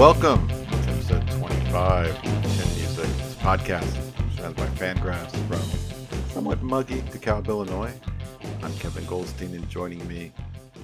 [0.00, 0.54] Welcome to
[0.88, 7.92] episode 25 of Chin Music, this podcast presented by Fangraphs from somewhat muggy DeKalb, Illinois.
[8.62, 10.32] I'm Kevin Goldstein, and joining me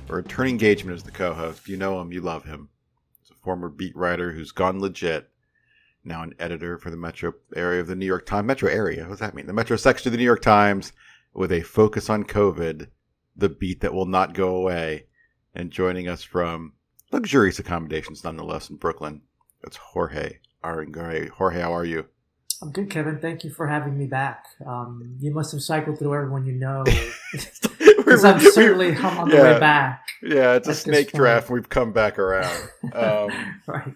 [0.06, 1.66] for returning engagement as the co-host.
[1.66, 2.68] You know him, you love him.
[3.22, 5.30] He's a former beat writer who's gone legit,
[6.04, 8.46] now an editor for the metro area of the New York Times.
[8.46, 9.46] Metro area, what does that mean?
[9.46, 10.92] The metro section of the New York Times
[11.32, 12.88] with a focus on COVID,
[13.34, 15.06] the beat that will not go away.
[15.54, 16.74] And joining us from
[17.12, 19.22] luxurious accommodations nonetheless in Brooklyn.
[19.62, 21.28] That's Jorge Arangure.
[21.30, 22.06] Jorge, how are you?
[22.62, 23.18] I'm good, Kevin.
[23.18, 24.46] Thank you for having me back.
[24.66, 26.84] Um, you must have cycled through everyone you know,
[27.98, 29.42] because I'm certainly I'm on the yeah.
[29.42, 30.06] way back.
[30.22, 31.50] Yeah, it's a snake draft.
[31.50, 32.70] We've come back around.
[32.94, 33.30] Um,
[33.66, 33.94] right.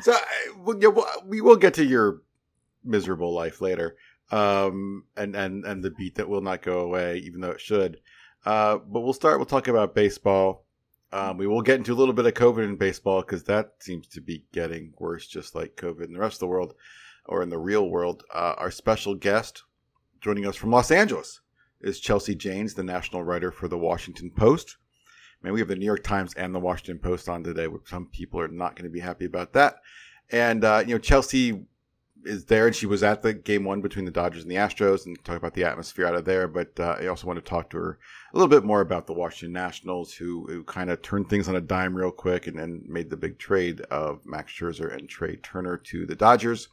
[0.00, 0.22] so I,
[0.58, 2.22] well, yeah, well, we will get to your
[2.84, 3.96] miserable life later,
[4.30, 7.98] um, and and and the beat that will not go away, even though it should.
[8.46, 9.38] Uh, but we'll start.
[9.38, 10.63] We'll talk about baseball.
[11.14, 14.08] Um, we will get into a little bit of COVID in baseball because that seems
[14.08, 16.74] to be getting worse, just like COVID in the rest of the world
[17.26, 18.24] or in the real world.
[18.34, 19.62] Uh, our special guest
[20.20, 21.40] joining us from Los Angeles
[21.80, 24.76] is Chelsea Janes, the national writer for the Washington Post.
[25.40, 27.68] Man, we have the New York Times and the Washington Post on today.
[27.86, 29.76] Some people are not going to be happy about that.
[30.30, 31.64] And, uh, you know, Chelsea
[32.24, 35.06] is there and she was at the game one between the Dodgers and the Astros
[35.06, 36.48] and talk about the atmosphere out of there.
[36.48, 37.98] But uh, I also want to talk to her
[38.32, 41.56] a little bit more about the Washington Nationals who, who kind of turned things on
[41.56, 45.36] a dime real quick and then made the big trade of Max Scherzer and Trea
[45.36, 46.68] Turner to the Dodgers.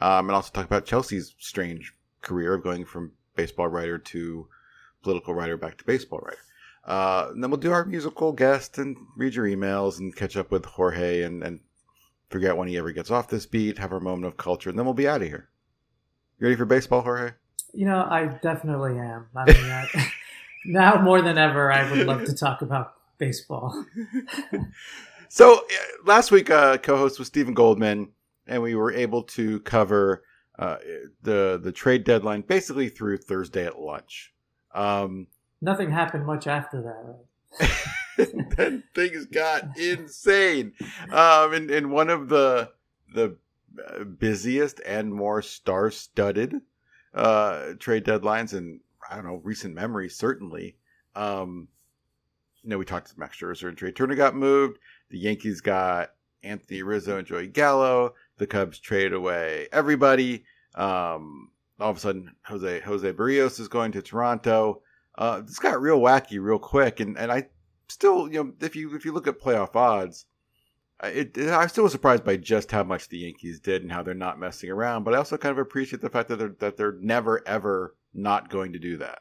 [0.00, 1.92] Um, and also talk about Chelsea's strange
[2.22, 4.48] career of going from baseball writer to
[5.02, 6.38] political writer back to baseball writer.
[6.84, 10.50] Uh, and then we'll do our musical guest and read your emails and catch up
[10.50, 11.60] with Jorge and, and
[12.30, 14.78] figure out when he ever gets off this beat, have our moment of culture, and
[14.78, 15.48] then we'll be out of here.
[16.38, 17.32] You ready for baseball, Jorge?
[17.72, 19.26] You know, I definitely am.
[19.36, 20.12] I mean, I,
[20.66, 23.84] now more than ever, I would love to talk about baseball.
[25.28, 25.60] So uh,
[26.04, 28.08] last week, uh, co-host was Steven Goldman,
[28.46, 30.24] and we were able to cover
[30.58, 30.76] uh,
[31.22, 34.32] the the trade deadline basically through Thursday at lunch.
[34.74, 35.26] Um,
[35.60, 37.60] Nothing happened much after that.
[37.60, 37.70] Right?
[38.56, 40.72] then things got insane.
[41.10, 42.70] Um, in, in one of the
[43.14, 43.36] the
[43.86, 46.60] uh, busiest and more star-studded
[47.14, 48.80] uh, trade deadlines in
[49.10, 50.76] I don't know recent memory, certainly.
[51.14, 51.68] Um,
[52.62, 54.78] you know, we talked to Max Scherzer and Trea Turner got moved.
[55.10, 56.10] The Yankees got
[56.42, 58.14] Anthony Rizzo and Joey Gallo.
[58.36, 60.44] The Cubs traded away everybody.
[60.74, 64.82] Um, all of a sudden, Jose Jose Berrios is going to Toronto.
[65.16, 67.48] Uh, this got real wacky real quick, and, and I
[67.88, 70.26] still, you know, if you if you look at playoff odds,
[71.02, 74.02] it, it I still was surprised by just how much the Yankees did and how
[74.02, 75.04] they're not messing around.
[75.04, 78.50] But I also kind of appreciate the fact that they're that they're never ever not
[78.50, 79.20] going to do that.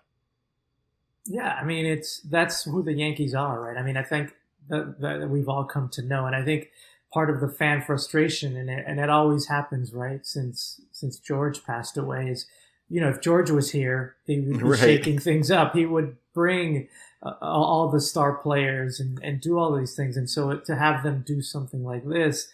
[1.25, 3.77] Yeah, I mean, it's that's who the Yankees are, right?
[3.77, 4.33] I mean, I think
[4.69, 6.69] that, that we've all come to know, and I think
[7.13, 10.25] part of the fan frustration, and it, and it always happens, right?
[10.25, 12.47] Since since George passed away, is
[12.89, 14.79] you know, if George was here, he would be Right.
[14.79, 15.73] shaking things up.
[15.73, 16.87] He would bring
[17.23, 21.03] uh, all the star players and, and do all these things, and so to have
[21.03, 22.49] them do something like this,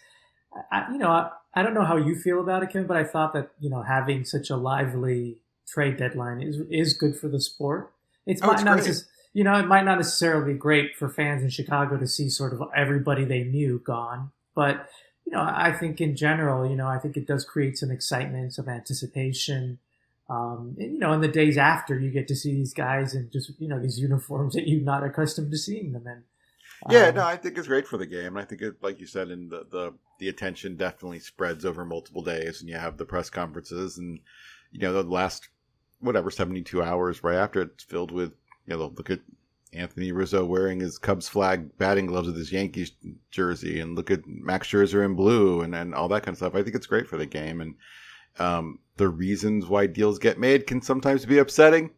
[0.70, 3.04] I, you know, I, I don't know how you feel about it, Kevin, but I
[3.04, 5.38] thought that you know having such a lively
[5.68, 7.92] trade deadline is is good for the sport.
[8.26, 9.04] It's, Oh, it's not great.
[9.34, 12.52] you know, it might not necessarily be great for fans in Chicago to see sort
[12.54, 14.88] of everybody they knew gone, but
[15.26, 18.54] you know, I think in general, you know, I think it does create some excitement,
[18.54, 19.78] some anticipation.
[20.28, 23.30] Um, and, you know, in the days after, you get to see these guys in
[23.32, 26.22] just you know these uniforms that you're not accustomed to seeing them in.
[26.90, 28.36] Yeah, Um, no, I think it's great for the game.
[28.36, 32.22] I think it, like you said, and the, the the attention definitely spreads over multiple
[32.22, 34.18] days, and you have the press conferences, and
[34.72, 35.48] you know the last
[36.00, 38.32] whatever seventy two hours right after it's filled with
[38.66, 39.20] you know look at
[39.72, 42.92] Anthony Rizzo wearing his Cubs flag batting gloves with his Yankees
[43.30, 46.54] jersey, and look at Max Scherzer in blue, and and all that kind of stuff.
[46.54, 47.74] I think it's great for the game, and
[48.38, 51.90] um, the reasons why deals get made can sometimes be upsetting,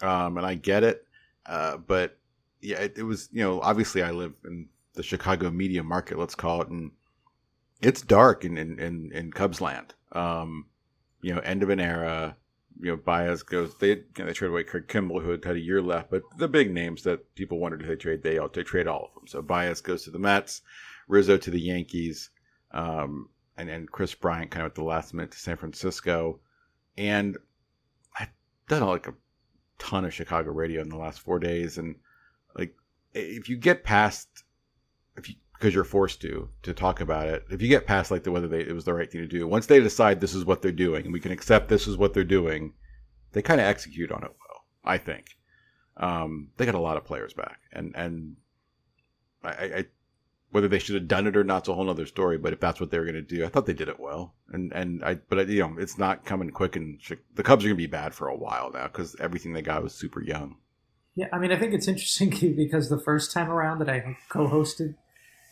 [0.00, 1.06] um, and I get it,
[1.46, 2.18] uh, but
[2.60, 6.34] yeah, it, it was, you know, obviously I live in the Chicago media market, let's
[6.34, 6.92] call it, and
[7.80, 9.94] it's dark in, in, in, in Cubs land.
[10.12, 10.66] Um,
[11.22, 12.36] you know, end of an era.
[12.80, 13.76] You know, Baez goes.
[13.78, 16.22] They you know, they trade away Craig Kimbrel, who had had a year left, but
[16.36, 19.14] the big names that people wondered if they trade, they all they trade all of
[19.14, 19.26] them.
[19.26, 20.62] So Baez goes to the Mets,
[21.06, 22.30] Rizzo to the Yankees,
[22.72, 26.40] um, and then Kris Bryant kind of at the last minute to San Francisco,
[26.96, 27.36] and
[28.18, 28.30] I've
[28.68, 29.14] done like a
[29.78, 31.96] ton of Chicago radio in the last four days, and
[32.56, 32.74] like
[33.14, 34.28] if you get past
[35.16, 37.44] if you because you're forced to to talk about it.
[37.48, 39.46] If you get past like the whether they it was the right thing to do,
[39.46, 42.14] once they decide this is what they're doing and we can accept this is what
[42.14, 42.74] they're doing,
[43.30, 44.64] they kind of execute on it well.
[44.84, 45.36] I think
[45.98, 48.36] um, they got a lot of players back, and and
[49.44, 49.84] I, I
[50.52, 52.38] whether they should have done it or not is a whole other story.
[52.38, 54.34] But if that's what they were going to do, I thought they did it well.
[54.50, 57.00] And and I but you know it's not coming quick, and
[57.34, 59.82] the Cubs are going to be bad for a while now because everything they got
[59.82, 60.56] was super young.
[61.14, 64.94] Yeah, I mean, I think it's interesting because the first time around that I co-hosted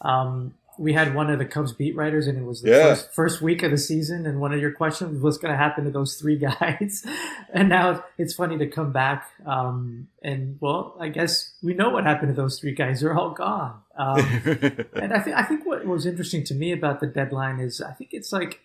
[0.03, 2.83] um, we had one of the Cubs beat writers, and it was the Yeah.
[2.95, 4.25] first, first week of the season.
[4.25, 7.05] And one of your questions was what's going to happen to those three guys.
[7.53, 9.29] and now it's funny to come back.
[9.45, 13.03] Um, and well, I guess we know what happened to those three guys.
[13.03, 13.79] They're all gone.
[13.97, 14.19] Um,
[14.95, 17.93] and I think I think what was interesting to me about the deadline is I
[17.93, 18.61] think it's like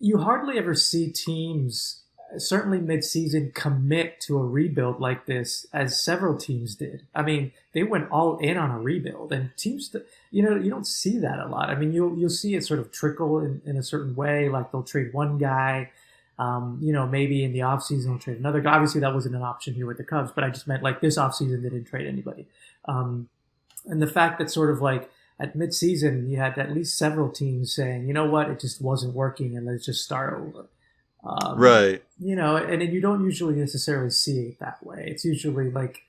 [0.00, 2.02] you hardly ever see teams,
[2.38, 7.06] certainly midseason, commit to a rebuild like this, as several teams did.
[7.14, 9.94] I mean, they went all in on a rebuild, and teams,
[10.30, 11.70] you know, you don't see that a lot.
[11.70, 14.72] I mean, you'll you'll see it sort of trickle in, in a certain way, like
[14.72, 15.90] they'll trade one guy.
[16.38, 18.72] Um, you know, maybe in the offseason they'll trade another guy.
[18.72, 21.18] Obviously, that wasn't an option here with the Cubs, but I just meant like this
[21.18, 22.46] offseason they didn't trade anybody.
[22.86, 23.28] Um,
[23.86, 27.74] and the fact that sort of like at midseason you had at least several teams
[27.74, 30.66] saying, you know what, it just wasn't working, and let's just start over.
[31.22, 32.02] Um, right.
[32.18, 35.04] You know, and, and you don't usually necessarily see it that way.
[35.06, 36.02] It's usually like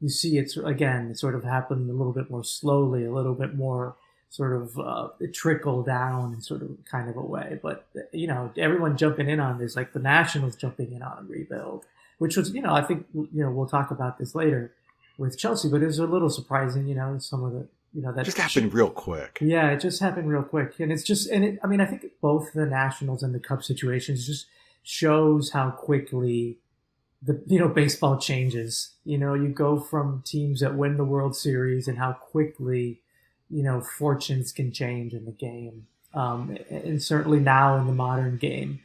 [0.00, 3.34] you see it's again it sort of happen a little bit more slowly, a little
[3.34, 3.96] bit more
[4.30, 7.58] sort of uh, trickle down in sort of kind of a way.
[7.62, 11.22] But you know, everyone jumping in on this, like the Nationals jumping in on a
[11.22, 11.84] rebuild,
[12.18, 14.72] which was you know I think you know we'll talk about this later
[15.16, 16.86] with Chelsea, but it was a little surprising.
[16.86, 19.38] You know, some of the you know that just happened real quick.
[19.40, 22.04] yeah, it just happened real quick, and it's just, and it, I mean, I think
[22.20, 24.46] both the Nationals and the Cubs situations just
[24.88, 26.56] shows how quickly
[27.20, 28.94] the you know baseball changes.
[29.04, 33.00] You know, you go from teams that win the World Series and how quickly
[33.50, 38.38] you know fortunes can change in the game, um, and certainly now in the modern
[38.38, 38.80] game,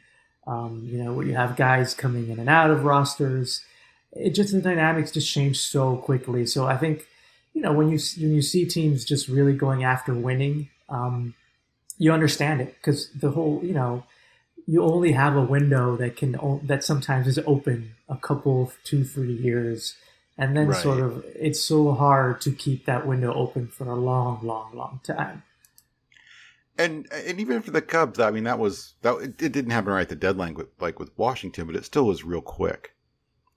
[0.46, 3.62] um, you know, where you have guys coming in and out of rosters.
[4.12, 6.46] It just the dynamics just change so quickly.
[6.46, 7.06] So I think
[7.54, 11.34] you know when you when you see teams just really going after winning, um,
[11.96, 14.04] you understand it because the whole you know
[14.66, 19.32] you only have a window that can that sometimes is open a couple two three
[19.32, 19.96] years,
[20.38, 20.82] and then Right.
[20.82, 25.00] sort of it's so hard to keep that window open for a long long long
[25.04, 25.42] time.
[26.76, 29.92] And and even for the Cubs, I mean that was that it, it didn't happen
[29.92, 32.94] right at the deadline with like with Washington, but it still was real quick.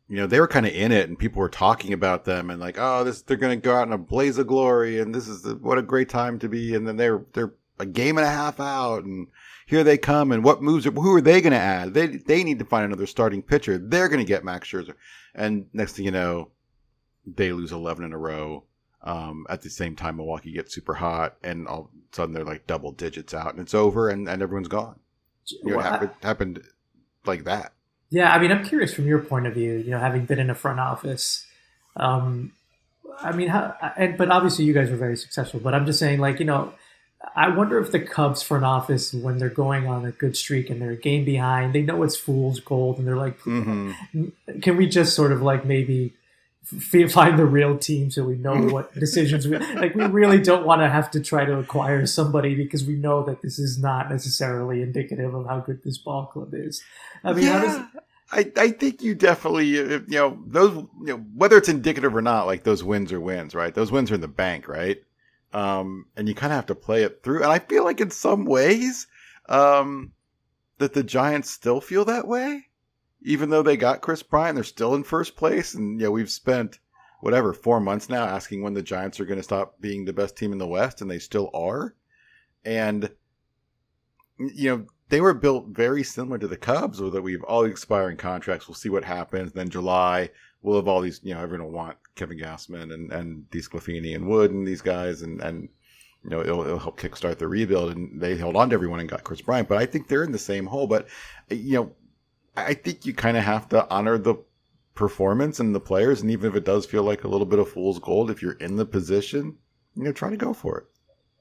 [0.07, 2.62] You know, they were kind of in it, and people were talking about them, and
[2.62, 5.27] like, oh, this they're going to go out in a blaze of glory, and this
[5.27, 6.75] is the, what a great time to be.
[6.75, 9.27] And then they're they're a game and a half out, and
[9.68, 10.88] here they come, and what moves?
[10.88, 11.94] Are, who are they going to add?
[11.94, 13.78] They they need to find another starting pitcher.
[13.78, 14.96] They're going to get Max Scherzer,
[15.36, 16.50] and next thing you know,
[17.25, 18.64] they lose eleven in a row.
[19.04, 22.44] Um, at the same time, Milwaukee gets super hot, and all of a sudden they're
[22.44, 25.00] like double digits out, and it's over, and, and everyone's gone.
[25.46, 26.62] You know, it Well, I- happened, happened
[27.25, 27.74] like that.
[28.10, 29.74] Yeah, I mean, I'm curious from your point of view.
[29.76, 31.45] You know, having been in a front office,
[31.97, 32.54] um,
[33.19, 33.76] I mean, how?
[33.97, 35.59] And but obviously, you guys were very successful.
[35.59, 36.74] But I'm just saying, like, you know,
[37.36, 40.81] I wonder if the Cubs front office, when they're going on a good streak and
[40.81, 44.60] they're a game behind, they know it's fool's gold, and they're like, Mm-hmm.
[44.62, 46.14] can we just sort of like maybe
[46.74, 50.66] f- find the real team so we know what decisions we like we really don't
[50.66, 54.10] want to have to try to acquire somebody because we know that this is not
[54.10, 56.81] necessarily indicative of how good this ball club is.
[57.24, 57.81] I mean how does
[58.30, 62.46] I, I think you definitely you know those you know whether it's indicative or not
[62.48, 63.74] like those wins are wins right?
[63.74, 65.02] Those wins are in the bank right
[65.54, 68.09] um and you kind of have to play it through and I feel like in
[68.09, 69.07] some ways
[69.47, 70.11] um
[70.77, 72.68] that the Giants still feel that way
[73.21, 76.30] even though they got Kris Bryant they're still in first place and you know we've
[76.30, 76.80] spent
[77.21, 80.37] whatever 4 months now asking when the Giants are going to stop being the best
[80.37, 81.95] team in the West and they still are
[82.66, 83.09] and
[84.37, 88.18] you know they were built very similar to the Cubs, with that we've all expiring
[88.18, 88.68] contracts.
[88.68, 89.54] We'll see what happens.
[89.54, 91.19] Then July, we'll have all these.
[91.23, 95.21] You know, everyone will want Kevin Gausman and and these and Wood and these guys,
[95.21, 95.69] and and
[96.23, 97.92] you know it'll, it'll help kickstart the rebuild.
[97.92, 99.68] And they held on to everyone and got Kris Bryant.
[99.68, 100.87] But I think they're in the same hole.
[100.87, 101.07] But
[101.49, 101.92] you know,
[102.56, 104.35] I think you kind of have to honor the
[104.95, 107.69] performance and the players, and even if it does feel like a little bit of
[107.69, 109.56] fool's gold, if you're in the position,
[109.95, 110.85] you know, try to go for it.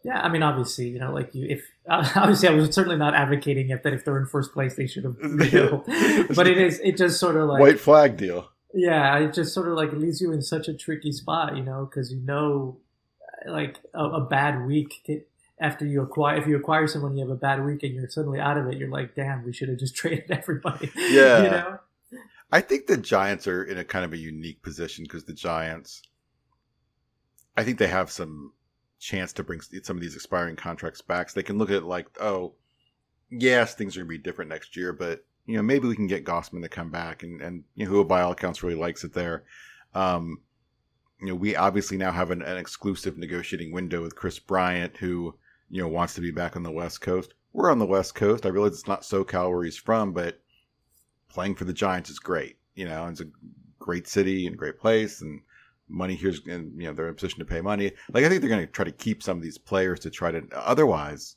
[0.04, 3.70] Yeah, I mean, obviously, you know, like you, if obviously, I was certainly not advocating
[3.70, 5.16] if that if they're in first place, they should have
[6.36, 8.48] but it is, it just sort of like White flag deal.
[8.76, 11.86] Yeah, it just sort of like leaves you in such a tricky spot, you know,
[11.86, 12.76] because you know,
[13.46, 15.08] like a, a bad week
[15.58, 18.38] after you acquire, if you acquire someone, you have a bad week and you're suddenly
[18.38, 18.76] out of it.
[18.76, 20.92] You're like, damn, we should have just traded everybody.
[20.96, 21.42] Yeah.
[21.42, 21.78] you know.
[22.52, 26.02] I think the Giants are in a kind of a unique position because the Giants,
[27.56, 28.52] I think they have some
[28.98, 31.30] chance to bring some of these expiring contracts back.
[31.30, 32.52] So they can look at it like, oh,
[33.30, 36.06] yes, things are going to be different next year, but you know maybe we can
[36.06, 39.04] get Gausman to come back, and and you know, who by all accounts really likes
[39.04, 39.44] it there.
[39.94, 40.40] Um,
[41.20, 45.34] you know, we obviously now have an, an exclusive negotiating window with Kris Bryant, who
[45.70, 47.34] you know wants to be back on the West Coast.
[47.52, 48.44] We're on the West Coast.
[48.44, 50.40] I realize it's not SoCal where he's from, but
[51.28, 52.58] playing for the Giants is great.
[52.74, 53.28] You know, it's a
[53.78, 55.40] great city and great place, and
[55.88, 57.92] money here's and you know they're in a position to pay money.
[58.12, 60.32] Like I think they're going to try to keep some of these players to try
[60.32, 60.42] to.
[60.52, 61.36] Otherwise,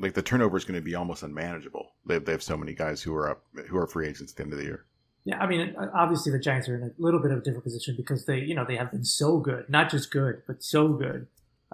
[0.00, 1.92] like the turnover is going to be almost unmanageable.
[2.06, 4.36] They have, they have so many guys who are up who are free agents at
[4.36, 4.84] the end of the year.
[5.24, 7.94] Yeah, I mean, obviously the Giants are in a little bit of a different position
[7.94, 11.26] because they, you know, they have been so good, not just good, but so good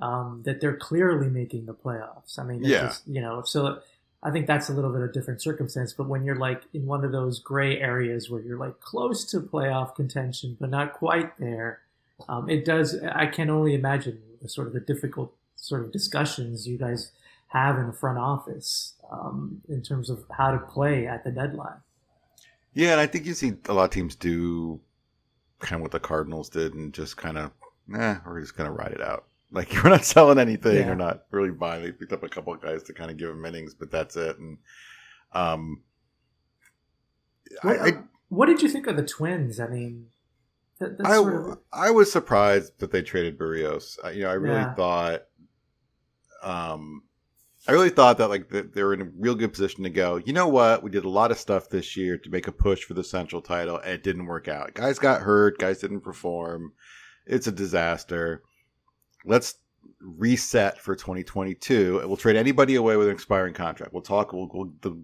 [0.02, 2.38] um, that they're clearly making the playoffs.
[2.38, 3.78] I mean, yeah, just, you know, so
[4.22, 5.92] I think that's a little bit of a different circumstance.
[5.92, 9.40] But when you're like in one of those gray areas where you're like close to
[9.40, 11.82] playoff contention but not quite there,
[12.28, 12.98] um, it does.
[13.00, 17.12] I can only imagine the sort of the difficult sort of discussions you guys
[17.48, 21.80] have in the front office um, in terms of how to play at the deadline.
[22.74, 24.80] Yeah, and I think you see a lot of teams do
[25.60, 27.50] kind of what the Cardinals did and just kind of,
[27.94, 29.24] eh, we're just going to ride it out.
[29.52, 30.90] Like we're not selling anything Yeah.
[30.90, 31.84] or not really buying.
[31.84, 34.16] They picked up a couple of guys to kind of give them innings, but that's
[34.16, 34.36] it.
[34.38, 34.58] And
[35.32, 35.82] um,
[37.62, 37.92] What, I,
[38.28, 39.60] what did you think of the Twins?
[39.60, 40.08] I mean,
[40.80, 43.96] that, I, sort of, I was surprised that they traded Berrios.
[44.14, 44.74] You know, I really Yeah.
[44.74, 45.22] thought,
[46.42, 47.04] um,
[47.68, 50.16] I really thought that like they were in a real good position to go.
[50.24, 50.82] You know what?
[50.82, 53.42] We did a lot of stuff this year to make a push for the Central
[53.42, 54.74] title, and it didn't work out.
[54.74, 55.58] Guys got hurt.
[55.58, 56.72] Guys didn't perform.
[57.26, 58.42] It's a disaster.
[59.24, 59.56] Let's
[60.00, 63.92] reset for 2022, and we'll trade anybody away with an expiring contract.
[63.92, 64.32] We'll talk.
[64.32, 65.02] We'll, we'll the,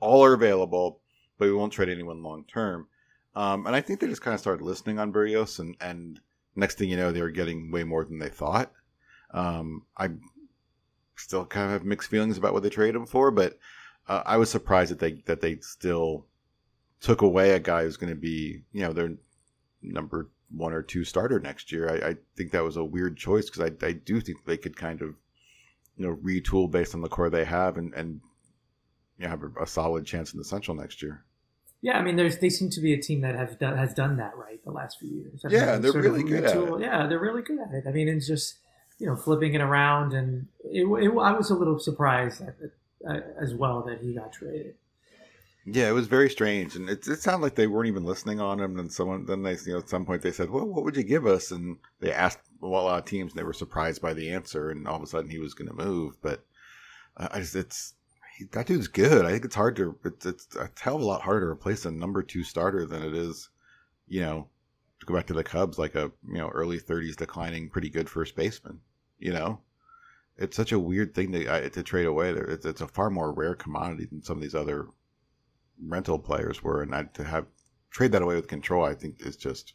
[0.00, 1.00] all are available,
[1.38, 2.88] but we won't trade anyone long term.
[3.36, 6.20] Um, and I think they just kind of started listening on Berrios, and, and
[6.56, 8.72] next thing you know, they were getting way more than they thought.
[9.32, 10.08] Um, I
[11.20, 13.58] still kind of have mixed feelings about what they traded him for, but
[14.08, 16.26] uh, I was surprised that they that they still
[17.00, 19.14] took away a guy who's going to be, you know, their
[19.82, 21.88] number one or two starter next year.
[21.88, 24.76] I, I think that was a weird choice because I, I do think they could
[24.76, 25.14] kind of,
[25.96, 28.20] you know, retool based on the core they have and and
[29.18, 31.24] you know, have a, a solid chance in the Central next year.
[31.82, 31.98] yeah.
[31.98, 34.36] I mean, there's they seem to be a team that have done, has done that
[34.36, 35.44] right the last few years.
[35.44, 37.84] I Yeah, mean, they're really good at retool- Yeah, they're really good at it.
[37.86, 38.58] I mean, it's just
[38.98, 42.54] you know flipping it around, and it, it, I was a little surprised at
[43.08, 44.74] uh, as well that he got traded.
[45.70, 48.58] Yeah, it was very strange, and it, it sounded like they weren't even listening on
[48.58, 48.78] him.
[48.78, 51.02] And someone then they, you know, at some point they said, "Well, what would you
[51.02, 54.30] give us?" And they asked a lot of teams, and they were surprised by the
[54.30, 54.70] answer.
[54.70, 56.16] And all of a sudden, he was going to move.
[56.22, 56.44] But
[57.16, 57.94] uh, I just, it's
[58.38, 59.26] he, that dude's good.
[59.26, 61.84] I think it's hard to, it's, it's a hell of a lot harder to replace
[61.84, 63.50] a number two starter than it is,
[64.06, 64.48] you know,
[65.00, 68.08] to go back to the Cubs, like a you know early thirties declining, pretty good
[68.08, 68.80] first baseman.
[69.18, 69.60] You know,
[70.36, 72.30] it's such a weird thing to to trade away.
[72.30, 74.88] It's, it's a far more rare commodity than some of these other
[75.86, 77.46] rental players were, and I, to have
[77.90, 79.74] trade that away with control, I think is just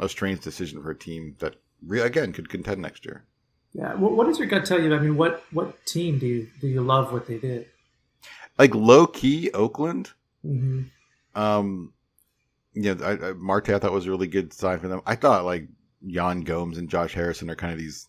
[0.00, 3.24] a strange decision for a team that re- again could contend next year.
[3.72, 3.94] Yeah.
[3.94, 4.94] What, what does your gut tell you?
[4.94, 7.66] I mean, what what team do you do you love what they did?
[8.58, 10.12] Like low key Oakland,
[10.46, 11.40] Mm-hmm.
[11.40, 11.92] um,
[12.74, 15.00] you know, I, I, Marte I thought was a really good sign for them.
[15.06, 15.68] I thought like
[16.02, 18.08] Yan Gomes and Josh Harrison are kind of these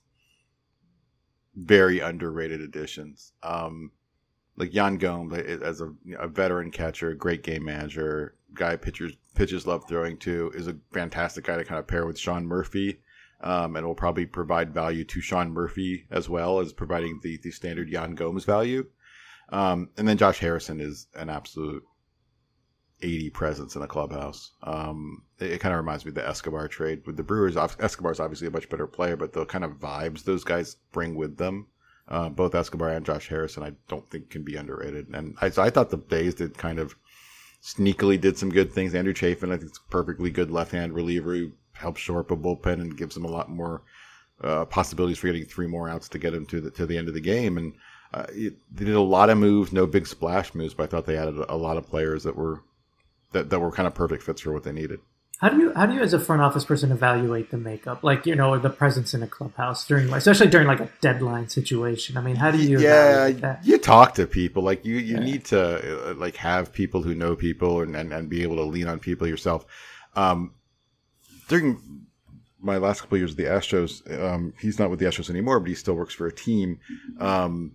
[1.55, 3.33] very underrated additions.
[3.43, 3.91] Um,
[4.57, 9.85] like Yan Gomes as a, a veteran catcher, great game manager, guy pitchers pitches love
[9.87, 13.01] throwing to, is a fantastic guy to kind of pair with Sean Murphy.
[13.41, 17.51] Um, and will probably provide value to Sean Murphy as well as providing the, the
[17.51, 18.87] standard Yan Gomes value.
[19.49, 21.83] Um, and then Josh Harrison is an absolute
[23.01, 24.51] 80 presence in the clubhouse.
[24.63, 27.57] Um, it, it kind of reminds me of the Escobar trade with the Brewers.
[27.57, 31.15] Ob- Escobar's obviously a much better player, but the kind of vibes those guys bring
[31.15, 31.67] with them,
[32.07, 35.07] uh, both Escobar and Josh Harrison, I don't think can be underrated.
[35.13, 36.95] And I, so I thought the Bays did kind of
[37.61, 38.93] sneakily did some good things.
[38.93, 42.37] Andrew Chafin, I think, is a perfectly good left-hand reliever who helps shore up a
[42.37, 43.81] bullpen and gives them a lot more
[44.41, 47.07] uh, possibilities for getting three more outs to get them to the to the end
[47.07, 47.57] of the game.
[47.57, 47.73] And
[48.13, 51.05] uh, it, they did a lot of moves, no big splash moves, but I thought
[51.05, 52.63] they added a lot of players that were
[53.31, 54.99] that, that were kind of perfect fits for what they needed.
[55.39, 58.03] How do you how do you as a front office person evaluate the makeup?
[58.05, 62.15] Like you know the presence in a clubhouse during especially during like a deadline situation.
[62.15, 63.59] I mean, how do you yeah, that?
[63.65, 64.63] you talk to people.
[64.63, 65.23] Like you, you Yeah.
[65.25, 68.63] need to uh, like have people who know people and, and, and be able to
[68.63, 69.65] lean on people yourself.
[70.15, 70.53] Um,
[71.49, 71.81] during
[72.61, 75.59] my last couple of years with the Astros, um, he's not with the Astros anymore,
[75.59, 76.79] but he still works for a team.
[77.19, 77.73] Um,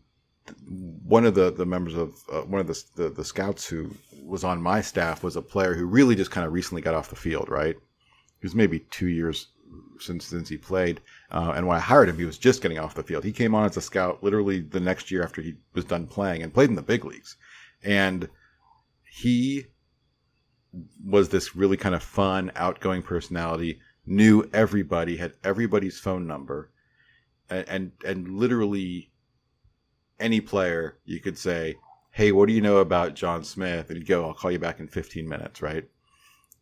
[0.66, 3.90] one of the, the members of uh, one of the, the the scouts who
[4.22, 7.10] was on my staff was a player who really just kind of recently got off
[7.10, 7.48] the field.
[7.48, 9.48] Right, he was maybe two years
[9.98, 11.00] since since he played.
[11.30, 13.24] Uh, and when I hired him, he was just getting off the field.
[13.24, 16.42] He came on as a scout literally the next year after he was done playing
[16.42, 17.36] and played in the big leagues.
[17.82, 18.28] And
[19.04, 19.66] he
[21.04, 26.70] was this really kind of fun, outgoing personality, knew everybody, had everybody's phone number,
[27.48, 29.09] and and, and literally
[30.20, 31.76] any player you could say,
[32.12, 34.80] "Hey, what do you know about John Smith?" And he'd go, "I'll call you back
[34.80, 35.88] in 15 minutes," right?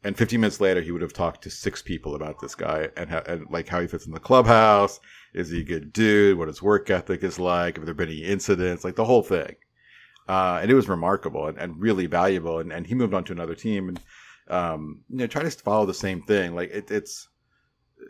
[0.05, 3.11] And 15 minutes later, he would have talked to six people about this guy and,
[3.11, 5.00] how, and like how he fits in the clubhouse.
[5.35, 6.38] Is he a good dude?
[6.38, 7.77] What his work ethic is like?
[7.77, 8.85] Have there been any incidents?
[8.85, 9.57] Like the whole thing.
[10.29, 12.61] Uh, and it was remarkable and, and really valuable.
[12.61, 14.00] And, and he moved on to another team and,
[14.49, 16.55] um, you know, try to follow the same thing.
[16.55, 17.29] Like it, it's,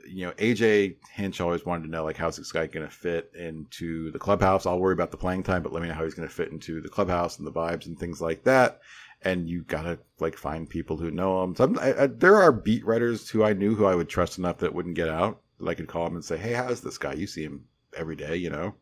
[0.07, 3.30] you know, AJ Hinch always wanted to know, like, how's this guy going to fit
[3.35, 4.66] into the clubhouse?
[4.66, 6.50] I'll worry about the playing time, but let me know how he's going to fit
[6.50, 8.80] into the clubhouse and the vibes and things like that.
[9.23, 11.78] And you got to, like, find people who know him.
[11.80, 14.75] I, I, there are beat writers who I knew who I would trust enough that
[14.75, 15.40] wouldn't get out.
[15.59, 17.14] That I could call him and say, hey, how's this guy?
[17.14, 17.64] You see him
[17.97, 18.75] every day, you know?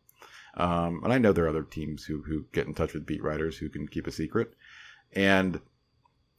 [0.55, 3.23] Um, and I know there are other teams who, who get in touch with beat
[3.23, 4.53] writers who can keep a secret.
[5.13, 5.59] And,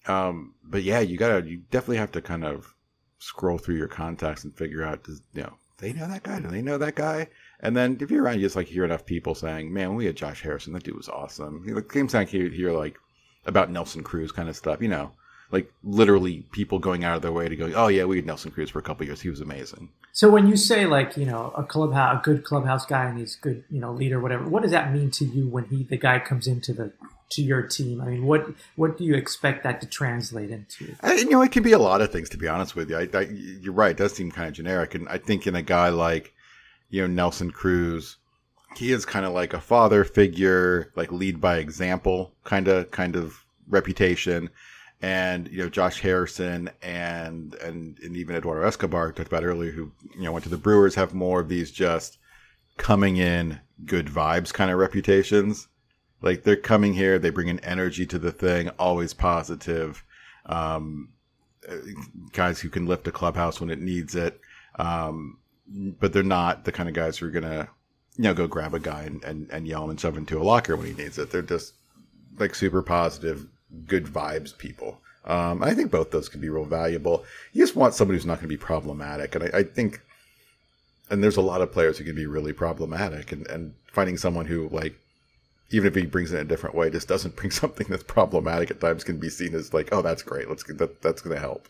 [0.06, 2.74] um, but yeah, you gotta, you definitely have to kind of
[3.18, 6.40] scroll through your contacts and figure out, does, you know, they know that guy?
[6.40, 7.28] Do they know that guy?
[7.60, 10.16] And then if you're around, you just like hear enough people saying, man, we had
[10.16, 10.72] Josh Harrison.
[10.72, 11.62] That dude was awesome.
[11.66, 12.96] You know, the same time you hear like
[13.46, 15.12] about Nelson Cruz kind of stuff, you know,
[15.50, 18.50] like literally people going out of their way to go, oh yeah, we had Nelson
[18.50, 19.20] Cruz for a couple years.
[19.20, 19.88] He was amazing.
[20.12, 23.36] So when you say like you know a clubhouse, a good clubhouse guy, and he's
[23.36, 24.48] good, you know, leader, whatever.
[24.48, 26.92] What does that mean to you when he, the guy, comes into the
[27.30, 28.00] to your team?
[28.00, 30.94] I mean, what what do you expect that to translate into?
[31.02, 32.96] I, you know, it can be a lot of things, to be honest with you.
[32.96, 33.92] I, I, you're right.
[33.92, 34.94] It does seem kind of generic.
[34.94, 36.32] And I think in a guy like,
[36.90, 38.16] you know, Nelson Cruz,
[38.76, 43.16] he is kind of like a father figure, like lead by example kind of, kind
[43.16, 44.50] of reputation.
[45.00, 49.92] And, you know, Josh Harrison and, and, and even Eduardo Escobar talked about earlier, who,
[50.14, 52.18] you know, went to the Brewers have more of these just
[52.78, 55.68] coming in good vibes kind of reputations.
[56.20, 60.04] Like they're coming here, they bring an energy to the thing, always positive.
[60.46, 61.10] Um,
[61.68, 61.76] uh,
[62.32, 64.40] guys who can lift a clubhouse when it needs it.
[64.76, 67.68] Um, but they're not the kind of guys who are gonna,
[68.16, 70.40] you know, go grab a guy and, and, and yell him and shove him into
[70.40, 71.30] a locker when he needs it.
[71.30, 71.74] They're just
[72.38, 73.46] like super positive,
[73.86, 75.00] good vibes people.
[75.24, 77.24] Um, I think both those can be real valuable.
[77.52, 80.00] You just want somebody who's not going to be problematic, and I, I think,
[81.10, 84.46] and there's a lot of players who can be really problematic, and, and finding someone
[84.46, 84.98] who like
[85.70, 88.70] even if he brings it in a different way, just doesn't bring something that's problematic
[88.70, 90.48] at times can be seen as like, oh, that's great.
[90.48, 91.02] Let's get that.
[91.02, 91.68] That's going to help.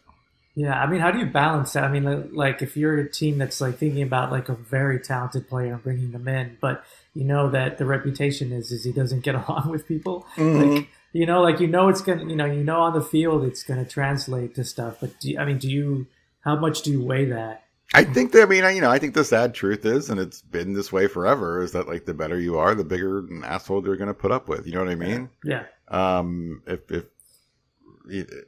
[0.54, 1.84] Yeah, I mean, how do you balance that?
[1.84, 5.48] I mean, like if you're a team that's like thinking about like a very talented
[5.48, 6.84] player and bringing them in, but
[7.14, 10.26] you know that the reputation is is he doesn't get along with people.
[10.36, 13.44] Like you know, like you know it's gonna, you know, you know on the field
[13.44, 14.96] it's gonna translate to stuff.
[15.00, 16.06] But do you, I mean, do you?
[16.40, 17.64] How much do you weigh that?
[17.94, 20.20] I think that, I mean, I, you know, I think the sad truth is, and
[20.20, 23.42] it's been this way forever, is that like the better you are, the bigger an
[23.44, 24.66] asshole they're going to put up with.
[24.66, 25.30] You know what I mean?
[25.42, 27.06] Yeah, Um, if, if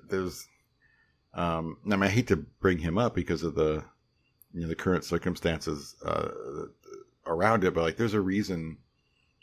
[0.08, 0.46] there's,
[1.32, 3.82] um, I mean, I hate to bring him up because of the,
[4.52, 6.28] you know, the current circumstances uh,
[7.26, 8.76] around it, but like, there's a reason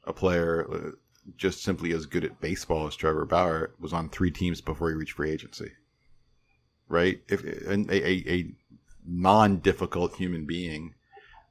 [0.04, 0.96] a player
[1.36, 4.96] just simply as good at baseball as Trevor Bauer was on three teams before he
[4.96, 5.72] reached free agency.
[6.88, 7.22] Right?
[7.28, 8.54] If a, a, a
[9.06, 10.96] non-difficult human being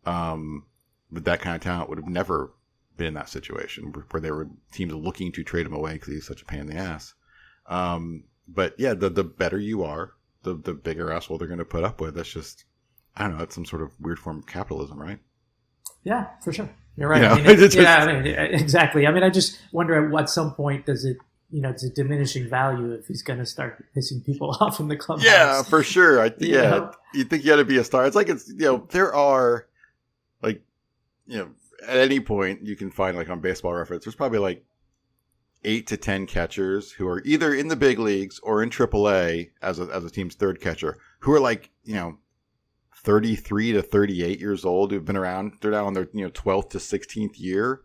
[0.07, 0.65] um,
[1.11, 2.53] with that kind of talent would have never
[2.97, 6.27] been in that situation where, there were teams looking to trade him away because he's
[6.27, 7.15] such a pain in the ass.
[7.67, 10.13] Um, but yeah, the the better you are,
[10.45, 12.15] the the bigger asshole they're going to put up with.
[12.15, 12.65] That's just
[13.17, 13.43] I don't know.
[13.43, 15.19] It's some sort of weird form of capitalism, right?
[16.05, 16.71] yeah, for sure.
[16.97, 17.23] You're right.
[17.23, 19.07] You know, I mean, it- just- yeah, I mean, exactly.
[19.07, 21.17] I mean, I just wonder at what some point does it,
[21.51, 24.89] you know, it's a diminishing value if he's going to start pissing people off in
[24.89, 25.25] the clubhouse.
[25.27, 26.21] Yeah, for sure.
[26.21, 26.93] I You yeah, know?
[27.15, 28.07] you think you got to be a star.
[28.07, 29.67] It's like it's you know there are
[30.43, 30.63] like
[31.27, 31.49] you know
[31.87, 34.05] at any point you can find like on Baseball Reference.
[34.05, 34.65] There's probably like
[35.65, 39.79] eight to ten catchers who are either in the big leagues or in AAA as
[39.79, 42.19] a as a team's third catcher who are like you know.
[43.07, 46.71] 33 to 38 years old who've been around they're now in their you know 12th
[46.71, 47.81] to 16th year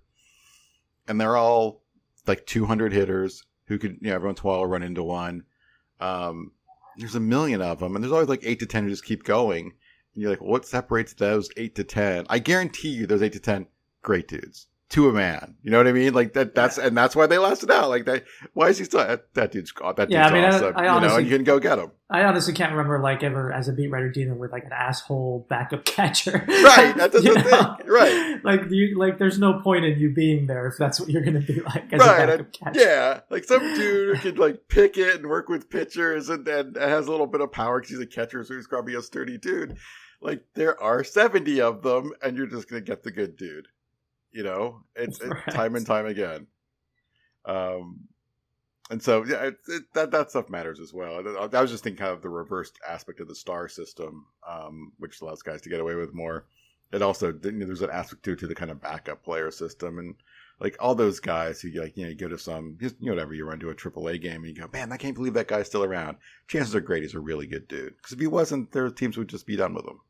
[1.07, 1.83] and they're all
[2.27, 5.43] like 200 hitters who could you know every once in a while run into one
[6.01, 6.51] um
[6.97, 9.23] there's a million of them, and there's always like eight to ten who just keep
[9.23, 9.73] going.
[10.13, 12.25] And you're like, what separates those eight to ten?
[12.29, 13.67] I guarantee you, those eight to ten
[14.01, 15.55] great dudes to a man.
[15.63, 16.13] You know what I mean?
[16.13, 16.53] Like that.
[16.55, 17.89] That's and that's why they lasted out.
[17.89, 18.25] Like that.
[18.53, 20.73] Why is he still that, that dude's oh, that dude's Yeah, I mean, I- awesome?
[20.75, 21.91] I you know, and you can go get him.
[22.09, 25.45] I honestly can't remember like ever as a beat writer dealing with like an asshole
[25.49, 26.43] backup catcher.
[26.47, 28.39] Right, that's the thing, right.
[28.43, 31.39] Like you, like there's no point in you being there if that's what you're going
[31.39, 32.79] to be like as Right, a backup and- catcher.
[32.81, 36.75] Yeah, like some dude who could like pick it and work with pitchers and and
[36.75, 39.37] has a little bit of power because he's a catcher, so he's probably a sturdy
[39.37, 39.77] dude.
[40.21, 43.67] Like there are seventy of them, and you're just gonna get the good dude.
[44.31, 45.49] You know, it's, it's Right.
[45.49, 46.47] time and time again.
[47.45, 48.07] Um,
[48.89, 51.25] and so yeah, it, it, that that stuff matters as well.
[51.25, 54.91] I I was just thinking kind of the reversed aspect of the star system, um,
[54.99, 56.45] which allows guys to get away with more.
[56.91, 59.97] It also you know, there's an aspect too to the kind of backup player system
[59.97, 60.15] and
[60.59, 63.33] like all those guys who like you know you go to some you know whatever
[63.33, 65.67] you run to a AAA game and you go man I can't believe that guy's
[65.67, 66.17] still around.
[66.47, 69.29] Chances are great he's a really good dude because if he wasn't, their teams would
[69.29, 70.01] just be done with him.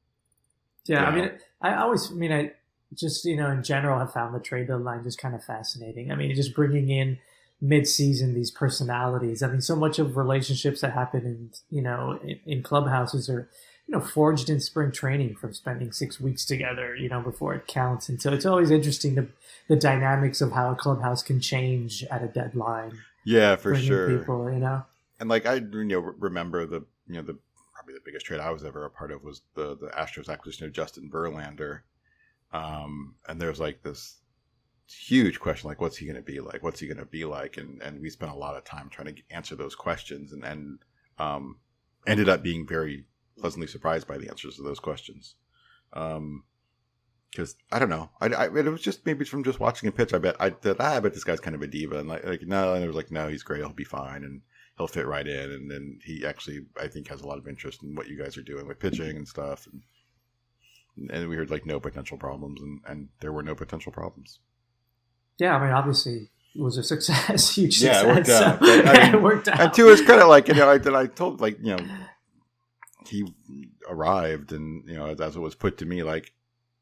[0.86, 1.32] Yeah, I mean,
[1.62, 2.54] I always, I mean, I
[2.94, 6.12] just, you know, in general, have found the trade deadline just kind of fascinating.
[6.12, 7.20] I mean, just bringing in
[7.62, 9.44] mid-season these personalities.
[9.44, 13.50] I mean, so much of relationships that happen in, you know, in, in clubhouses are,
[13.88, 17.68] you know, forged in spring training from spending six weeks together, you know, before it
[17.68, 18.10] counts.
[18.10, 19.28] And so it's always interesting the
[19.68, 23.00] the dynamics of how a clubhouse can change at a deadline.
[23.26, 24.20] Yeah, for sure.
[24.20, 24.84] People, you know.
[25.20, 27.38] And like I you know remember the you know the
[27.74, 30.66] probably the biggest trade I was ever a part of was the the Astros acquisition
[30.66, 31.82] of Justin Verlander.
[32.54, 34.18] Um, and there's like this
[34.88, 37.56] huge question like what's he going to be like what's he going to be like
[37.56, 40.80] and and we spent a lot of time trying to answer those questions and and
[41.18, 41.58] um
[42.06, 43.06] ended up being very
[43.40, 45.36] pleasantly surprised by the answers to those questions
[45.94, 46.44] um
[47.32, 50.14] because I don't know, I, I it was just maybe from just watching a pitch.
[50.14, 52.42] I bet I ah, I bet this guy's kind of a diva, and like, like
[52.42, 54.42] no, and it was like no, he's great, he'll be fine, and
[54.78, 55.52] he'll fit right in.
[55.52, 58.38] And then he actually, I think, has a lot of interest in what you guys
[58.38, 59.66] are doing with pitching and stuff.
[59.72, 59.82] And,
[61.10, 64.40] and we heard like no potential problems, and and there were no potential problems.
[65.38, 68.60] Yeah, I mean, obviously it was a success, huge Yeah, it success.
[68.62, 68.66] worked out.
[68.66, 69.60] so- I mean, it worked out.
[69.60, 71.86] And to his credit, like you know, I, that I told like you know,
[73.08, 73.26] he
[73.90, 76.34] arrived, and you know, as it was put to me, like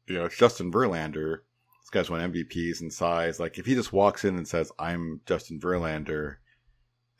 [0.06, 1.38] you know, it's Justin Verlander.
[1.82, 3.40] This guy's won MVPs and size.
[3.40, 6.36] Like if he just walks in and says, "I'm Justin Verlander,"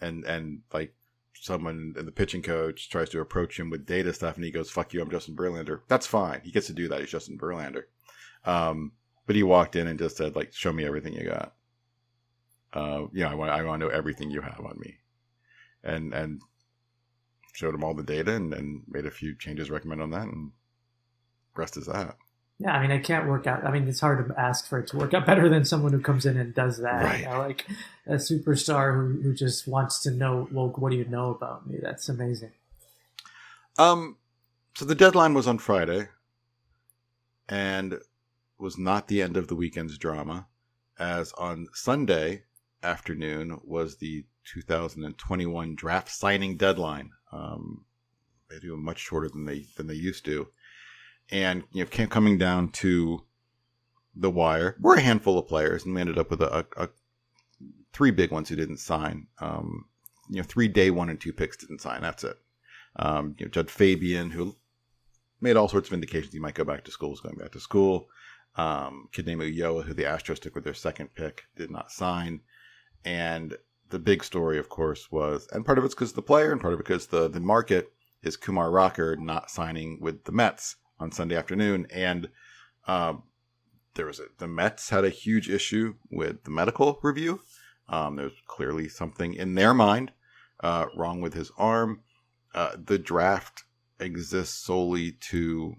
[0.01, 0.95] and and like
[1.41, 4.71] someone and the pitching coach tries to approach him with data stuff, and he goes,
[4.71, 6.41] "Fuck you, I'm Justin Verlander." That's fine.
[6.45, 7.01] He gets to do that.
[7.01, 7.85] He's Justin Verlander.
[8.45, 8.93] Um,
[9.27, 11.55] but he walked in and just said, "Like, show me everything you got."
[12.73, 14.99] Uh, you know, I want I want to know everything you have on me
[15.83, 16.41] and and
[17.53, 20.53] showed him all the data and, and made a few changes recommend on that and
[21.57, 22.17] rest is that
[22.63, 23.65] Yeah, I mean, I can't work out.
[23.65, 26.01] I mean, it's hard to ask for it to work out better than someone who
[26.01, 27.03] comes in and does that.
[27.03, 27.21] Right.
[27.21, 27.67] You know, like
[28.07, 31.79] a superstar who, who just wants to know, well, what do you know about me?
[31.83, 32.53] That's amazing.
[33.79, 34.17] um
[34.77, 36.09] so the deadline was on friday
[37.49, 37.99] and
[38.59, 40.47] was not the end of the weekend's drama
[40.99, 42.43] as on sunday
[42.83, 47.85] afternoon was the 2021 draft signing deadline um
[48.49, 50.49] they do much shorter than they than they used to
[51.31, 53.25] and you know coming down to
[54.15, 56.89] the wire we're a handful of players and we ended up with a, a, a
[57.93, 59.27] three big ones who didn't sign.
[59.41, 59.87] Um
[60.29, 62.03] you know three day one and two picks didn't sign.
[62.03, 62.37] That's it.
[62.97, 64.57] Um you know jud fabian who
[65.41, 67.61] made all sorts of indications he might go back to school was going back to
[67.61, 68.09] school.
[68.57, 72.41] Um kid named Ulloa, who the astros took with their second pick did not sign.
[73.05, 73.57] And
[73.89, 76.75] the big story of course was and part of it's because the player and part
[76.75, 81.11] of it because the the market is kumar rocker not signing with the mets on
[81.11, 82.29] sunday afternoon and
[82.87, 83.25] um
[83.95, 87.41] there was a, the Mets had a huge issue with the medical review.
[87.89, 90.13] Um, there's clearly something in their mind
[90.61, 92.03] uh, wrong with his arm.
[92.55, 93.65] Uh, the draft
[93.99, 95.75] exists solely to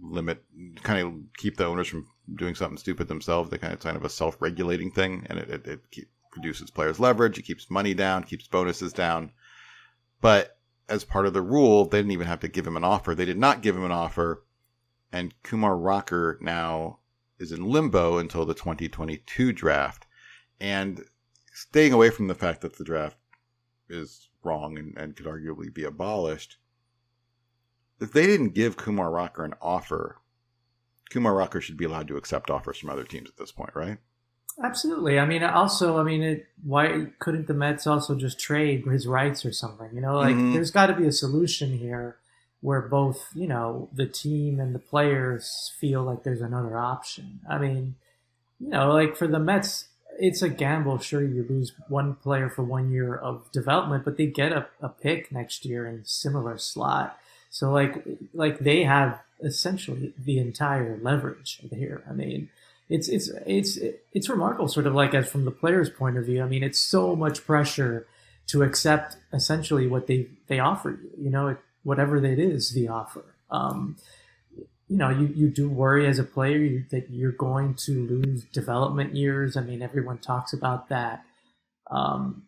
[0.00, 0.42] limit,
[0.82, 3.50] kind of keep the owners from doing something stupid themselves.
[3.50, 7.00] They kind of kind of a self-regulating thing, and it, it, it keep, reduces players'
[7.00, 7.38] leverage.
[7.38, 9.32] It keeps money down, keeps bonuses down.
[10.20, 10.55] But
[10.88, 13.14] as part of the rule, they didn't even have to give him an offer.
[13.14, 14.42] They did not give him an offer
[15.12, 16.98] and Kumar Rocker now
[17.38, 20.06] is in limbo until the 2022 draft.
[20.60, 21.04] And
[21.52, 23.16] staying away from the fact that the draft
[23.88, 26.58] is wrong and, and could arguably be abolished,
[28.00, 30.20] if they didn't give Kumar Rocker an offer,
[31.10, 33.98] Kumar Rocker should be allowed to accept offers from other teams at this point, right?
[34.62, 35.18] Absolutely.
[35.18, 39.44] I mean, also, I mean, it, why couldn't the Mets also just trade his rights
[39.44, 39.90] or something?
[39.92, 40.52] You know, like Mhm.
[40.52, 42.16] there's got to be a solution here
[42.62, 47.40] where both, you know, the team and the players feel like there's another option.
[47.48, 47.96] I mean,
[48.60, 49.88] you know, like for the Mets,
[50.18, 50.98] it's a gamble.
[50.98, 54.88] Sure, you lose one player for one year of development, but they get a, a
[54.90, 57.18] pick next year in similar slot.
[57.50, 62.02] So like like they have essentially the entire leverage here.
[62.08, 62.50] I mean,
[62.88, 63.78] it's it's it's
[64.12, 66.42] it's remarkable, sort of like as from the player's point of view.
[66.42, 68.06] I mean, it's so much pressure
[68.48, 71.24] to accept essentially what they they offer you.
[71.24, 73.24] You know, whatever it is, the offer.
[73.50, 73.96] Um,
[74.88, 78.44] you know, you, you do worry as a player you, that you're going to lose
[78.44, 79.56] development years.
[79.56, 81.24] I mean, everyone talks about that.
[81.90, 82.44] Um,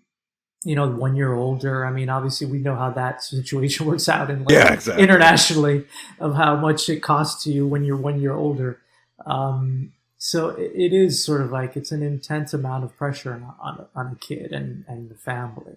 [0.65, 1.85] you know, one year older.
[1.85, 5.03] I mean, obviously, we know how that situation works out in like, Yeah, exactly.
[5.03, 5.85] internationally
[6.21, 8.81] of how much it costs to you when you're one year older.
[9.27, 13.87] Um, so it, is sort of like it's an intense amount of pressure on on,
[13.95, 15.77] on a kid and and the family.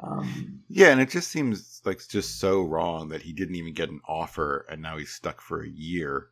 [0.00, 3.88] Um, Yeah, and it just seems like just so wrong that he didn't even get
[3.88, 6.28] an offer and now he's stuck for a year.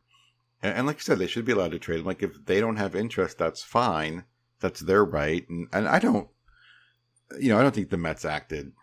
[0.61, 2.05] And, and like you said, they should be allowed to trade him.
[2.05, 4.25] Like if they don't have interest, that's fine.
[4.59, 5.47] That's their right.
[5.49, 6.27] And and I don't,
[7.39, 8.73] you know, I don't think the Mets acted.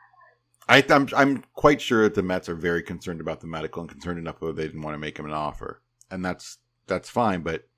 [0.68, 3.90] I I'm I'm quite sure that the Mets are very concerned about the medical and
[3.90, 7.42] concerned enough that they didn't want to make him an offer, and that's that's fine.
[7.42, 7.68] But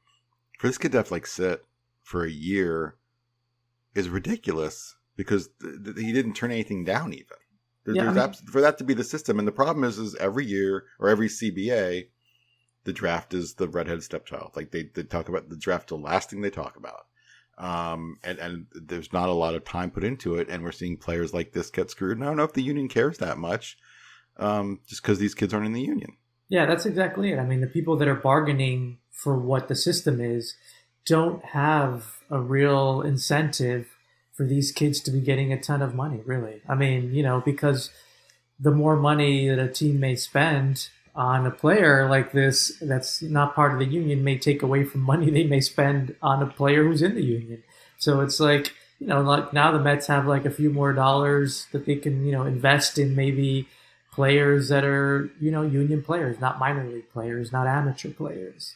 [0.59, 1.64] for this kid to have like sit
[2.03, 2.97] for a year
[3.95, 7.37] is ridiculous because th- th- he didn't turn anything down even.
[7.85, 9.85] There, Yeah, I there's mean- abs- for that to be the system, and the problem
[9.85, 12.09] is, is every year or every CBA,
[12.85, 14.53] the draft is the redhead stepchild.
[14.57, 17.07] Like they, they talk about the draft, the last thing they talk about,
[17.57, 20.97] um, and and there's not a lot of time put into it, and we're seeing
[20.97, 22.17] players like this get screwed.
[22.19, 23.79] And I don't know if the union cares that much,
[24.38, 26.17] um, just because these kids aren't in the union.
[26.49, 27.39] Yeah, that's exactly it.
[27.39, 30.55] I mean, the people that are bargaining for what the system is
[31.07, 33.89] don't have a real incentive
[34.33, 36.61] for these kids to be getting a ton of money, really.
[36.69, 37.91] I mean, you know, because
[38.59, 43.55] the more money that a team may spend on a player like this that's not
[43.55, 46.85] part of the union may take away from money they may spend on a player
[46.85, 47.63] who's in the union.
[47.99, 51.67] So it's like, you know, like now the Mets have like a few more dollars
[51.73, 53.69] that they can, you know, invest in maybe
[54.14, 58.74] players that are you know union players, not minor league players, not amateur players.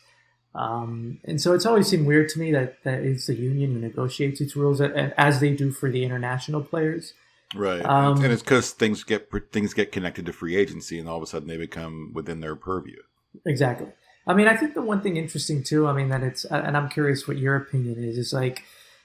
[0.55, 3.79] Um, and so it's always seemed weird to me that, that it's the union who
[3.79, 7.13] negotiates its rules as they do for the international players.
[7.55, 11.17] Right, Um, and it's because things get things get connected to free agency, and all
[11.17, 12.99] of a sudden they become within their purview.
[13.47, 13.89] Exactly.
[14.27, 16.91] I mean, I think the one thing interesting too, I mean, that it's, and I'm
[16.91, 18.63] curious what your opinion is, is like,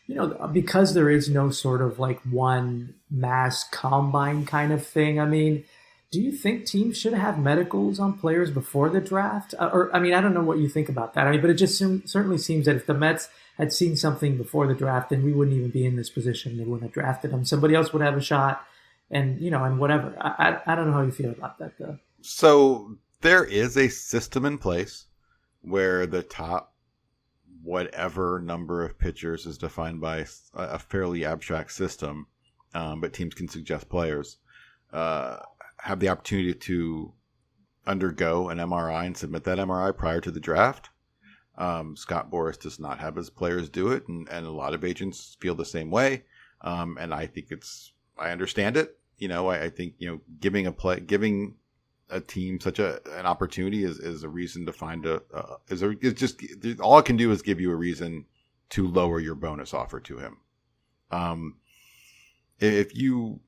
[0.08, 5.22] you know, because there is no sort of like one mass combine kind of thing.
[5.22, 5.64] I mean,
[6.14, 9.56] do you think teams should have medicals on players before the draft?
[9.58, 11.26] Uh, Or, I mean, I don't know what you think about that.
[11.26, 14.38] I mean, but it just seem, certainly seems that if the Mets had seen something
[14.38, 16.56] before the draft, then we wouldn't even be in this position.
[16.56, 17.46] They wouldn't have drafted him.
[17.46, 18.64] Somebody else would have a shot,
[19.10, 20.16] and you know, and whatever.
[20.22, 21.98] I, I, I don't know how you feel about that though.
[22.22, 25.08] So there is a system in place
[25.62, 26.76] where the top
[27.64, 32.28] whatever number of pitchers is defined by a a fairly abstract system,
[32.76, 34.38] um, but teams can suggest players
[34.94, 35.38] uh,
[35.84, 37.14] have the opportunity to
[37.86, 40.90] undergo an MRI and submit that MRI prior to the draft.
[41.58, 44.84] Um, Scott Boras does not have his players do it, and, and a lot of
[44.84, 46.24] agents feel the same way.
[46.62, 48.98] Um, and I think it's I understand it.
[49.18, 51.56] You know, I, I think you know giving a play, giving
[52.10, 55.22] a team such a an opportunity is, is a reason to find a
[55.68, 56.42] is a it's just
[56.80, 58.26] all it can do is give you a reason
[58.70, 60.38] to lower your bonus offer to him.
[61.12, 61.58] Um,
[62.60, 63.40] if you,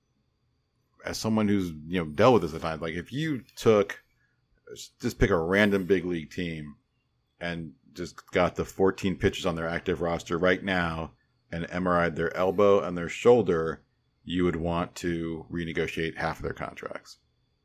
[1.06, 4.02] as someone who's you know dealt with this at times, like if you took
[5.02, 6.76] just pick a random big league team
[7.40, 11.12] and just got the 14 pitchers on their active roster right now
[11.52, 13.84] and MRI'd their elbow and their shoulder,
[14.24, 17.18] you would want to renegotiate half of their contracts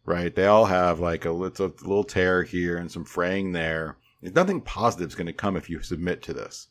[0.05, 0.35] right?
[0.35, 3.97] They all have like a little, a little tear here and some fraying there.
[4.23, 6.69] Nothing positive is going to come if you submit to this.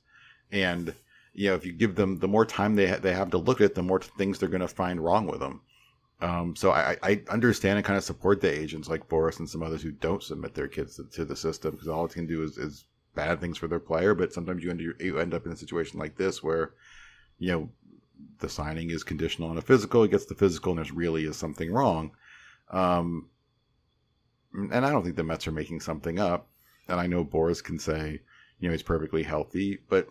[0.51, 0.93] And,
[1.34, 3.62] you know, if you give them the more time they, ha- they have to look
[3.62, 5.62] at it, the more things they're going to find wrong with them.
[6.21, 9.63] Um, so I, I understand and kind of support the agents like Boras and some
[9.63, 12.43] others who don't submit their kids to, to the system because all it can do
[12.43, 14.13] is, is bad things for their player.
[14.13, 16.73] But sometimes you end, you end up in a situation like this where,
[17.38, 17.69] you know,
[18.39, 20.03] the signing is conditional on a physical.
[20.03, 22.12] It gets the physical, and there's really is something wrong.
[22.69, 23.29] Um,
[24.53, 26.47] and I don't think the Mets are making something up.
[26.89, 28.19] And I know Boras can say,
[28.60, 30.10] you know, he's perfectly healthy, but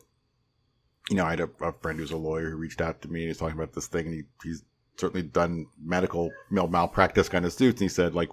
[1.11, 3.21] you know, I had a, a friend who's a lawyer who reached out to me
[3.21, 4.64] and he's talking about this thing, and he, he's
[4.99, 8.31] certainly done medical mal- malpractice kind of suits, and he said like,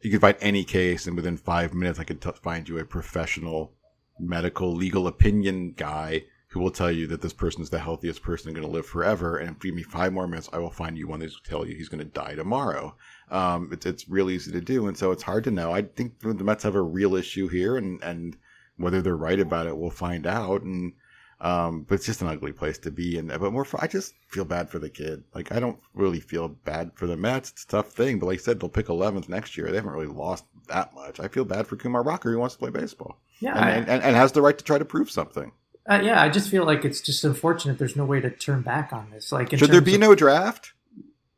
[0.00, 2.84] you can find any case, and within five minutes, I could t- find you a
[2.84, 3.72] professional
[4.20, 8.54] medical legal opinion guy who will tell you that this person is the healthiest person
[8.54, 9.36] going to live forever.
[9.36, 11.40] And if you give me five more minutes, I will find you one that will
[11.44, 12.96] tell you he's going to die tomorrow.
[13.30, 14.88] Um, it's, it's real easy to do.
[14.88, 15.72] And so it's hard to know.
[15.72, 18.36] I think the Mets have a real issue here and, and
[18.78, 20.62] whether they're right about it, we'll find out.
[20.62, 20.94] And,
[21.40, 23.16] Um, but it's just an ugly place to be.
[23.18, 25.22] And but more, for, I just feel bad for the kid.
[25.34, 27.50] Like I don't really feel bad for the Mets.
[27.50, 29.68] It's a tough thing, but like I said, they'll pick 11th next year.
[29.70, 31.20] They haven't really lost that much.
[31.20, 33.88] I feel bad for Kumar Rocker who wants to play baseball Yeah, and, I- and,
[33.88, 35.52] and, and has the right to try to prove something.
[35.88, 37.78] Uh, yeah, I just feel like it's just unfortunate.
[37.78, 39.30] There's no way to turn back on this.
[39.32, 40.72] Like, in Should there be of- no draft?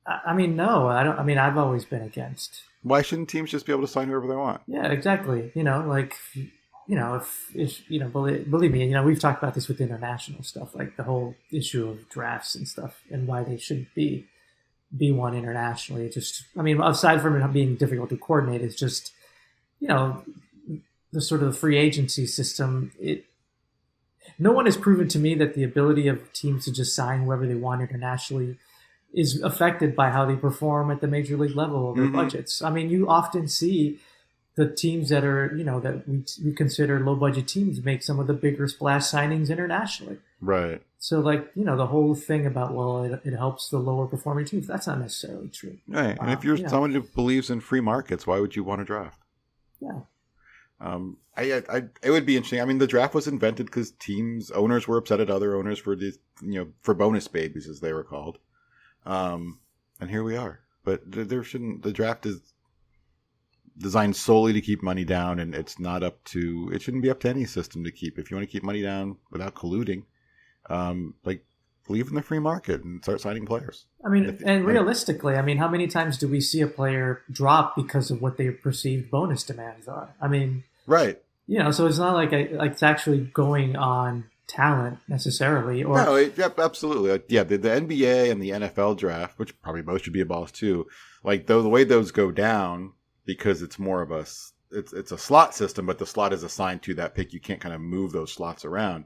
[0.06, 1.18] I I mean, no, I don't.
[1.18, 2.62] I mean, I've always been against.
[2.82, 4.62] Why shouldn't teams just be able to sign whoever they want?
[4.66, 5.52] Yeah, exactly.
[5.54, 6.14] You know, like,
[6.90, 9.68] you know, if, if you know, believe, believe me, you know, we've talked about this
[9.68, 13.94] with international stuff, like the whole issue of drafts and stuff, and why they shouldn't
[13.94, 14.26] be
[14.96, 16.06] be one internationally.
[16.06, 19.12] It just, I mean, aside from it being difficult to coordinate, it's just,
[19.78, 20.24] you know,
[21.12, 22.90] the sort of the free agency system.
[22.98, 23.24] It
[24.36, 27.46] no one has proven to me that the ability of teams to just sign whoever
[27.46, 28.56] they want internationally
[29.14, 32.14] is affected by how they perform at the major league level of their Mhm.
[32.14, 32.62] budgets.
[32.62, 34.00] I mean, you often see
[34.56, 38.18] the teams that are, you know, that we, we consider low budget teams make some
[38.18, 40.18] of the bigger splash signings internationally.
[40.40, 40.82] Right.
[40.98, 44.44] So, like, you know, the whole thing about, well, it, it helps the lower performing
[44.44, 45.78] teams, that's not necessarily true.
[45.88, 46.18] Right.
[46.20, 46.68] and if you're yeah.
[46.68, 49.18] someone who believes in free markets, why would you want to draft?
[49.80, 50.00] Yeah.
[50.80, 52.60] Um, I, I, I, it would be interesting.
[52.60, 55.94] I mean, the draft was invented because teams, owners were upset at other owners for
[55.94, 58.38] these, you know, for bonus babies as they were called.
[59.06, 59.60] Um,
[60.00, 60.60] and here we are.
[60.84, 61.82] But there shouldn't.
[61.82, 62.40] The draft is
[63.80, 66.70] designed solely to keep money down, and it's not up to.
[66.72, 68.18] It shouldn't be up to any system to keep.
[68.18, 70.04] If you want to keep money down without colluding,
[70.68, 71.44] um, like
[71.86, 73.86] believe in the free market and start signing players.
[74.04, 76.66] I mean, If- and like- realistically, I mean, how many times do we see a
[76.68, 80.14] player drop because of what their perceived bonus demands are?
[80.20, 81.20] I mean, Right.
[81.48, 85.96] you know, so it's not like, I, like it's actually going on talent necessarily, or
[85.96, 87.10] no, it, yep, absolutely.
[87.10, 90.54] Like, yeah, the, the NBA and the NFL draft, which probably both should be abolished
[90.56, 90.86] too.
[91.24, 92.92] Like though the way those go down
[93.30, 94.26] because it's more of a
[94.72, 97.32] it's it's a slot system, but the slot is assigned to that pick.
[97.32, 99.04] You can't kind of move those slots around.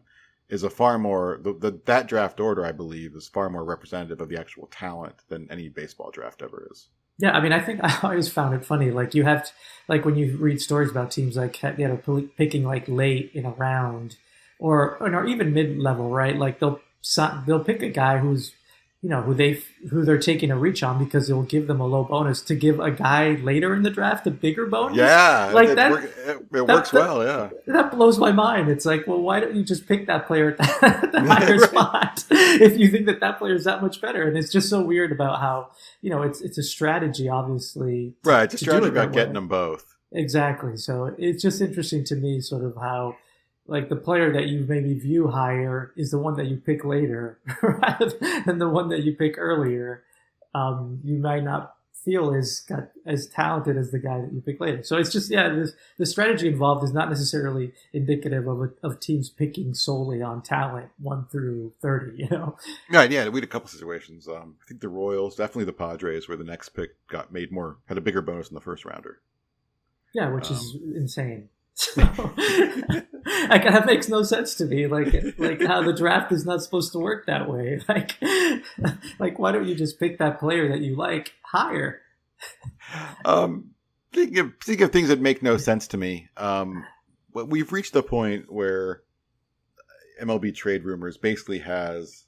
[0.48, 4.22] Is a far more the, the that draft order, I believe, is far more representative
[4.22, 6.88] of the actual talent than any baseball draft ever is.
[7.18, 8.90] Yeah, I mean, I think I always found it funny.
[8.90, 9.50] Like you have, to,
[9.88, 13.50] like when you read stories about teams like you know picking like late in a
[13.50, 14.16] round,
[14.58, 16.36] or or even mid level, right?
[16.36, 16.80] Like they'll
[17.46, 18.54] they'll pick a guy who's
[19.04, 21.78] you know who they who they're taking a reach on because it will give them
[21.78, 24.96] a low bonus to give a guy later in the draft a bigger bonus.
[24.96, 27.22] Yeah, Like it, that- it, it that- works that- well.
[27.22, 28.70] Yeah, that blows my mind.
[28.70, 30.56] It's like, well, why don't you just pick that player at
[31.12, 31.68] the, higher Right.
[31.68, 34.26] spot if you think that that player is that much better?
[34.26, 35.68] And it's just so weird about how
[36.00, 38.14] you know it's it's a strategy, obviously.
[38.24, 38.44] to- right.
[38.44, 39.34] It's a strategy about getting way.
[39.34, 39.84] them both.
[40.12, 40.76] Exactly.
[40.78, 43.16] So it's just interesting to me, sort of how,
[43.66, 47.38] like, the player that you maybe view higher is the one that you pick later
[47.62, 48.12] rather
[48.44, 50.02] than the one that you pick earlier.
[50.54, 51.74] Um, you might not
[52.04, 54.82] feel as got as talented as the guy that you pick later.
[54.82, 59.00] So it's just yeah, this, the strategy involved is not necessarily indicative of a, of
[59.00, 62.24] teams picking solely on talent one through thirty.
[62.24, 62.56] You know.
[62.90, 64.28] Right, yeah, we had a couple situations.
[64.28, 67.78] Um, I think the Royals, definitely the Padres, where the next pick got made more,
[67.86, 69.20] had a bigger bonus in the first rounder.
[70.14, 71.48] Yeah, which is Um, insane.
[71.74, 72.02] So,
[73.48, 74.86] like that makes no sense to me.
[74.86, 77.80] Like, like how the draft is not supposed to work that way.
[77.88, 78.16] Like,
[79.18, 82.00] like why don't you just pick that player that you like higher?
[83.24, 83.70] Um,
[84.12, 86.28] thinking of, thinking of things that make no sense to me.
[86.36, 86.84] Um,
[87.32, 89.02] we've reached the point where
[90.20, 92.24] MLB trade rumors basically has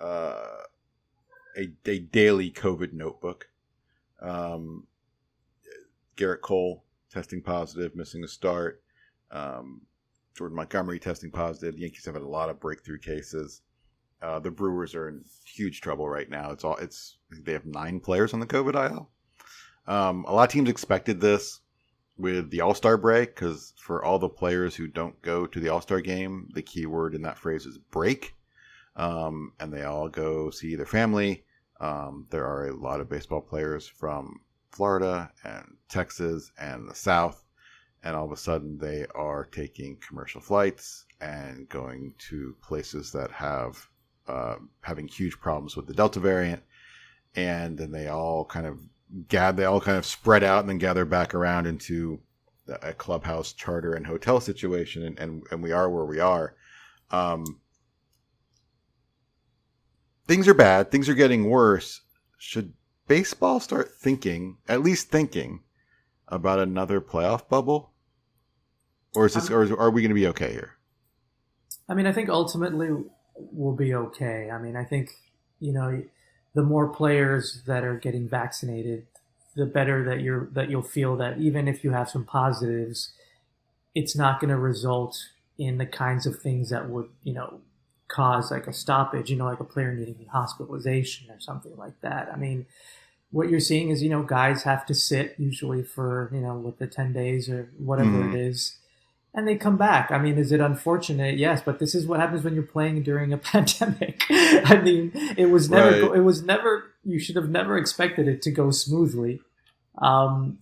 [0.00, 0.42] uh,
[1.56, 3.48] a, a daily COVID notebook.
[4.20, 4.86] Um,
[6.16, 8.82] Gerrit Cole testing positive, missing a start.
[9.30, 9.82] Um,
[10.36, 11.74] Jordan Montgomery testing positive.
[11.74, 13.62] The Yankees have had a lot of breakthrough cases.
[14.22, 16.50] Uh, the Brewers are in huge trouble right now.
[16.50, 19.10] It's all it's they have nine players on the COVID IL.
[19.86, 21.60] Um, a lot of teams expected this
[22.16, 25.68] with the All Star break because for all the players who don't go to the
[25.68, 28.34] All Star game, the key word in that phrase is break,
[28.96, 31.44] um, and they all go see their family.
[31.80, 34.40] Um, there are a lot of baseball players from
[34.72, 37.44] Florida and Texas and the South,
[38.02, 43.30] and all of a sudden they are taking commercial flights and going to places that
[43.30, 43.88] have
[44.28, 46.62] uh, having huge problems with the Delta variant,
[47.34, 48.78] and then they all kind of
[49.28, 52.20] gather, they all kind of spread out and then gather back around into
[52.82, 56.54] a clubhouse charter and hotel situation, and and, and we are where we are.
[57.10, 57.60] Um,
[60.26, 60.90] things are bad.
[60.90, 62.02] Things are getting worse.
[62.36, 62.74] Should
[63.08, 65.62] baseball start thinking, at least thinking,
[66.28, 67.92] about another playoff bubble,
[69.14, 70.76] or is this, um, or is, are we going to be okay here?
[71.88, 72.90] I mean, I think ultimately
[73.36, 74.50] we'll be okay.
[74.50, 75.10] I mean, I think
[75.60, 76.02] you know,
[76.54, 79.06] the more players that are getting vaccinated,
[79.56, 83.12] the better that you're that you'll feel that even if you have some positives,
[83.94, 85.18] it's not going to result
[85.58, 87.60] in the kinds of things that would you know
[88.08, 92.30] cause like a stoppage, you know, like a player needing hospitalization or something like that.
[92.32, 92.66] I mean,
[93.30, 96.78] what you're seeing is, you know, guys have to sit usually for, you know, with
[96.78, 98.34] the 10 days or whatever Mhm.
[98.34, 98.76] it is.
[99.34, 100.10] And they come back.
[100.10, 101.36] I mean, is it unfortunate?
[101.36, 104.24] Yes, but this is what happens when you're playing during a pandemic.
[104.30, 106.00] I mean, it was never, Right.
[106.00, 109.40] go, it was never, you should have never expected it to go smoothly.
[109.98, 110.58] Um,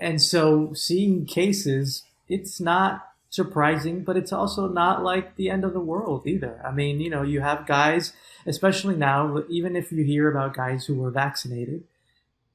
[0.00, 5.72] and so seeing cases, it's not surprising, but it's also not like the end of
[5.72, 6.60] the world either.
[6.66, 8.12] I mean, you know, you have guys,
[8.46, 11.84] especially now, even if you hear about guys who were vaccinated,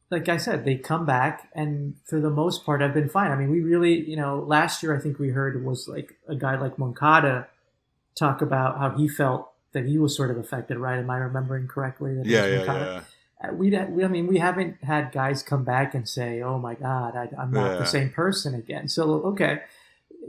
[0.10, 3.32] like I said, they come back and for the most part I've been fine.
[3.32, 6.36] I mean, we really, you know, last year I think we heard was like a
[6.36, 7.48] guy like Moncada
[8.16, 10.98] talk about how he felt that he was sort of affected, right?
[10.98, 12.16] Am I remembering correctly?
[12.16, 13.06] That Yeah, yeah, Moncada?
[13.42, 13.50] yeah.
[13.50, 16.74] Uh, we, we I mean, we haven't had guys come back and say, "Oh my
[16.74, 17.78] God, I, I'm not Yeah.
[17.78, 19.62] the same person again." So, okay,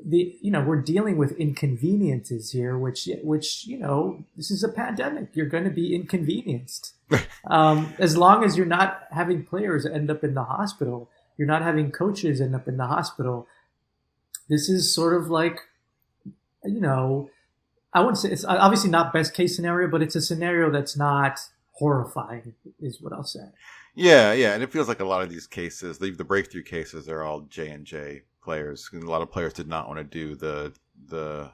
[0.04, 4.68] the you know we're dealing with inconveniences here, which which you know this is a
[4.68, 5.30] pandemic.
[5.34, 6.94] You're going to be inconvenienced.
[7.50, 11.62] um, as long as you're not having players end up in the hospital, you're not
[11.62, 13.46] having coaches end up in the hospital.
[14.48, 15.60] This is sort of like,
[16.64, 17.30] you know,
[17.92, 21.40] I wouldn't say it's obviously not best case scenario, but it's a scenario that's not
[21.72, 23.48] horrifying, is what I'll say.
[23.94, 27.06] Yeah, yeah, and it feels like a lot of these cases, the, the breakthrough cases,
[27.06, 28.88] they're all J and J players.
[28.94, 30.72] And a lot of players did not want to do the
[31.08, 31.50] the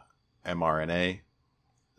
[0.46, 1.20] mRNA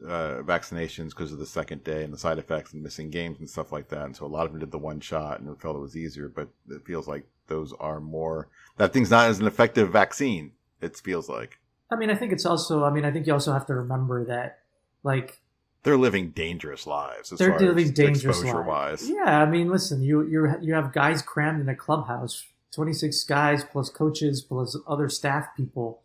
[0.02, 3.50] uh, vaccinations because of the second day and the side effects and missing games and
[3.50, 4.06] stuff like that.
[4.06, 6.30] And so a lot of them did the one shot and felt it was easier.
[6.30, 10.54] But it feels like those are more that thing's not as an effective vaccine.
[10.80, 11.60] It feels like
[11.92, 12.86] I mean, I think it's also.
[12.86, 14.60] I mean, I think you also have to remember that,
[15.04, 15.42] like,
[15.84, 17.32] they're living dangerous lives.
[17.34, 19.04] As they're far living dangerous exposure lives.
[19.04, 19.10] wise.
[19.10, 22.44] Yeah, I mean, listen, you you you have guys crammed in a clubhouse,
[22.76, 26.02] twenty six guys plus coaches plus other staff people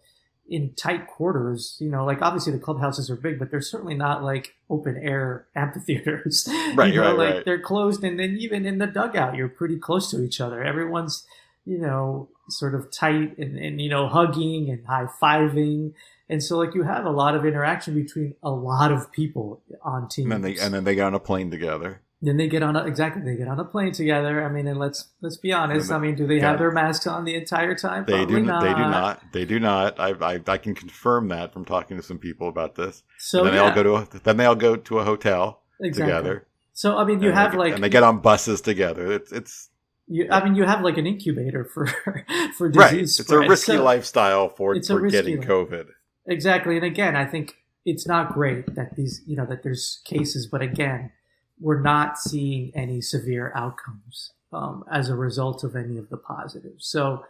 [0.48, 1.76] in tight quarters.
[1.80, 5.46] You know, like obviously the clubhouses are big, but they're certainly not like open air
[5.56, 6.48] amphitheaters.
[6.74, 7.44] Right, you know, right, like right.
[7.44, 10.62] they're closed, and then even in the dugout, you're pretty close to each other.
[10.62, 11.26] Everyone's
[11.64, 15.94] you know sort of tight and, and you know hugging and high fiving.
[16.28, 20.08] And so, like, you have a lot of interaction between a lot of people on
[20.08, 20.32] teams.
[20.32, 22.02] And then they and then they got on a plane together.
[22.22, 24.44] Then they get on a, exactly they get on a plane together.
[24.44, 25.90] I mean, and let's let's be honest.
[25.90, 26.50] I mean, do they yeah.
[26.50, 28.04] have their masks on the entire time?
[28.06, 28.46] They Probably do.
[28.46, 28.62] Not.
[28.62, 29.32] They do not.
[29.32, 30.00] They do not.
[30.00, 33.02] I, I I can confirm that from talking to some people about this.
[33.18, 35.04] So and then yeah, they all go to a, then they all go to a
[35.04, 36.12] hotel exactly.
[36.12, 36.46] together.
[36.74, 39.10] So I mean, you have like and they get on buses together.
[39.10, 39.70] It's it's
[40.06, 41.86] you, I mean, you have like an incubator for
[42.58, 43.02] for disease right.
[43.02, 45.48] It's a risky So- lifestyle for for getting life.
[45.48, 45.86] COVID.
[46.26, 46.76] Exactly.
[46.76, 50.62] And again, I think it's not great that these, you know, that there's cases, but
[50.62, 51.12] again,
[51.60, 56.86] we're not seeing any severe outcomes um, as a result of any of the positives.
[56.86, 57.24] So,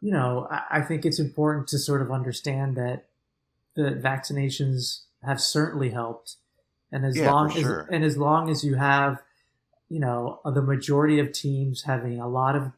[0.00, 3.06] you know, I, I think it's important to sort of understand that
[3.74, 6.36] the vaccinations have certainly helped.
[6.92, 7.88] And as Yeah, long as, sure.
[7.90, 9.22] and as long as you have,
[9.88, 12.72] you know, the majority of teams having a lot of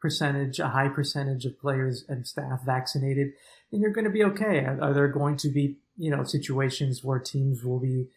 [0.00, 3.32] percentage, a high percentage of players and staff vaccinated,
[3.70, 4.64] then you're going to be okay.
[4.64, 8.08] Are, are there going to be, you know, situations where teams will be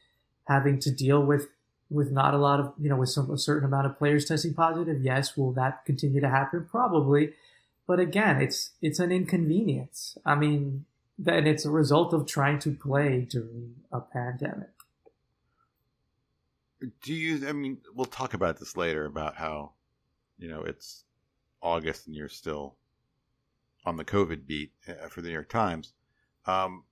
[0.48, 1.48] having to deal with
[1.90, 4.54] with not a lot of, you know, with some a certain amount of players testing
[4.54, 5.02] positive?
[5.02, 5.38] Yes.
[5.38, 6.68] Will that continue to happen?
[6.70, 7.34] Probably.
[7.88, 10.18] But again, it's it's an inconvenience.
[10.26, 10.86] I mean,
[11.18, 14.70] then it's a result of trying to play during a pandemic.
[17.04, 17.48] Do you?
[17.48, 19.72] I mean, we'll talk about this later about how,
[20.38, 21.04] you know, it's
[21.62, 22.76] August and you're still
[23.86, 25.94] on the COVID beat uh, for the New York Times.
[26.46, 26.84] Um,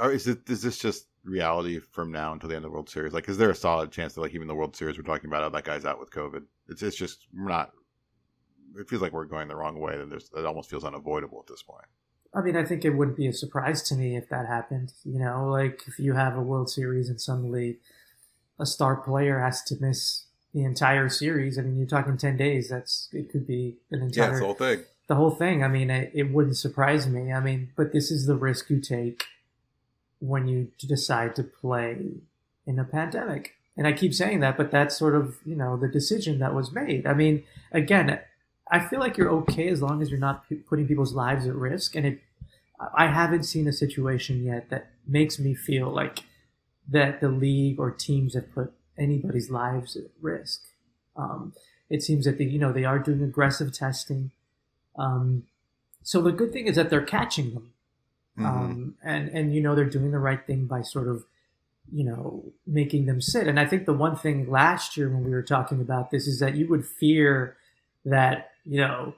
[0.00, 2.88] are, is it is this just reality from now until the end of the World
[2.88, 3.12] Series?
[3.12, 5.44] Like, is there a solid chance that like even the World Series we're talking about,
[5.44, 6.42] oh, that guy's out with COVID?
[6.68, 7.72] It's it's just we're not.
[8.76, 11.46] It feels like we're going the wrong way, and there's it almost feels unavoidable at
[11.46, 11.84] this point.
[12.34, 14.92] I mean, I think it wouldn't be a surprise to me if that happened.
[15.04, 17.78] You know, like if you have a World Series and suddenly
[18.58, 21.58] a star player has to miss the entire series.
[21.58, 22.68] I mean, you're talking ten days.
[22.68, 24.84] That's it could be an entire yeah, the whole thing.
[25.08, 25.62] the whole thing.
[25.62, 27.32] I mean, it, it wouldn't surprise me.
[27.32, 29.24] I mean, but this is the risk you take
[30.22, 31.96] when you decide to play
[32.64, 33.56] in a pandemic.
[33.76, 36.70] And I keep saying that, but that's sort of, you know, the decision that was
[36.70, 37.06] made.
[37.06, 37.42] I mean,
[37.72, 38.20] again,
[38.70, 41.96] I feel like you're okay as long as you're not putting people's lives at risk.
[41.96, 42.20] And it,
[42.96, 46.20] I haven't seen a situation yet that makes me feel like
[46.88, 50.62] that the league or teams have put anybody's lives at risk.
[51.16, 51.52] Um,
[51.90, 54.30] it seems that they, you know, they are doing aggressive testing.
[54.96, 55.44] Um,
[56.02, 57.72] so the good thing is that they're catching them,
[58.38, 58.44] Mhm.
[58.46, 61.24] um, and and you know they're doing the right thing by sort of,
[61.92, 63.46] you know, making them sit.
[63.46, 66.38] And I think the one thing last year when we were talking about this is
[66.40, 67.56] that you would fear
[68.04, 69.14] that you know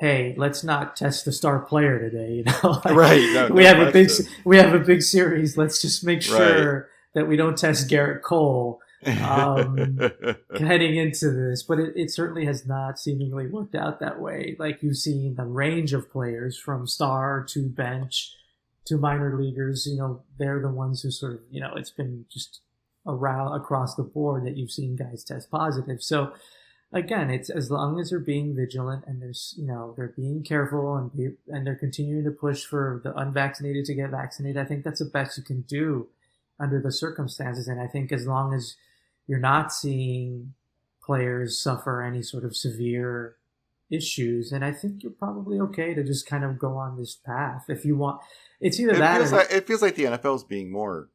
[0.00, 2.34] hey, let's not test the star player today.
[2.36, 4.10] You know, Like, Right, no, we no have a big
[4.44, 5.56] we have a big series.
[5.56, 8.80] Let's just make sure that we don't test Gerrit Cole
[9.20, 9.98] um,
[10.58, 11.62] heading into this.
[11.62, 14.56] But it, it certainly has not seemingly worked out that way.
[14.58, 18.34] Like you've seen the range of players from star to bench
[18.88, 19.86] to minor leaguers.
[19.86, 22.60] You know, they're the ones who sort of you know it's been just
[23.06, 26.02] around across the board that you've seen guys test positive.
[26.02, 26.32] So
[26.92, 30.96] again, it's as long as they're being vigilant and there's you know they're being careful
[30.96, 34.60] and be, and they're continuing to push for the unvaccinated to get vaccinated.
[34.60, 36.08] I think that's the best you can do
[36.60, 37.68] under the circumstances.
[37.68, 38.76] And I think as long as
[39.26, 40.54] you're not seeing
[41.02, 43.36] players suffer any sort of severe
[43.90, 47.64] issues, and I think you're probably okay to just kind of go on this path
[47.68, 48.20] if you want.
[48.60, 51.08] It's either it, that feels or like, it feels like the NFL is being more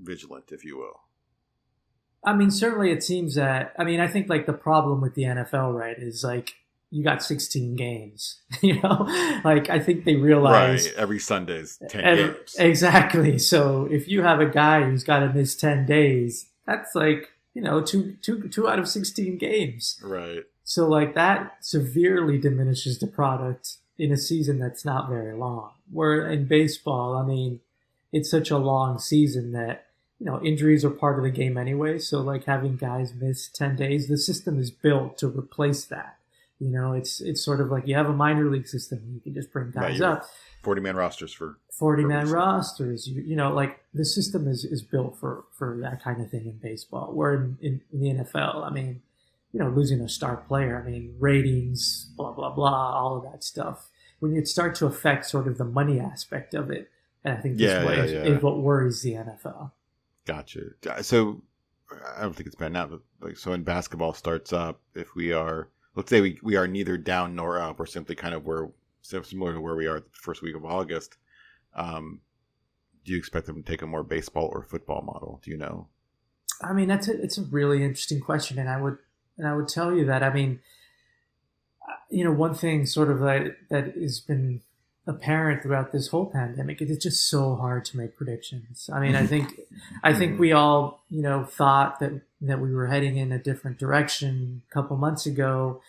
[0.00, 1.00] vigilant, if you will.
[2.24, 3.72] I mean, certainly it seems that.
[3.78, 6.54] I mean, I think like the problem with the NFL, right, is like
[6.90, 8.40] you got 16 games.
[8.62, 9.06] You know,
[9.44, 10.94] like I think they realize Right.
[10.96, 12.56] Every Sunday's 10 Ev- games.
[12.58, 13.38] exactly.
[13.38, 17.62] So if you have a guy who's got to miss 10 days, that's like you
[17.62, 20.00] know two two two out of 16 games.
[20.02, 20.42] Right.
[20.68, 25.70] So like that severely diminishes the product in a season that's not very long.
[25.90, 27.60] Where in baseball, I mean,
[28.12, 29.86] it's such a long season that
[30.18, 31.98] you know injuries are part of the game anyway.
[31.98, 36.18] So like having guys miss ten days, the system is built to replace that.
[36.58, 39.00] You know, it's it's sort of like you have a minor league system.
[39.14, 40.26] You can just bring guys up.
[40.64, 41.56] 40 man rosters for.
[41.70, 43.08] 40 man rosters.
[43.08, 46.46] You, you know, like the system is, is built for, for that kind of thing
[46.46, 47.12] in baseball.
[47.14, 49.00] Where in, in, in the NFL, I mean,
[49.58, 53.42] you know, losing a star player, I mean, ratings, blah, blah, blah, all of that
[53.42, 53.88] stuff.
[54.20, 56.88] When you start to affect sort of the money aspect of it,
[57.24, 58.22] and I think this Yeah, what yeah, is, yeah.
[58.22, 59.72] is what worries the NFL.
[60.26, 60.60] Gotcha.
[61.02, 61.42] So
[62.16, 65.32] I don't think it's bad now, but like, so when basketball starts up, if we
[65.32, 68.70] are, let's say we, we are neither down nor up, we're simply kind of where,
[69.02, 71.16] similar to where we are the first week of August.
[71.74, 72.20] Um,
[73.04, 75.40] do you expect them to take a more baseball or football model?
[75.42, 75.88] Do you know?
[76.62, 78.98] I mean, that's a, it's a really interesting question, and I would
[79.38, 80.60] and I would tell you that I mean,
[81.88, 84.60] uh, you know, one thing sort of that that has been
[85.06, 88.90] apparent throughout this whole pandemic is it's just so hard to make predictions.
[88.92, 89.60] I mean, I think
[90.02, 93.78] I think we all you know thought that that we were heading in a different
[93.78, 95.80] direction a couple months ago.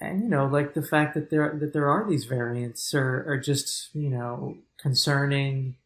[0.00, 3.38] And you know, like the fact that there that there are these variants are, are
[3.38, 5.76] just you know concerning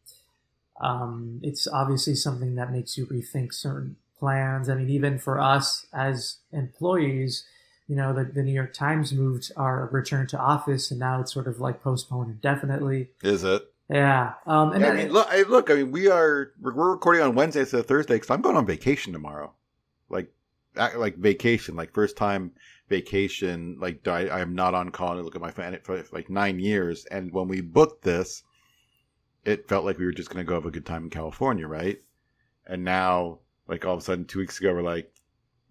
[0.81, 4.69] um, it's obviously something that makes you rethink certain plans.
[4.69, 7.45] I mean, even for us as employees,
[7.87, 11.33] you know, the, the New York Times moved our return to office, and now it's
[11.33, 13.09] sort of like postponed indefinitely.
[13.23, 13.63] Is it?
[13.89, 16.75] Yeah, um, and Yeah, I that- mean, look, I, look, I mean, we are we're
[16.75, 19.53] we're recording on Wednesday instead of Thursday because I'm going on vacation tomorrow,
[20.09, 20.31] like
[20.75, 22.51] like vacation, like first time
[22.87, 23.77] vacation.
[23.81, 26.59] Like I, I am not on call to look at my family for like nine
[26.59, 28.43] years, and when we booked this,
[29.45, 31.67] it felt like we were just going to go have a good time in California,
[31.67, 31.99] right?
[32.67, 33.39] And now,
[33.69, 35.11] like all of a sudden, two weeks ago, we're like,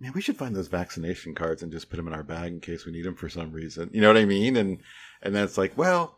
[0.01, 2.61] man, we should find those vaccination cards and just put them in our bag in
[2.61, 3.91] case we need them for some reason.
[3.93, 4.57] You know what I mean?
[4.57, 4.79] And
[5.23, 6.17] and then it's like, well,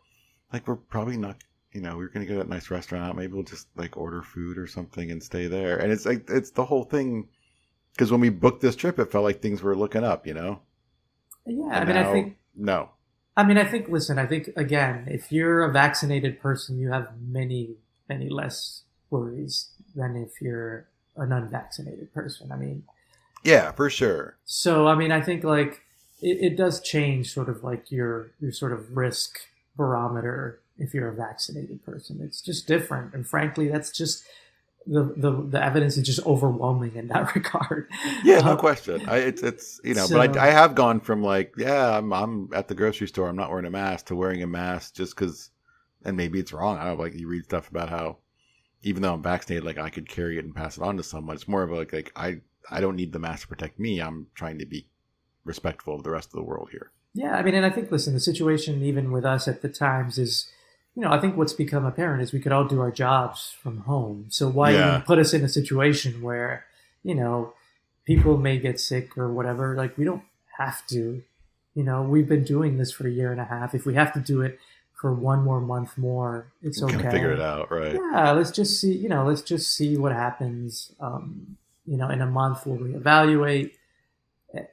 [0.53, 1.37] like we're probably not
[1.73, 3.17] you know, we are gonna go to that nice restaurant.
[3.17, 5.77] Maybe we'll just like order food or something and stay there.
[5.77, 7.29] And it's like it's the whole thing.
[7.93, 10.27] Because when we booked this trip, it felt like things were looking up.
[10.27, 10.61] You know.
[11.45, 12.91] yeah, I And mean, I think No.
[13.35, 17.07] I mean, I think, listen, I think, again, if you're a vaccinated person, you have
[17.17, 17.75] many,
[18.09, 20.89] many less worries than if you're
[21.21, 22.51] an unvaccinated person.
[22.51, 22.83] I mean,
[23.43, 24.37] Yeah, for sure.
[24.45, 25.81] so, I mean, I think, like,
[26.21, 29.39] it, it does change sort of like your, your sort of risk
[29.75, 32.19] barometer if you're a vaccinated person.
[32.21, 33.13] It's just different.
[33.13, 34.23] And frankly, that's just
[34.87, 37.87] the, the, the evidence is just overwhelming in that regard.
[38.21, 39.03] Yeah, no Uh, question.
[39.07, 42.13] I, it's it's you know, so- but I, I have gone from like, yeah, I'm
[42.13, 45.15] I'm at the grocery store, I'm not wearing a mask, to wearing a mask just
[45.15, 45.49] because,
[46.05, 46.77] and maybe it's wrong.
[46.77, 48.17] I don't know, like you read stuff about how,
[48.83, 51.35] even though I'm vaccinated, like I could carry it and pass it on to someone.
[51.35, 53.99] It's more of a, like like I I don't need the mask to protect me.
[53.99, 54.87] I'm trying to be
[55.43, 56.91] respectful of the rest of the world here.
[57.13, 60.17] Yeah, I mean, and I think, listen, the situation even with us at the Times
[60.17, 60.49] is,
[60.95, 63.79] you know, I think what's become apparent is we could all do our jobs from
[63.79, 64.27] home.
[64.29, 64.89] So why Yeah.
[64.89, 66.65] even put us in a situation where,
[67.03, 67.53] you know,
[68.05, 69.75] people may get sick or whatever?
[69.75, 70.23] Like, we don't
[70.57, 71.23] have to.
[71.73, 73.73] You know, we've been doing this for a year and a half.
[73.73, 74.59] If we have to do it
[75.01, 77.09] for one more month more, it's okay.
[77.09, 77.95] figure it out, right?
[77.95, 78.93] Yeah, let's just see.
[78.93, 80.93] You know, let's just see what happens.
[80.99, 83.71] Um, you know, in a month we'll reevaluate,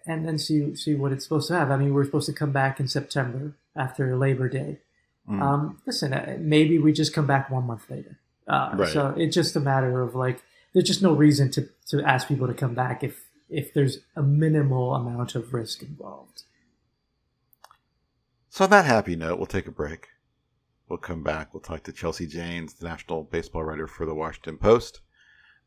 [0.07, 1.71] and then see see what it's supposed to have.
[1.71, 4.81] I mean, we're supposed to come back in September after Labor Day.
[5.27, 5.41] Mm.
[5.41, 8.19] Um, listen, uh, maybe we just come back one month later.
[8.47, 8.89] Uh, Right.
[8.91, 10.43] So it's just a matter of like,
[10.75, 14.23] there's just no reason to to ask people to come back if if there's a
[14.23, 16.43] minimal amount of risk involved.
[18.51, 20.09] So on that happy note, we'll take a break.
[20.89, 21.53] We'll come back.
[21.53, 25.01] We'll talk to Chelsea Janes, the national baseball writer for the Washington Post,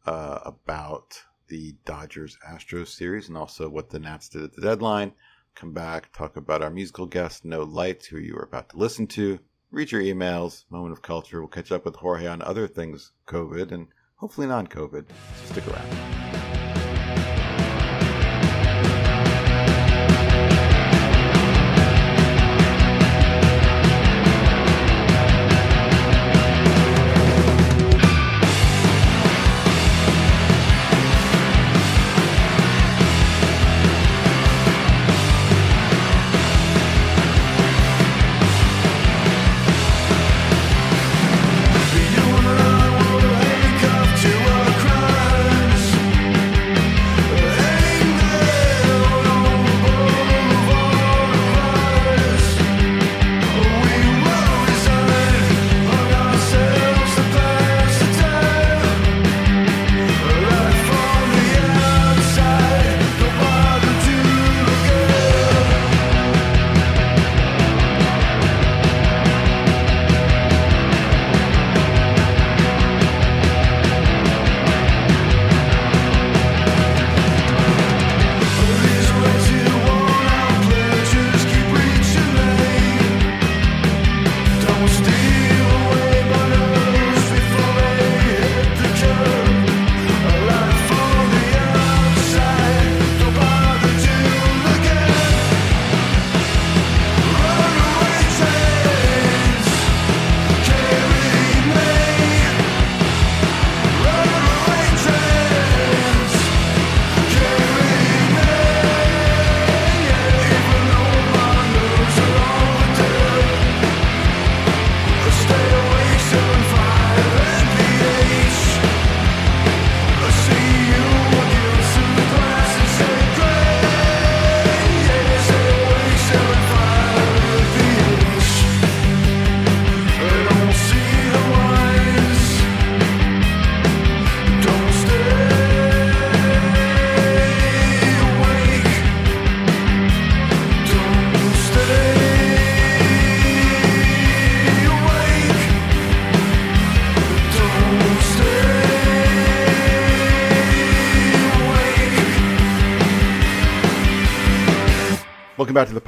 [0.05, 5.11] uh, about the Dodgers Astros series and also what the Nats did at the deadline.
[5.53, 9.05] Come back, talk about our musical guest, No Lights, who you are about to listen
[9.07, 9.39] to.
[9.69, 11.39] Read your emails, Moment of Culture.
[11.39, 15.05] We'll catch up with Jorge on other things COVID and hopefully non COVID.
[15.07, 16.50] So stick around.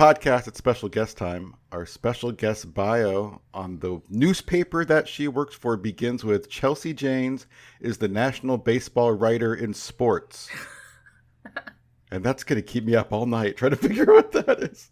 [0.04, 0.49] Podcast.
[0.49, 1.56] It's special guest time.
[1.72, 7.47] Our special guest bio on the newspaper that she works for begins with Chelsea Janes
[7.80, 10.49] is the national baseball writer in sports.
[12.12, 14.60] and that's going to keep me up all night trying to figure out what that
[14.60, 14.91] is.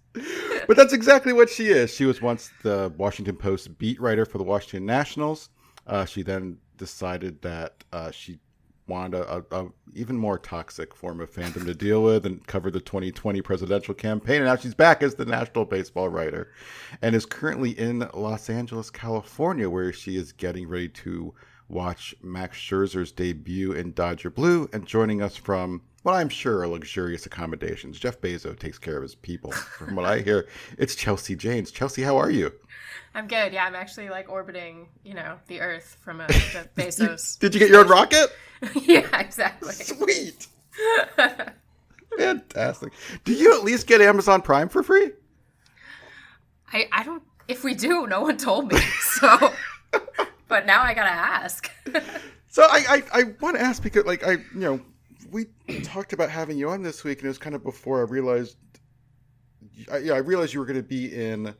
[0.65, 1.93] But that's exactly what she is.
[1.93, 5.49] She was once the Washington Post beat writer for the Washington Nationals.
[5.85, 8.39] Uh, she then decided that uh, she
[8.91, 12.73] wanted a, a, a, even more toxic form of fandom to deal with and covered
[12.73, 14.37] the 2020 presidential campaign.
[14.37, 16.51] And now she's back as the national baseball writer
[17.01, 21.33] and is currently in Los Angeles, California, where she is getting ready to
[21.69, 26.67] watch Max Scherzer's debut in Dodger Blue and joining us from what I'm sure are
[26.67, 27.99] luxurious accommodations.
[27.99, 29.51] Jeff Bezos takes care of his people.
[29.51, 30.47] From what I hear,
[30.77, 31.71] it's Chelsea Janes.
[31.71, 32.51] Chelsea, how are you?
[33.13, 33.53] I'm good.
[33.53, 37.37] Yeah, I'm actually like orbiting, you know, the Earth from uh, a Jeff Bezos.
[37.39, 38.29] Did you get your own rocket?
[38.75, 39.73] yeah, exactly.
[39.73, 40.47] Sweet.
[42.17, 42.93] Fantastic.
[43.23, 45.11] Do you at least get Amazon Prime for free?
[46.73, 47.23] I I don't.
[47.47, 48.79] If we do, no one told me.
[49.01, 49.53] So,
[50.47, 51.69] but now I gotta ask.
[52.47, 54.81] so I I, I want to ask because like I you know
[55.31, 55.45] we
[55.83, 58.57] talked about having you on this week and it was kind of before I realized.
[59.91, 61.53] I, yeah, I realized you were going to be in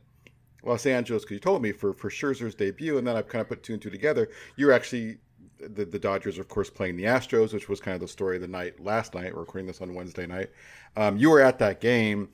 [0.62, 3.48] Los Angeles because you told me for for Scherzer's debut, and then I've kind of
[3.48, 4.28] put two and two together.
[4.56, 5.18] You're actually
[5.58, 8.42] the, the Dodgers, of course, playing the Astros, which was kind of the story of
[8.42, 9.34] the night last night.
[9.34, 10.50] We're recording this on Wednesday night.
[10.96, 12.30] Um, you were at that game.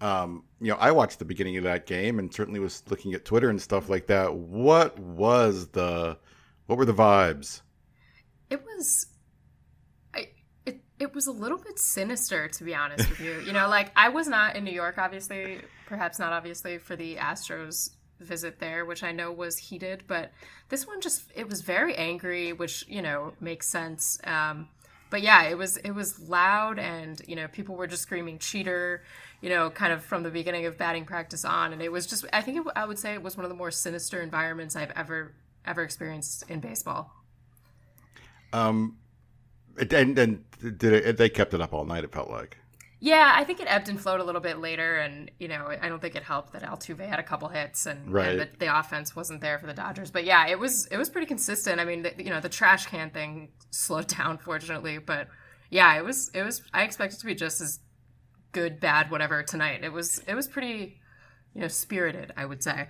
[0.00, 3.24] Um, you know, I watched the beginning of that game and certainly was looking at
[3.24, 4.32] Twitter and stuff like that.
[4.32, 6.16] What was the,
[6.66, 7.62] what were the vibes?
[8.48, 9.06] It was,
[10.98, 13.40] it, it was a little bit sinister, to be honest with you.
[13.40, 17.16] You know, like I was not in New York, obviously, perhaps not obviously for the
[17.16, 17.90] Astros
[18.20, 20.32] visit there, which I know was heated, but
[20.68, 24.18] this one just it was very angry, which you know makes sense.
[24.24, 24.68] Um,
[25.10, 29.02] but yeah, it was it was loud, and you know people were just screaming cheater,
[29.40, 32.24] you know, kind of from the beginning of batting practice on, and it was just
[32.32, 34.92] I think it, I would say it was one of the more sinister environments I've
[34.92, 35.34] ever
[35.64, 37.12] ever experienced in baseball.
[38.52, 38.96] Um,
[39.80, 42.04] and and did it, they kept it up all night?
[42.04, 42.56] It felt like.
[43.00, 45.88] Yeah, I think it ebbed and flowed a little bit later, and you know, I
[45.88, 48.30] don't think it helped that Altuve had a couple hits and, Right.
[48.30, 50.10] and that the offense wasn't there for the Dodgers.
[50.10, 51.80] But yeah, it was it was pretty consistent.
[51.80, 55.28] I mean, the, you know, the trash can thing slowed down, fortunately, but
[55.70, 56.62] yeah, it was it was.
[56.74, 57.78] I expected to be just as
[58.50, 59.84] good, bad, whatever tonight.
[59.84, 60.98] It was it was pretty,
[61.54, 62.32] you know, spirited.
[62.36, 62.88] I would say.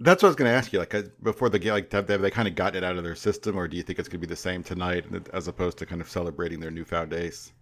[0.00, 0.80] That's what I was going to ask you.
[0.80, 2.96] Like uh, before the game, like have they, have they kind of got it out
[2.96, 5.48] of their system, or do you think it's going to be the same tonight, as
[5.48, 7.52] opposed to kind of celebrating their newfound ace?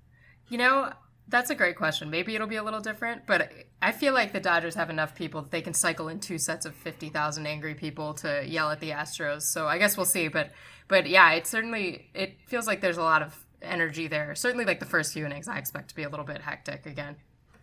[0.48, 0.92] You know,
[1.28, 2.10] that's a great question.
[2.10, 5.42] Maybe it'll be a little different, but I feel like the Dodgers have enough people
[5.42, 8.90] that they can cycle in two sets of 50,000 angry people to yell at the
[8.90, 9.42] Astros.
[9.42, 10.50] So I guess we'll see, but
[10.88, 14.34] but yeah, it certainly it feels like there's a lot of energy there.
[14.34, 17.16] Certainly like the first few innings I expect to be a little bit hectic again.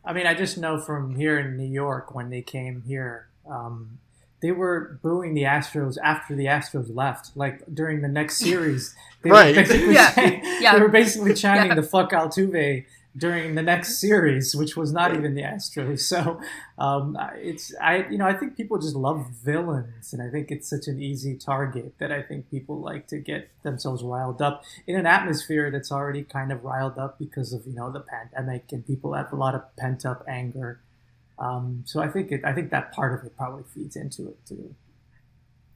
[0.05, 3.99] I mean, I just know from here in New York when they came here, um,
[4.41, 7.35] they were booing the Astros after the Astros left.
[7.35, 9.55] Like during the next series, they Right.
[9.55, 10.09] were basically Yeah.
[10.19, 10.75] saying- Yeah.
[10.75, 11.75] they were basically chanting Yeah.
[11.75, 12.85] the "fuck Altuve"
[13.17, 16.01] during the next series, which was not even the Astros.
[16.01, 16.39] So
[16.77, 20.69] um, it's I you know I think people just love villains, and I think it's
[20.69, 24.95] such an easy target that I think people like to get themselves riled up in
[24.95, 28.85] an atmosphere that's already kind of riled up because of you know the pandemic and
[28.85, 30.79] people have a lot of pent up anger.
[31.39, 34.45] Um, so I think it, I think that part of it probably feeds into it
[34.45, 34.75] too.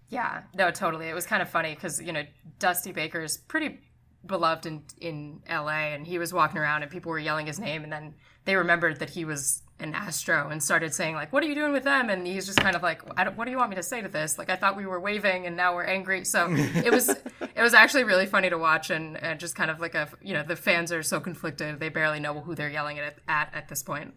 [0.10, 1.08] Yeah, no, totally.
[1.08, 2.24] It was kind of funny because you know
[2.60, 3.80] Dusty Baker is pretty
[4.26, 5.94] beloved in in L.A.
[5.94, 8.14] and he was walking around and people were yelling his name, and then
[8.46, 11.72] they remembered that he was an Astro and started saying like, "What are you doing
[11.72, 13.76] with them?" And he's just kind of like, I don't, "What do you want me
[13.78, 16.26] to say to this?" Like, I thought we were waving and now we're angry.
[16.26, 17.10] So it was
[17.56, 20.34] it was actually really funny to watch and, and just kind of like a you
[20.34, 23.70] know the fans are so conflicted they barely know who they're yelling at at at
[23.70, 24.14] this point.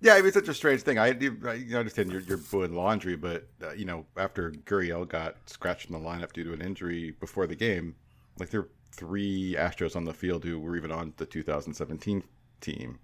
[0.00, 0.98] Yeah, I mean, it's such a strange thing.
[0.98, 5.88] I, I understand you're, you're booing laundry, but uh, you know, after Gurriel got scratched
[5.88, 7.94] in the lineup due to an injury before the game,
[8.38, 12.22] like there were three Astros on the field who were even on the 2017
[12.60, 12.98] team.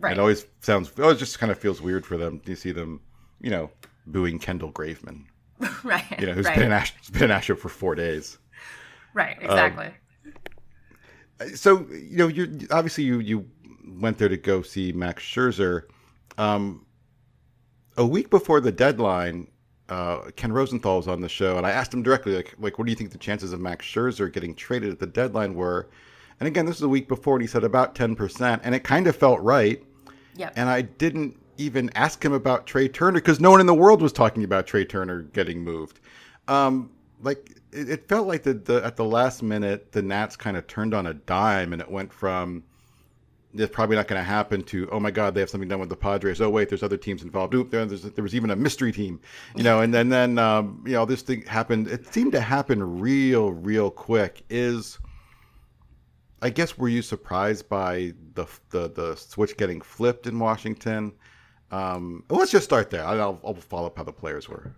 [0.00, 0.12] Right.
[0.12, 3.00] It always sounds, it always just kind of feels weird for them to see them,
[3.40, 3.70] you know,
[4.06, 5.24] booing Kendall Graveman,
[5.84, 6.04] right.
[6.18, 6.56] you know, who's right.
[6.56, 8.38] been an Astro, been an Astro for four days.
[9.14, 9.36] right.
[9.40, 9.90] Exactly.
[11.54, 13.48] so you know you obviously you you
[13.86, 15.84] went there to go see Max Scherzer.
[16.38, 16.86] Um,
[17.96, 19.48] a week before the deadline,
[19.88, 22.86] uh, Ken Rosenthal was on the show, and I asked him directly, like, like, what
[22.86, 25.88] do you think the chances of Max Scherzer getting traded at the deadline were?
[26.40, 28.84] And again, this was a week before, and he said about ten percent, and it
[28.84, 29.82] kind of felt right.
[30.36, 30.52] yep.
[30.56, 34.00] And I didn't even ask him about Trea Turner because no one in the world
[34.00, 36.00] was talking about Trea Turner getting moved.
[36.48, 40.56] Um, like it, it felt like the, the at the last minute the Nats kind
[40.56, 42.64] of turned on a dime and it went from
[43.54, 45.88] it's probably not going to happen to oh my god they have something done with
[45.88, 48.92] the Padres oh wait there's other teams involved Oop, there, there was even a mystery
[48.92, 49.20] team
[49.56, 53.00] you know and then then um, you know this thing happened it seemed to happen
[53.00, 54.98] real real quick is
[56.42, 61.12] I guess were you surprised by the the, the switch getting flipped in Washington?
[61.70, 63.04] Um, let's just start there.
[63.04, 64.74] I'll, I'll follow up how the players were.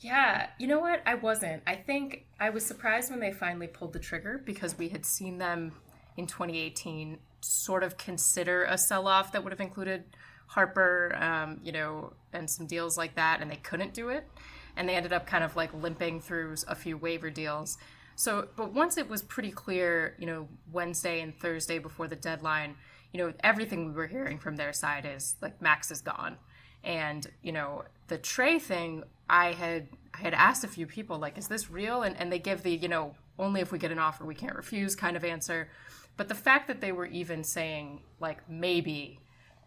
[0.00, 1.00] Yeah, you know what?
[1.06, 1.62] I wasn't.
[1.66, 5.38] I think I was surprised when they finally pulled the trigger because we had seen
[5.38, 5.72] them
[6.16, 10.04] in 2018 sort of consider a sell off that would have included
[10.48, 14.26] Harper, um, you know, and some deals like that, and they couldn't do it.
[14.76, 17.78] And they ended up kind of like limping through a few waiver deals.
[18.16, 22.76] So, but once it was pretty clear, you know, Wednesday and Thursday before the deadline,
[23.12, 26.36] you know, everything we were hearing from their side is like Max is gone.
[26.82, 31.36] And, you know, the Trea thing, I had I had asked a few people, like,
[31.36, 32.02] is this real?
[32.02, 34.56] And and they give the, you know, only if we get an offer we can't
[34.56, 35.68] refuse kind of answer.
[36.18, 39.20] But the fact that they were even saying like maybe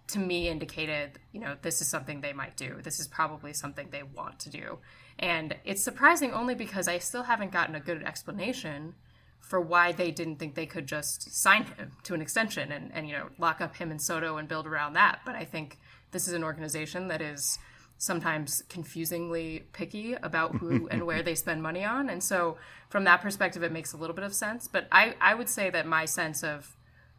[0.07, 2.79] to me indicated, you know, this is something they might do.
[2.83, 4.79] This is probably something they want to do.
[5.17, 8.95] And it's surprising only because I still haven't gotten a good explanation
[9.39, 13.07] for why they didn't think they could just sign him to an extension and, and
[13.07, 15.21] you know, lock up him and Soto and build around that.
[15.25, 15.79] But I think
[16.11, 17.57] this is an organization that is
[18.01, 22.09] sometimes confusingly picky about who and where they spend money on.
[22.09, 22.57] And so
[22.89, 24.67] from that perspective it makes a little bit of sense.
[24.67, 26.75] But I, I would say that my sense of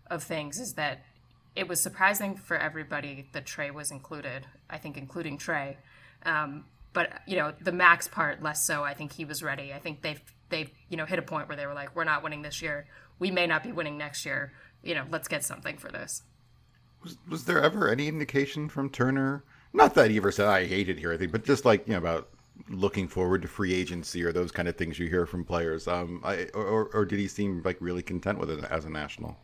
[0.08, 1.04] of things is that
[1.54, 4.44] it was surprising for everybody that Trea was included.
[4.68, 5.76] I think including Trea,
[6.26, 8.82] um, but you know the Max part less so.
[8.82, 9.72] I think he was ready.
[9.72, 12.24] I think they've they've you know hit a point where they were like, we're not
[12.24, 12.88] winning this year.
[13.20, 14.52] We may not be winning next year.
[14.82, 16.22] You know, let's get something for this.
[17.04, 19.44] Was, was there ever any indication from Turner?
[19.72, 21.98] Not that he ever said I hated here, I think, but just like you know
[21.98, 22.28] about
[22.68, 25.88] looking forward to free agency or those kind of things you hear from players.
[25.88, 29.36] Um, I, or, or did he seem like really content with it as a national?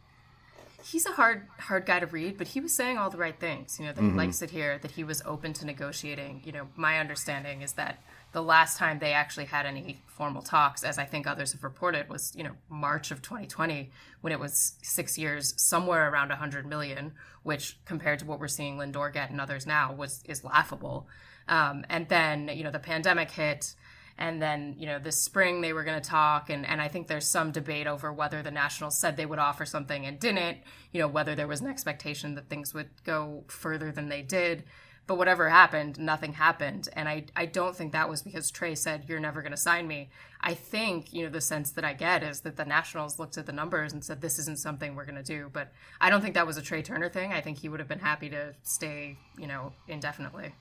[0.90, 3.78] he's a hard hard guy to read, but he was saying all the right things.
[3.78, 6.42] You know that he likes it here, that he was open to negotiating.
[6.44, 8.02] You know, my understanding is that
[8.32, 12.08] the last time they actually had any formal talks, as I think others have reported,
[12.08, 17.12] was you know March of 2020 when it was six years, somewhere around 100 million,
[17.42, 21.08] which compared to what we're seeing Lindor get and others now was is laughable.
[21.48, 23.74] Um, and then you know the pandemic hit
[24.18, 27.06] and then you know this spring they were going to talk and, and i think
[27.06, 30.58] there's some debate over whether the nationals said they would offer something and didn't
[30.92, 34.64] you know whether there was an expectation that things would go further than they did
[35.08, 39.06] but whatever happened nothing happened and i, I don't think that was because trea said
[39.08, 42.22] you're never going to sign me i think you know the sense that i get
[42.22, 45.16] is that the nationals looked at the numbers and said this isn't something we're going
[45.16, 47.68] to do but i don't think that was a trea turner thing i think he
[47.68, 50.52] would have been happy to stay you know indefinitely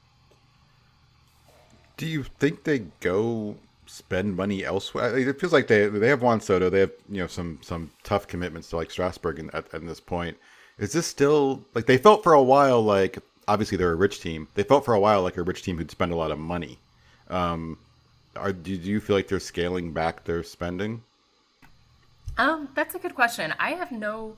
[1.98, 5.18] Do you think they go spend money elsewhere?
[5.18, 6.70] It feels like they they have Juan Soto.
[6.70, 10.00] They have you know some some tough commitments to like Strasburg in, at, at this
[10.00, 10.38] point.
[10.78, 14.48] Is this still like they felt for a while like obviously they're a rich team.
[14.56, 16.80] They felt for a while like a rich team who'd spend a lot of money.
[17.30, 17.78] Um,
[18.36, 21.04] are do, do you feel like they're scaling back their spending?
[22.38, 23.54] Um, that's a good question.
[23.60, 24.38] I have no,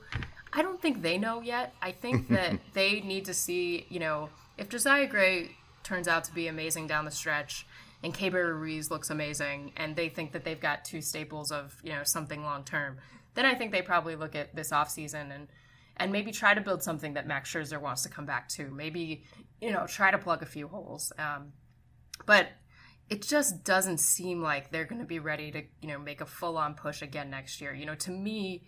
[0.52, 1.74] I don't think they know yet.
[1.82, 5.50] I think that they need to see, you know, if Josiah Gray
[5.82, 7.66] turns out to be amazing down the stretch,
[8.02, 11.92] and Keibert Ruiz looks amazing, and they think that they've got two staples of, you
[11.92, 12.96] know, something long term,
[13.34, 15.48] then I think they probably look at this offseason and
[16.00, 18.70] and maybe try to build something that Max Scherzer wants to come back to.
[18.70, 19.24] Maybe,
[19.60, 21.12] you know, try to plug a few holes.
[21.18, 21.52] Um,
[22.24, 22.48] but
[23.10, 26.26] it just doesn't seem like they're going to be ready to, you know, make a
[26.26, 27.74] full on push again next year.
[27.74, 28.64] You know, to me,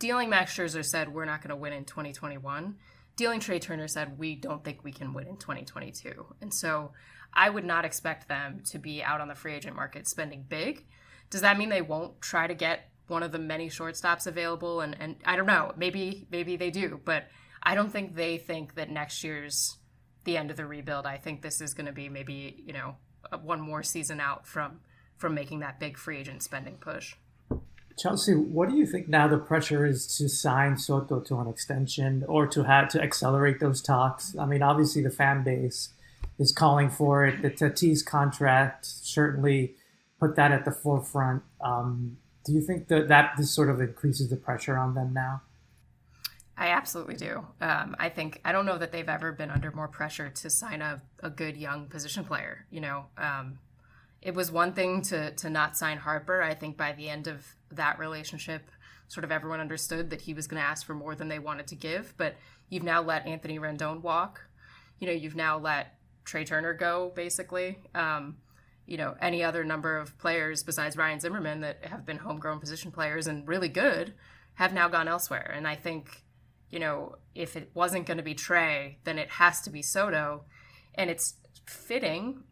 [0.00, 2.74] dealing Max Scherzer said we're not going to win in 2021.
[3.14, 6.26] Dealing Trea Turner said we don't think we can win in 2022.
[6.40, 6.90] And so
[7.32, 10.86] I would not expect them to be out on the free agent market spending big.
[11.30, 14.80] Does that mean they won't try to get one of the many shortstops available?
[14.80, 15.72] And, and I don't know.
[15.76, 17.28] Maybe maybe they do, but
[17.62, 19.76] I don't think they think that next year's
[20.24, 21.06] the end of the rebuild.
[21.06, 22.96] I think this is going to be maybe you know
[23.42, 24.80] one more season out from
[25.16, 27.14] from making that big free agent spending push.
[27.98, 32.24] Chelsea, what do you think now the pressure is to sign Soto to an extension
[32.28, 34.36] or to have to accelerate those talks?
[34.38, 35.88] I mean, obviously the fan base
[36.38, 37.40] is calling for it.
[37.40, 39.76] The Tatis contract certainly
[40.20, 41.42] put that at the forefront.
[41.62, 45.42] Um, do you think that that this sort of increases the pressure on them now?
[46.56, 47.44] I absolutely do.
[47.60, 50.80] Um, I think I don't know that they've ever been under more pressure to sign
[50.80, 52.64] a, a good young position player.
[52.70, 53.58] You know, um,
[54.22, 56.42] it was one thing to to not sign Harper.
[56.42, 58.70] I think by the end of that relationship,
[59.08, 61.66] sort of everyone understood that he was going to ask for more than they wanted
[61.66, 62.14] to give.
[62.16, 62.36] But
[62.70, 64.40] you've now let Anthony Rendon walk.
[65.00, 67.80] You know, you've now let Trea Turner go, basically.
[67.94, 68.36] Um,
[68.86, 72.92] you know, any other number of players besides Ryan Zimmerman that have been homegrown position
[72.92, 74.14] players and really good
[74.54, 75.52] have now gone elsewhere.
[75.54, 76.24] And I think,
[76.70, 80.44] you know, if it wasn't going to be Trea, then it has to be Soto.
[80.94, 81.34] And it's
[81.66, 82.44] fitting,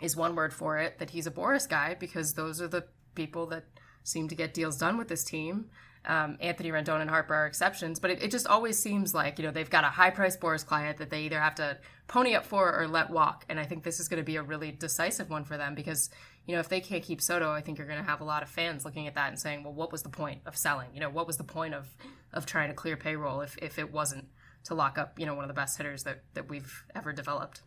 [0.00, 3.46] is one word for it, that he's a Boras guy because those are the people
[3.46, 3.64] that
[4.02, 5.66] seem to get deals done with this team.
[6.06, 9.44] Um, Anthony Rendon and Harper are exceptions, but it, it just always seems like you
[9.44, 11.76] know they've got a high price Boras client that they either have to
[12.10, 14.42] pony up for or let walk, and I think this is going to be a
[14.42, 16.10] really decisive one for them because
[16.44, 18.42] you know if they can't keep Soto, I think you're going to have a lot
[18.42, 20.88] of fans looking at that and saying, well, what was the point of selling?
[20.92, 21.86] You know, what was the point of
[22.32, 24.26] of trying to clear payroll if if it wasn't
[24.64, 27.62] to lock up you know one of the best hitters that that we've ever developed.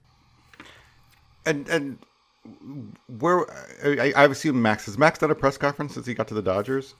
[1.45, 1.99] And and
[3.07, 3.45] where
[3.81, 6.41] I, I assume Max has Max done a press conference since he got to the
[6.41, 6.95] Dodgers.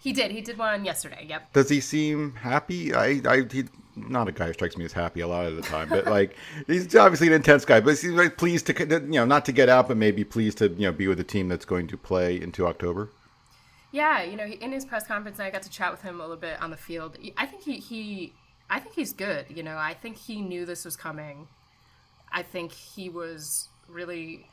[0.00, 0.30] He did.
[0.30, 1.26] He did one yesterday.
[1.28, 1.52] Yep.
[1.52, 2.94] Does he seem happy?
[2.94, 5.62] I, I, he's not a guy who strikes me as happy a lot of the
[5.62, 6.36] time, but like
[6.66, 7.80] he's obviously an intense guy.
[7.80, 10.58] But he seems like pleased to, you know, not to get out, but maybe pleased
[10.58, 13.10] to, you know, be with a team that's going to play into October.
[13.92, 16.22] Yeah, you know, he- in his press conference, I got to chat with him a
[16.22, 17.18] little bit on the field.
[17.36, 18.32] I think he, he
[18.70, 19.46] I think he's good.
[19.48, 21.48] You know, I think he knew this was coming.
[22.32, 24.46] I think he was really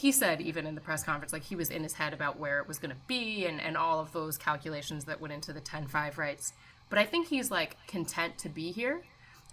[0.00, 2.58] he said even in the press conference like he was in his head about where
[2.58, 5.60] it was going to be and, and all of those calculations that went into the
[5.60, 6.54] 10-5 rights.
[6.88, 9.02] But i think he's like content to be here.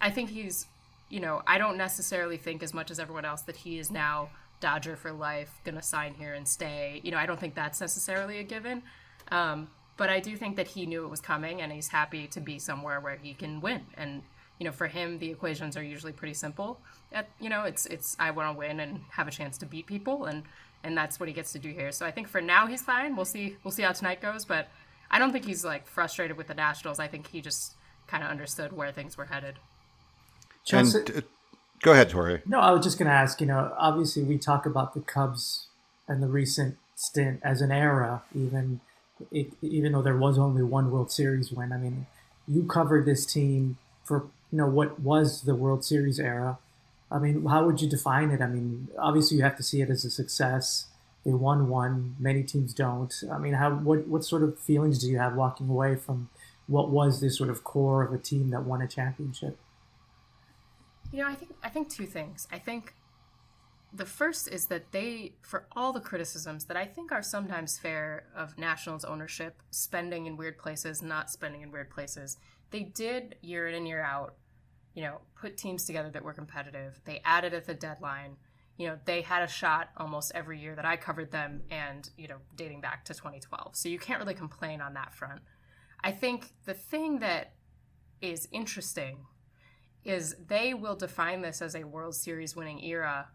[0.00, 0.66] I think he's
[1.10, 4.30] you know i don't necessarily think as much as everyone else that he is now
[4.60, 7.00] dodger for life going to sign here and stay.
[7.04, 8.82] You know i don't think that's necessarily a given.
[9.30, 9.68] Um,
[9.98, 12.58] but i do think that he knew it was coming and he's happy to be
[12.58, 13.82] somewhere where he can win.
[13.98, 14.22] And
[14.58, 16.80] you know for him the equations are usually pretty simple
[17.12, 19.86] at, you know it's it's i want to win and have a chance to beat
[19.86, 20.42] people and
[20.84, 23.16] and that's what he gets to do here so i think for now he's fine
[23.16, 24.68] we'll see we'll see how tonight goes but
[25.10, 27.74] i don't think he's like frustrated with the nationals i think he just
[28.06, 29.56] kind of understood where things were headed
[31.04, 31.20] And uh,
[31.82, 32.42] go ahead, Jorge.
[32.46, 33.40] No, I was just going to ask.
[33.40, 35.68] You know, obviously we talk about the Cubs
[36.06, 38.80] and the recent stint as an era, even
[39.30, 41.72] it, even though there was only one World Series win.
[41.72, 42.06] I mean,
[42.46, 46.58] you covered this team for you know what was the World Series era.
[47.10, 48.40] I mean, how would you define it?
[48.40, 50.86] I mean, obviously you have to see it as a success.
[51.24, 52.16] They won one.
[52.18, 53.12] Many teams don't.
[53.30, 56.30] I mean, how what what sort of feelings do you have walking away from
[56.66, 59.58] what was this sort of core of a team that won a championship?
[61.10, 62.46] You know, I think I think two things.
[62.52, 62.94] I think
[63.92, 68.24] the first is that they, for all the criticisms that I think are sometimes fair
[68.36, 72.36] of Nationals ownership, spending in weird places, not spending in weird places,
[72.70, 74.34] they did year in and year out,
[74.98, 77.00] you know, put teams together that were competitive.
[77.04, 78.34] They added at the deadline.
[78.78, 82.26] You know, they had a shot almost every year that I covered them and, you
[82.26, 83.76] know, dating back to 2012.
[83.76, 85.40] So you can't really complain on that front.
[86.02, 87.52] I think the thing that
[88.20, 89.18] is interesting
[90.04, 93.28] is they will define this as a World Series winning era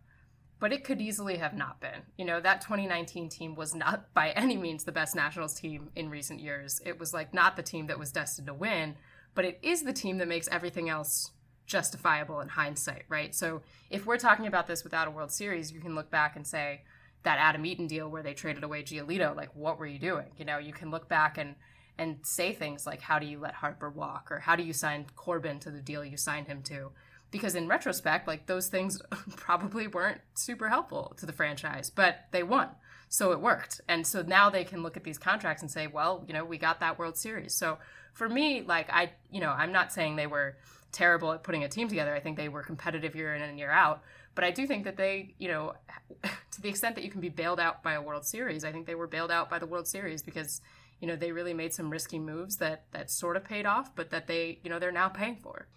[0.60, 2.04] but it could easily have not been.
[2.18, 6.10] You know, that 2019 team was not by any means the best Nationals team in
[6.10, 6.82] recent years.
[6.86, 8.96] It was like not the team that was destined to win,
[9.36, 11.32] but it is the team that makes everything else
[11.66, 13.34] justifiable in hindsight, right?
[13.34, 16.46] So if we're talking about this without a World Series, you can look back and
[16.46, 16.82] say
[17.24, 20.28] that Adam Eaton deal where they traded away Giolito, like what were you doing?
[20.38, 21.56] You know, you can look back and
[21.98, 25.06] and say things like how do you let Harper walk or how do you sign
[25.16, 26.92] Corbin to the deal you signed him to?
[27.34, 29.02] because in retrospect, like those things
[29.36, 32.70] probably weren't super helpful to the franchise, but they won.
[33.10, 33.82] So it worked.
[33.90, 36.60] And so now they can look at these contracts and say, well, you know, we
[36.60, 37.56] got that World Series.
[37.56, 37.80] So
[38.14, 40.58] for me, like I, you know, I'm not saying they were
[40.94, 42.16] terrible at putting a team together.
[42.16, 44.02] I think they were competitive year in and year out.
[44.36, 45.74] But I do think that they, you know,
[46.24, 48.88] to the extent that you can be bailed out by a World Series, I think
[48.88, 50.62] they were bailed out by the World Series because,
[51.02, 54.10] you know, they really made some risky moves that that sort of paid off, but
[54.12, 55.68] that they, you know, they're now paying for.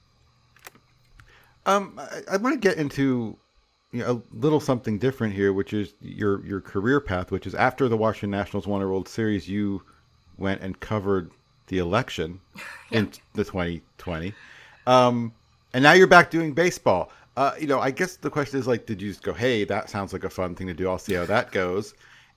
[1.67, 3.37] Um, I, I want to get into
[3.93, 7.55] you know, a little something different here, which is your your career path, which is
[7.55, 9.83] after the Washington Nationals won a World Series, you
[10.39, 11.31] went and covered
[11.69, 12.41] the election
[12.91, 12.99] yeah.
[12.99, 14.35] in the 2020,
[14.87, 15.33] um,
[15.73, 17.11] and now you're back doing baseball.
[17.37, 19.91] Uh, you know, I guess the question is like, did you just go, "Hey, that
[19.91, 20.89] sounds like a fun thing to do.
[20.89, 21.95] I'll see how that goes,"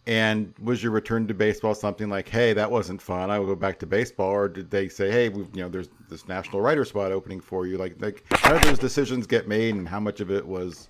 [0.08, 3.30] And was your return to baseball something like, "Hey, that wasn't fun.
[3.30, 6.28] I will go back to baseball," or did they say, "Hey, you know, there's this
[6.28, 7.78] national writer spot opening for you"?
[7.78, 10.88] Like, like how did those decisions get made, and how much of it was,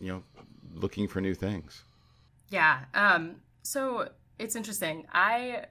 [0.00, 0.22] you know,
[0.74, 1.84] looking for new things?
[2.50, 2.80] Yeah.
[2.92, 3.36] Um.
[3.62, 5.06] So it's interesting.
[5.12, 5.64] I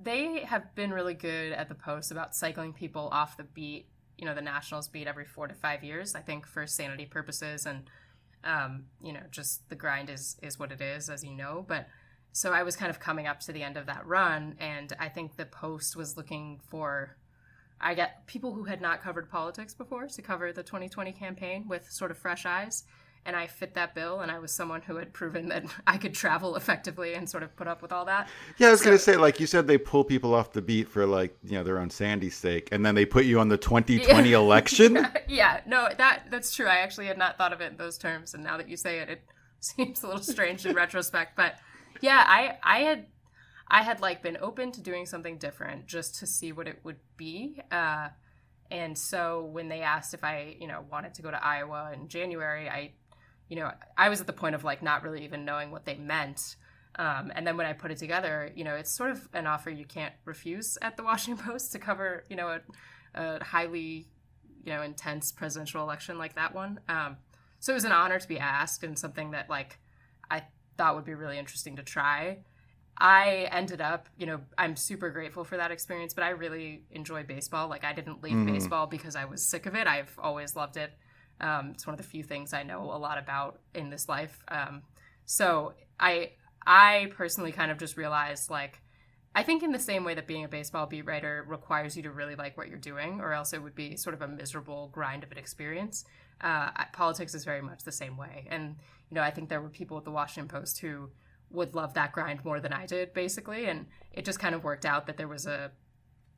[0.00, 3.86] they have been really good at the post about cycling people off the beat.
[4.18, 6.14] You know, the Nationals beat every four to five years.
[6.14, 7.88] I think for sanity purposes and
[8.44, 11.64] um, you know, just the grind is is what it is, as you know.
[11.66, 11.88] But
[12.32, 15.08] so I was kind of coming up to the end of that run, and I
[15.08, 17.16] think the Post was looking for.
[17.80, 21.90] I get people who had not covered politics before to cover the 2020 campaign with
[21.90, 22.84] sort of fresh eyes
[23.26, 26.14] and I fit that bill, and I was someone who had proven that I could
[26.14, 28.28] travel effectively and sort of put up with all that.
[28.58, 30.88] Yeah, I was so, gonna say, like you said, they pull people off the beat
[30.88, 33.58] for like you know their own Sandy's sake, and then they put you on the
[33.58, 34.94] 2020 yeah, election.
[34.94, 36.66] Yeah, yeah, no, that that's true.
[36.66, 38.98] I actually had not thought of it in those terms, and now that you say
[39.00, 39.22] it, it
[39.60, 41.36] seems a little strange in retrospect.
[41.36, 41.58] But
[42.00, 43.06] yeah, I I had
[43.68, 46.98] I had like been open to doing something different just to see what it would
[47.16, 47.60] be.
[47.70, 48.08] Uh,
[48.70, 52.08] and so when they asked if I, you know, wanted to go to Iowa in
[52.08, 52.92] January, I
[53.48, 55.96] you know, I was at the point of like not really even knowing what they
[55.96, 56.56] meant.
[56.96, 59.70] Um, and then when I put it together, you know, it's sort of an offer
[59.70, 62.60] you can't refuse at the Washington Post to cover, you know, a,
[63.14, 64.08] a highly,
[64.64, 66.80] you know, intense presidential election like that one.
[66.88, 67.16] Um,
[67.60, 69.78] so it was an honor to be asked and something that like
[70.30, 70.44] I
[70.76, 72.38] thought would be really interesting to try.
[72.96, 77.24] I ended up, you know, I'm super grateful for that experience, but I really enjoy
[77.24, 77.68] baseball.
[77.68, 78.46] Like I didn't leave mm.
[78.46, 79.86] baseball because I was sick of it.
[79.86, 80.92] I've always loved it.
[81.40, 84.42] Um, it's one of the few things I know a lot about in this life.
[84.48, 84.82] Um,
[85.24, 86.32] so I
[86.66, 88.80] I personally kind of just realized like
[89.34, 92.10] I think in the same way that being a baseball beat writer requires you to
[92.12, 95.24] really like what you're doing, or else it would be sort of a miserable grind
[95.24, 96.04] of an experience.
[96.40, 98.76] Uh, politics is very much the same way, and
[99.10, 101.10] you know I think there were people at the Washington Post who
[101.50, 104.84] would love that grind more than I did, basically, and it just kind of worked
[104.84, 105.72] out that there was a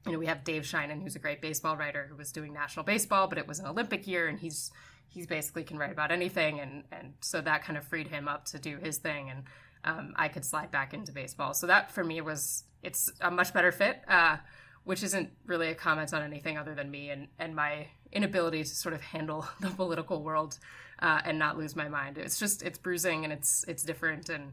[0.07, 2.85] you know, we have Dave Sheinin, who's a great baseball writer who was doing national
[2.85, 4.71] baseball, but it was an Olympic year and he's
[5.09, 8.45] he's basically can write about anything and and so that kind of freed him up
[8.45, 9.45] to do his thing and
[9.85, 11.55] um, I could slide back into baseball.
[11.55, 14.37] So that for me was it's a much better fit, uh,
[14.85, 18.71] which isn't really a comment on anything other than me and and my inability to
[18.71, 20.59] sort of handle the political world
[21.01, 22.19] uh, and not lose my mind.
[22.19, 24.53] It's just it's bruising and it's it's different and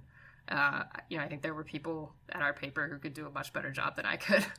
[0.49, 3.31] uh, you know I think there were people at our paper who could do a
[3.31, 4.45] much better job than I could.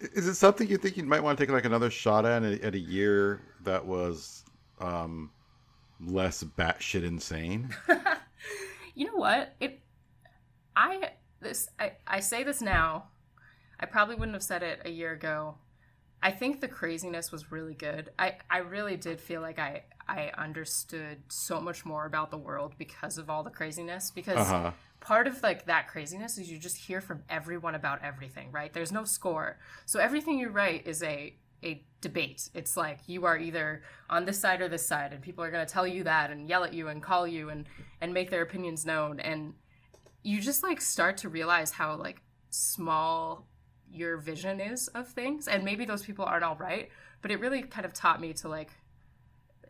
[0.00, 2.74] Is it something you think you might want to take like another shot at at
[2.74, 4.44] a year that was
[4.78, 5.30] um,
[6.00, 7.74] less batshit insane?
[8.94, 9.54] you know what?
[9.60, 9.80] It,
[10.74, 13.04] I this I, I say this now.
[13.78, 15.56] I probably wouldn't have said it a year ago.
[16.22, 18.10] I think the craziness was really good.
[18.18, 22.74] I, I really did feel like I, I understood so much more about the world
[22.78, 24.10] because of all the craziness.
[24.10, 24.72] Because Uh-huh.
[25.06, 28.72] Part of like that craziness is you just hear from everyone about everything, right?
[28.72, 29.56] There's no score.
[29.84, 31.34] So everything you write is a
[31.64, 32.50] a debate.
[32.54, 35.64] It's like you are either on this side or this side and people are going
[35.64, 37.66] to tell you that and yell at you and call you and
[38.00, 39.54] and make their opinions known and
[40.22, 43.46] you just like start to realize how like small
[43.88, 46.90] your vision is of things and maybe those people aren't all right,
[47.22, 48.72] but it really kind of taught me to like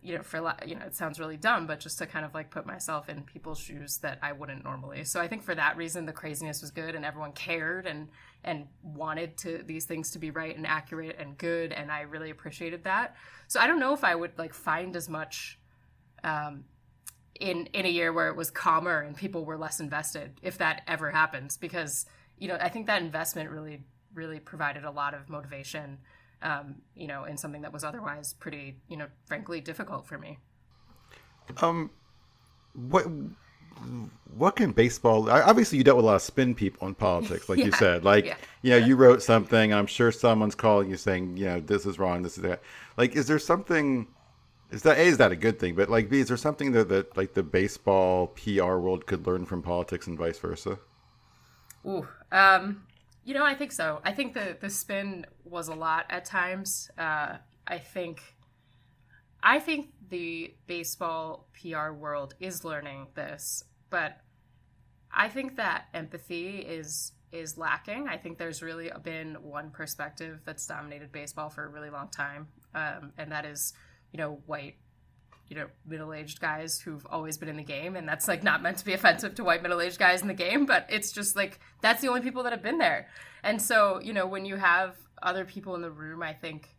[0.06, 2.48] you know, for you know, it sounds really dumb, but just to kind of like
[2.48, 5.02] put myself in people's shoes that I wouldn't normally.
[5.02, 8.06] So I think for that reason, the craziness was good, and everyone cared and
[8.44, 12.30] and wanted to these things to be right and accurate and good, and I really
[12.30, 13.16] appreciated that.
[13.48, 15.58] So I don't know if I would like find as much
[16.22, 16.66] um,
[17.40, 20.82] in in a year where it was calmer and people were less invested, if that
[20.86, 22.06] ever happens, because
[22.38, 23.82] you know I think that investment really
[24.14, 25.98] really provided a lot of motivation
[26.42, 30.38] um, you know, in something that was otherwise pretty, you know, frankly difficult for me.
[31.60, 31.90] Um,
[32.74, 33.06] what
[34.36, 35.30] what can baseball?
[35.30, 38.04] Obviously, you dealt with a lot of spin people in politics, like you said.
[38.04, 38.36] Like, yeah.
[38.62, 39.72] you know, you wrote something.
[39.72, 42.62] I'm sure someone's calling you saying, you know, this is wrong, this is that.
[42.96, 44.06] Like, is there something?
[44.70, 45.74] Is that a is that a good thing?
[45.74, 49.46] But like, b is there something that that like the baseball PR world could learn
[49.46, 50.78] from politics and vice versa?
[51.86, 52.84] Ooh, um,
[53.26, 54.00] you know, I think so.
[54.04, 56.88] I think the the spin was a lot at times.
[56.96, 58.20] Uh, I think,
[59.42, 64.20] I think the baseball PR world is learning this, but
[65.12, 68.06] I think that empathy is is lacking.
[68.06, 72.46] I think there's really been one perspective that's dominated baseball for a really long time,
[72.76, 73.72] um, and that is,
[74.12, 74.76] you know, white
[75.48, 78.78] you know middle-aged guys who've always been in the game and that's like not meant
[78.78, 82.02] to be offensive to white middle-aged guys in the game but it's just like that's
[82.02, 83.08] the only people that have been there.
[83.42, 86.76] And so you know when you have other people in the room i think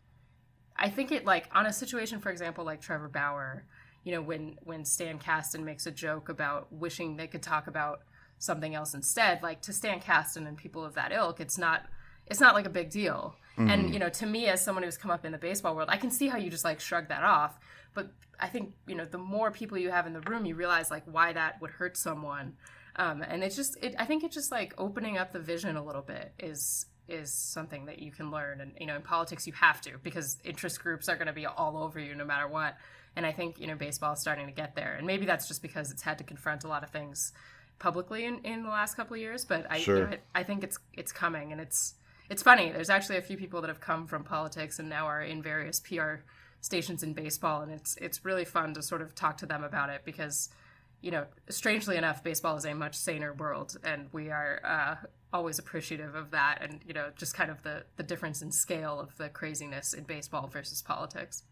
[0.76, 3.66] i think it like on a situation for example like trevor bauer
[4.04, 8.04] you know when when Stan Kasten makes a joke about wishing they could talk about
[8.40, 11.86] something else instead like to Stan Kasten and people of that ilk it's not
[12.26, 13.36] it's not like a big deal.
[13.58, 13.94] And mm-hmm.
[13.94, 16.12] you know to me as someone who's come up in the baseball world i can
[16.12, 17.60] see how you just like shrug that off
[17.98, 20.92] but i think you know the more people you have in the room you realize
[20.92, 22.48] like why that would hurt someone.
[23.04, 25.84] Um, and it's just it, i think it's just like opening up the vision a
[25.90, 28.56] little bit is is something that you can learn.
[28.62, 31.46] And you know in politics you have to because interest groups are going to be
[31.46, 32.72] all over you no matter what.
[33.16, 34.94] And i think you know baseball is starting to get there.
[34.98, 37.34] And maybe that's just because it's had to confront a lot of things
[37.80, 39.98] publicly in, in the last couple of years but i Sure.
[39.98, 41.52] you know, I think it's it's coming.
[41.52, 41.96] And it's
[42.30, 42.72] it's funny.
[42.72, 45.80] There's actually a few people that have come from politics and now are in various
[45.80, 46.10] pr
[46.62, 49.90] stations in baseball and it's it's really fun to sort of talk to them about
[49.90, 50.50] it because
[51.02, 54.96] you know strangely enough baseball is a much saner world and we are uh,
[55.32, 59.00] always appreciative of that and you know just kind of the the difference in scale
[59.00, 61.44] of the craziness in baseball versus politics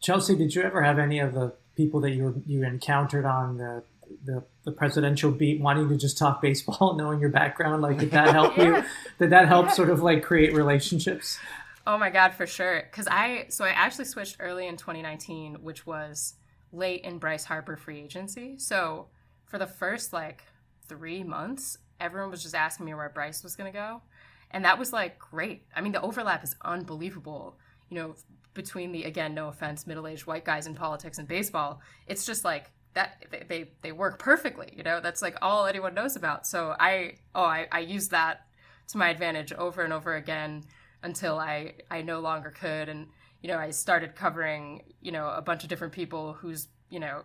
[0.00, 3.82] Chelsea, did you ever have any of the people that you you encountered on the
[4.24, 7.82] the, the presidential beat wanting to just talk baseball, knowing your background?
[7.82, 8.82] Like, did that help you?
[9.18, 11.38] Did that help sort of like create relationships?
[11.86, 12.82] Oh my god, for sure.
[12.90, 16.34] Because I so I actually switched early in 2019, which was
[16.72, 18.58] late in Bryce Harper free agency.
[18.58, 19.08] So
[19.46, 20.44] for the first like
[20.88, 24.02] three months, everyone was just asking me where Bryce was gonna go,
[24.50, 25.64] and that was like great.
[25.74, 27.58] I mean, the overlap is unbelievable.
[27.88, 28.14] You know,
[28.54, 32.70] between the again, no offense, middle-aged white guys in politics and baseball, it's just like
[32.92, 34.72] that they, they they work perfectly.
[34.76, 36.46] You know, that's like all anyone knows about.
[36.46, 38.46] So I oh I I use that
[38.88, 40.64] to my advantage over and over again
[41.02, 43.08] until I I no longer could and
[43.42, 47.22] you know I started covering you know a bunch of different people whose you know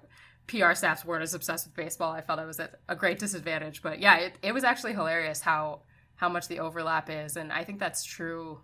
[0.47, 2.11] PR staffs weren't as obsessed with baseball.
[2.11, 5.41] I felt I was at a great disadvantage, but yeah, it, it was actually hilarious
[5.41, 5.81] how
[6.15, 8.59] how much the overlap is, and I think that's true.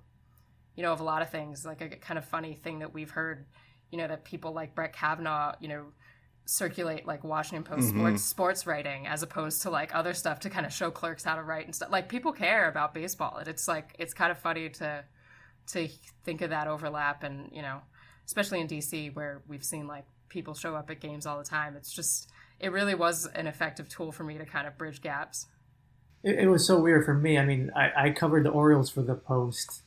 [0.76, 1.66] You know, of a lot of things.
[1.66, 3.46] Like a kind of funny thing that we've heard,
[3.92, 5.86] you know, that people like Brett Kavanaugh, you know,
[6.46, 8.00] circulate like Washington Post mm-hmm.
[8.00, 11.36] sports sports writing as opposed to like other stuff to kind of show clerks how
[11.36, 11.92] to write and stuff.
[11.92, 13.38] Like people care about baseball.
[13.38, 15.04] And it's like it's kind of funny to
[15.68, 15.88] to
[16.24, 17.80] think of that overlap and, you know,
[18.26, 21.76] especially in DC where we've seen like people show up at games all the time.
[21.76, 25.48] It's just it really was an effective tool for me to kind of bridge gaps.
[26.24, 27.38] It, it was so weird for me.
[27.38, 29.82] I mean, I, I covered the Orioles for the Post,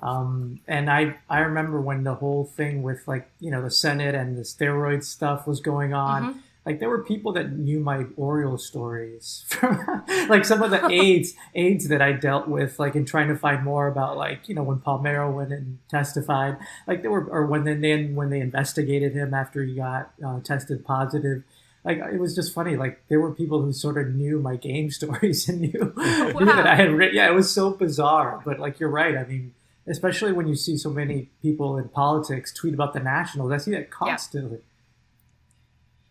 [0.00, 4.14] um, and I I remember when the whole thing with like you know the Senate
[4.14, 6.42] and the steroid stuff was going on.
[6.66, 11.34] Like there were people that knew my Orioles stories, from, like some of the aides
[11.54, 14.62] aides that I dealt with, like in trying to find more about like you know
[14.62, 16.56] when Palmeiro went and testified,
[16.86, 20.40] like there were or when then then when they investigated him after he got uh,
[20.40, 21.42] tested positive
[21.84, 22.76] like it was just funny.
[22.76, 26.32] Like there were people who sort of knew my game stories and knew, Wow.
[26.38, 27.14] knew that I had written.
[27.16, 28.40] Yeah, it was so bizarre.
[28.42, 29.18] But like you're right.
[29.18, 29.52] I mean,
[29.86, 33.70] especially when you see so many people in politics tweet about the Nationals, I see
[33.72, 34.60] that constantly.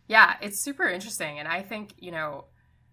[0.08, 2.46] Yeah, it's super interesting, and I think you know,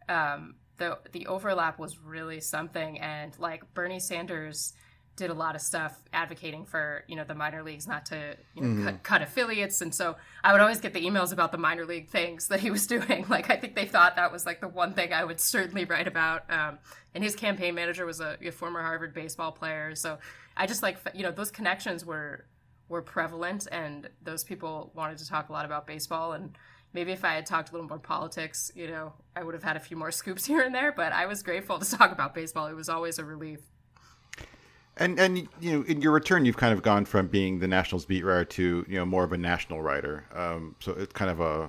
[0.09, 3.01] um, the the overlap was really something.
[3.01, 4.73] And like Bernie Sanders
[5.17, 8.63] did a lot of stuff advocating for you know the minor leagues not to you
[8.63, 11.85] know cut, cut affiliates, and so I would always get the emails about the minor
[11.85, 13.27] league things that he was doing.
[13.29, 16.09] Like I think they thought that was like the one thing I would certainly write
[16.09, 16.51] about.
[16.51, 16.79] Um,
[17.15, 20.19] and his campaign manager was a, a former Harvard baseball player, so
[20.61, 22.45] I just like you know those connections were
[22.89, 26.57] were prevalent, and those people wanted to talk a lot about baseball and
[26.93, 29.77] maybe if I had talked a little more politics, you know, I would have had
[29.77, 30.93] a few more scoops here and there.
[30.93, 32.67] But I was grateful to talk about baseball.
[32.67, 33.61] It was always a relief.
[34.97, 38.05] And and you know, in your return, you've kind of gone from being the Nationals
[38.05, 40.25] beat writer to you know more of a national writer.
[40.35, 41.63] Um, so it's kind of a,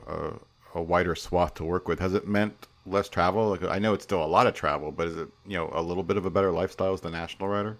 [0.76, 1.99] a a wider swath to work with.
[1.99, 3.49] Has it meant less travel?
[3.49, 5.81] Like I know it's still a lot of travel, but is it you know a
[5.81, 7.77] little bit of a better lifestyle as the national writer?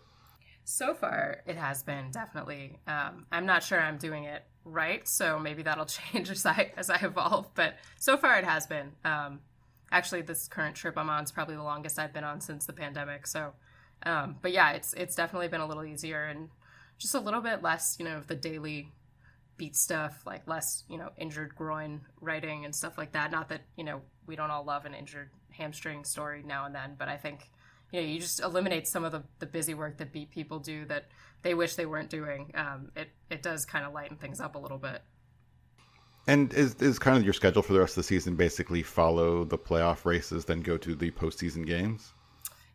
[0.72, 2.80] So far, it has been definitely.
[2.88, 6.90] Um, I'm not sure I'm doing it right, so maybe that'll change as I as
[6.90, 7.54] I evolve.
[7.56, 8.94] But so far, it has been.
[9.04, 9.42] Um,
[9.92, 12.72] actually, this current trip I'm on is probably the longest I've been on since the
[12.72, 13.28] pandemic.
[13.28, 13.52] So,
[14.04, 16.48] um, but yeah, it's it's definitely been a little easier and
[16.98, 18.94] just a little bit less, you know, of the daily
[19.58, 23.30] beat stuff, like less, you know, injured groin writing and stuff like that.
[23.30, 26.96] Not that you know we don't all love an injured hamstring story now and then,
[26.98, 27.50] but I think
[27.92, 30.86] you know, you just eliminate some of the, the busy work that beat people do
[30.86, 31.06] that
[31.42, 32.52] they wish they weren't doing.
[32.56, 35.02] Um, it, it does kind of lighten things up a little bit.
[36.28, 39.44] And is is kind of your schedule for the rest of the season basically follow
[39.44, 42.14] the playoff races, then go to the postseason games?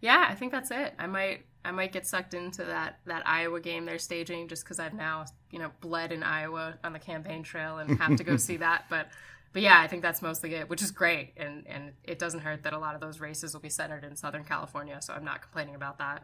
[0.01, 0.95] Yeah, I think that's it.
[0.99, 4.81] I might I might get sucked into that that Iowa game they're staging just because
[4.81, 8.37] I've now you know bled in Iowa on the campaign trail and have to go
[8.37, 8.87] see that.
[8.91, 9.11] But
[9.53, 12.63] but yeah, I think that's mostly it, which is great, and and it doesn't hurt
[12.65, 15.43] that a lot of those races will be centered in Southern California, so I'm not
[15.43, 16.23] complaining about that.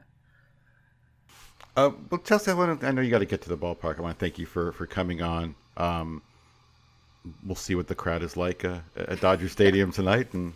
[1.77, 3.99] Uh, well, Chelsea, I, want to, I know you got to get to the ballpark.
[3.99, 5.55] I want to thank you for for coming on.
[5.77, 6.23] Um,
[7.45, 10.53] we'll see what the crowd is like uh, at Dodger Stadium tonight, and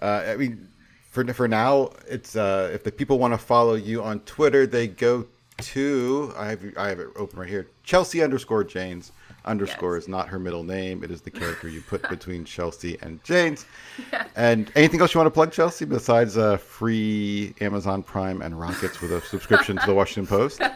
[0.00, 0.68] uh, I mean,
[1.10, 4.86] for for now, it's uh, if the people want to follow you on Twitter, they
[4.86, 5.26] go
[5.58, 7.68] to I have I have it open right here.
[7.82, 9.12] Chelsea underscore Janes
[9.44, 10.04] underscore Yes.
[10.04, 11.02] is not her middle name.
[11.04, 13.66] It is the character you put between Chelsea and Janes.
[14.36, 19.00] And anything else you want to plug, Chelsea, besides uh, free Amazon Prime and rockets
[19.00, 20.60] with a subscription to the Washington Post?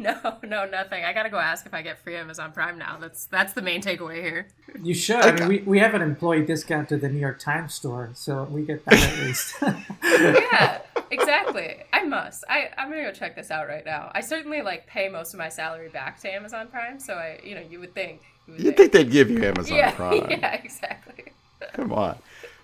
[0.00, 0.14] No,
[0.44, 1.04] no, nothing.
[1.04, 2.98] I gotta go ask if I get free Amazon Prime now.
[3.00, 4.46] That's that's the main takeaway here.
[4.80, 5.16] You should.
[5.16, 8.44] I mean, we, we have an employee discount to the New York Times store, so
[8.44, 9.54] we get that at least.
[10.04, 10.78] yeah,
[11.10, 11.78] exactly.
[11.92, 12.44] I must.
[12.48, 14.10] I I'm gonna go check this out right now.
[14.14, 17.56] I certainly like pay most of my salary back to Amazon Prime, so I you
[17.56, 18.22] know you would think.
[18.46, 20.30] You would You'd think they'd give you Amazon yeah, Prime.
[20.30, 21.24] yeah, exactly.
[21.72, 22.16] Come on.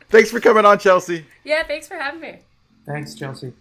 [0.09, 1.27] Thanks for coming on, Chelsea.
[1.44, 2.39] Yeah, thanks for having me.
[2.86, 3.52] Thanks, Chelsea.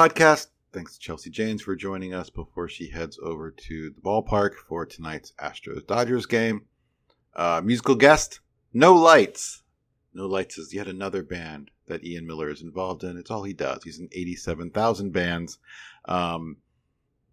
[0.00, 0.46] Podcast.
[0.72, 4.86] Thanks to Chelsea Janes for joining us before she heads over to the ballpark for
[4.86, 6.62] tonight's Astros Dodgers game.
[7.36, 8.40] Uh, musical guest,
[8.72, 9.62] No Lights.
[10.14, 13.18] No Lights is yet another band that Ian Miller is involved in.
[13.18, 13.84] It's all he does.
[13.84, 15.58] He's in 87,000 bands.
[16.06, 16.56] Um,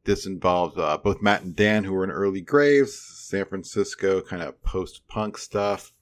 [0.03, 4.43] this involves uh, both Matt and Dan, who were in early Graves, San Francisco kind
[4.43, 5.93] of post punk stuff.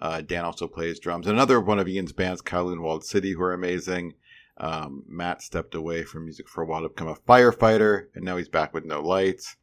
[0.00, 1.28] Uh, Dan also plays drums.
[1.28, 4.14] Another one of Ian's bands, Kowloon Walled City, who are amazing.
[4.58, 8.36] Um, Matt stepped away from music for a while to become a firefighter, and now
[8.36, 9.56] he's back with No Lights.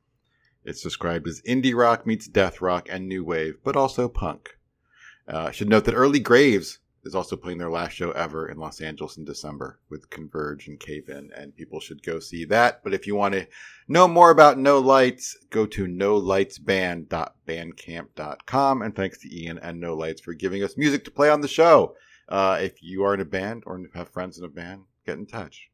[0.64, 4.58] It's described as indie rock meets death rock and new wave, but also punk.
[5.28, 8.82] Uh, should note that Early Graves is also playing their last show ever in Los
[8.82, 12.84] Angeles in December with Converge and Cave In, and people should go see that.
[12.84, 13.48] But if you want to
[13.88, 18.82] know more about No Lights, go to nolightsband.bandcamp.com.
[18.82, 21.48] And thanks to Ian and No Lights for giving us music to play on the
[21.48, 21.96] show.
[22.28, 25.26] Uh, if you are in a band or have friends in a band, get in
[25.26, 25.70] touch.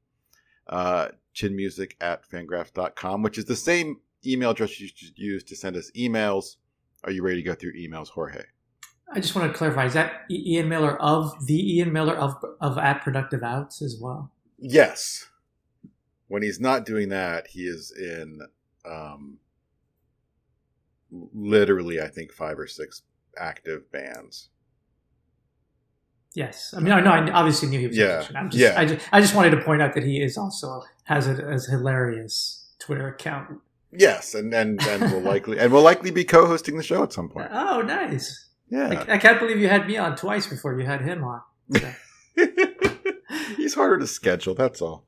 [0.67, 5.75] Uh, chinmusic at fangraphs.com, which is the same email address you should use to send
[5.75, 6.57] us emails.
[7.03, 8.43] Are you ready to go through emails, Jorge?
[9.13, 12.77] I just want to clarify: is that Ian Miller of the Ian Miller of of
[12.77, 14.31] at Productive Outs as well?
[14.57, 15.27] Yes.
[16.27, 18.39] When he's not doing that, he is in
[18.85, 19.39] um,
[21.11, 23.01] literally, I think, five or six
[23.37, 24.49] active bands.
[26.33, 27.11] Yes, I mean, I know.
[27.11, 27.97] I obviously knew he was.
[27.97, 28.27] a Yeah.
[28.35, 28.73] I'm just, yeah.
[28.77, 31.65] I just, I just wanted to point out that he is also has a as
[31.65, 33.59] hilarious Twitter account.
[33.91, 37.27] Yes, and and, and will likely and will likely be co-hosting the show at some
[37.27, 37.49] point.
[37.51, 38.47] Oh, nice!
[38.69, 41.41] Yeah, I, I can't believe you had me on twice before you had him on.
[43.57, 44.55] he's harder to schedule.
[44.55, 45.05] That's all.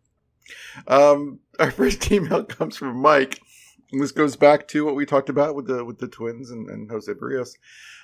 [0.87, 3.39] Um, our first email comes from Mike.
[3.93, 6.67] And this goes back to what we talked about with the with the Twins and,
[6.67, 7.57] and Jose Berrios.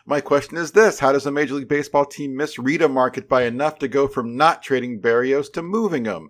[0.05, 3.45] My question is this: How does a Major League Baseball team misread a market by
[3.45, 6.29] enough to go from not trading Berrios to moving him?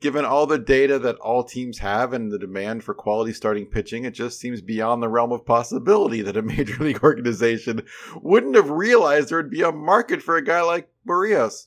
[0.00, 4.06] Given all the data that all teams have and the demand for quality starting pitching,
[4.06, 7.82] it just seems beyond the realm of possibility that a major league organization
[8.22, 11.66] wouldn't have realized there would be a market for a guy like Berrios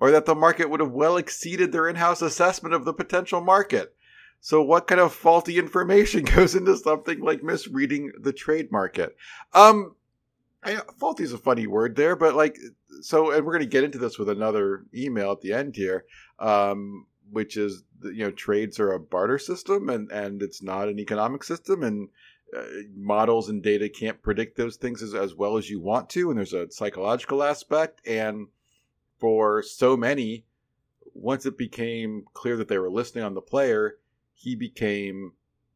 [0.00, 3.94] or that the market would have well exceeded their in-house assessment of the potential market.
[4.40, 9.16] So what kind of faulty information goes into something like misreading the trade market?
[9.52, 9.94] Um
[10.62, 12.58] I, faulty is a funny word there, but like
[13.00, 16.04] so and we're going to get into this with another email at the end here.
[16.38, 20.98] Um which is you know trades are a barter system and and it's not an
[20.98, 22.08] economic system and
[22.56, 22.62] uh,
[22.96, 26.38] models and data can't predict those things as, as well as you want to and
[26.38, 28.46] there's a psychological aspect and
[29.18, 30.44] for so many,
[31.14, 33.96] once it became clear that they were listening on the player,
[34.38, 35.32] he became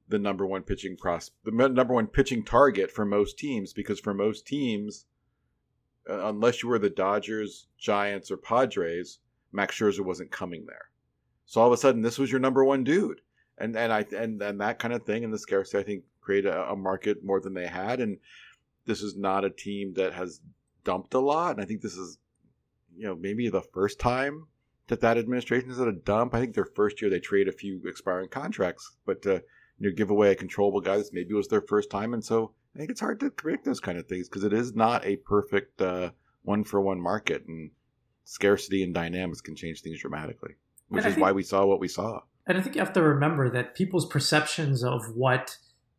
[0.09, 4.14] the number one pitching pros, the number one pitching target for most teams because for
[4.14, 5.06] most teams,
[6.09, 9.18] uh, unless you were the Dodgers, Giants, or Padres,
[9.51, 10.90] Max Scherzer wasn't coming there.
[11.44, 13.20] So all of a sudden, this was your number one dude,
[13.59, 16.52] and and I and and that kind of thing, and the scarcity, I think, created
[16.52, 18.18] a, a market more than they had, and
[18.86, 20.40] this is not a team that has
[20.84, 22.18] dumped a lot, and I think this is
[22.97, 24.47] you know, maybe the first time
[24.88, 26.34] that that administration is at a dump.
[26.34, 29.42] I think their first year they trade a few expiring contracts, but to
[29.78, 32.52] you know give away a controllable guy, this maybe was their first time, and so
[32.74, 35.16] I think it's hard to predict those kind of things because it is not a
[35.16, 36.10] perfect uh,
[36.42, 37.70] one for one market, and
[38.24, 40.54] scarcity and dynamics can change things dramatically,
[40.88, 42.20] which is think- why we saw what we saw.
[42.44, 45.59] And I think you have to remember that people's perceptions of what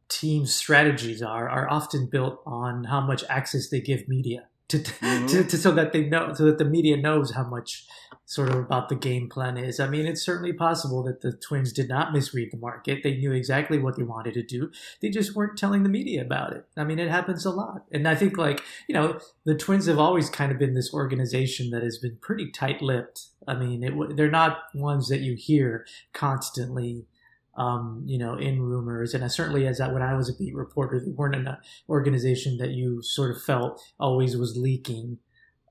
[0.09, 5.29] team strategies are are often built on how much access they give media to, Mhm.
[5.29, 7.85] to, to so that they know so that the media knows how much
[8.25, 9.79] sort of about the game plan is.
[9.79, 13.03] I mean, it's certainly possible that the Twins did not misread the market.
[13.03, 14.71] They knew exactly what they wanted to do.
[15.01, 16.65] They just weren't telling the media about it.
[16.77, 17.83] I mean, it happens a lot.
[17.91, 21.69] And I think like, you know, the Twins have always kind of been this organization
[21.71, 23.27] that has been pretty tight-lipped.
[23.45, 27.05] I mean, it, they're not ones that you hear constantly
[27.55, 29.13] um, you know, in rumors.
[29.13, 31.57] And I certainly, as I, when I was a beat reporter, they weren't an
[31.87, 35.19] organization that you sort of felt always was leaking.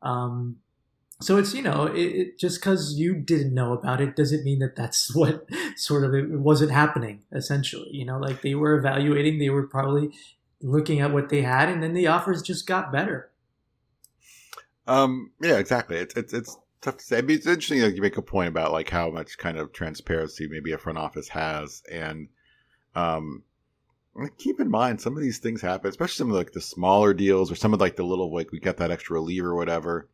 [0.03, 0.59] Um,
[1.21, 4.59] so it's you know, it, it, just because you didn't know about it doesn't mean
[4.59, 5.47] that that's what
[5.77, 7.23] sort of it wasn't happening.
[7.33, 10.11] Essentially, you know, like they were evaluating, they were probably
[10.61, 13.31] looking at what they had, and then the offers just got better.
[14.87, 15.97] Um, yeah, exactly.
[15.97, 16.97] It's it's it's tough.
[17.13, 17.81] I mean, it's interesting.
[17.81, 20.99] Like you make a point about like how much kind of transparency maybe a front
[20.99, 22.29] office has, and
[22.95, 23.45] um,
[24.37, 27.51] keep in mind some of these things happen, especially some of like the smaller deals
[27.51, 30.09] or some of like the little like we got that extra relief or whatever.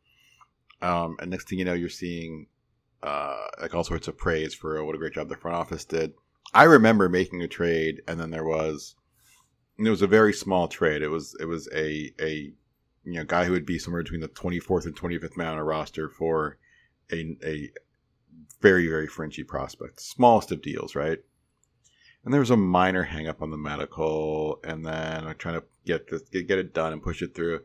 [0.80, 2.46] Um, and next thing you know, you're seeing
[3.02, 6.12] uh like all sorts of praise for what a great job the front office did.
[6.54, 8.94] I remember making a trade, and then there was
[9.78, 11.02] it was a very small trade.
[11.02, 12.52] It was it was a a
[13.08, 15.64] you know guy who would be somewhere between the 24th and 25th man on a
[15.64, 16.58] roster for
[17.10, 17.70] a a
[18.60, 21.18] very very fringy prospect, smallest of deals, right?
[22.24, 25.64] And there was a minor hang up on the medical, and then I'm trying to
[25.86, 27.60] get this, get it done and push it through.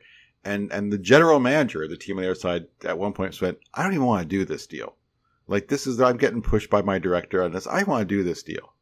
[0.45, 3.35] And and the general manager, of the team on the other side, at one point
[3.35, 4.95] said, "I don't even want to do this deal.
[5.47, 7.67] Like this is I'm getting pushed by my director on this.
[7.67, 8.73] I want to do this deal."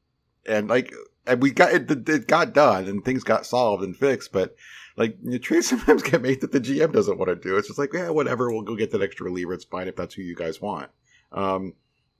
[0.45, 0.93] And like,
[1.25, 4.55] and we got it, it got done, and things got solved and fixed, but
[5.01, 7.57] like you know, trades sometimes get made that the GM doesn't want to do.
[7.57, 8.51] It's just like, yeah, whatever.
[8.51, 9.53] We'll go get that extra reliever.
[9.53, 10.89] It's fine if that's who you guys want.
[11.31, 11.73] Um,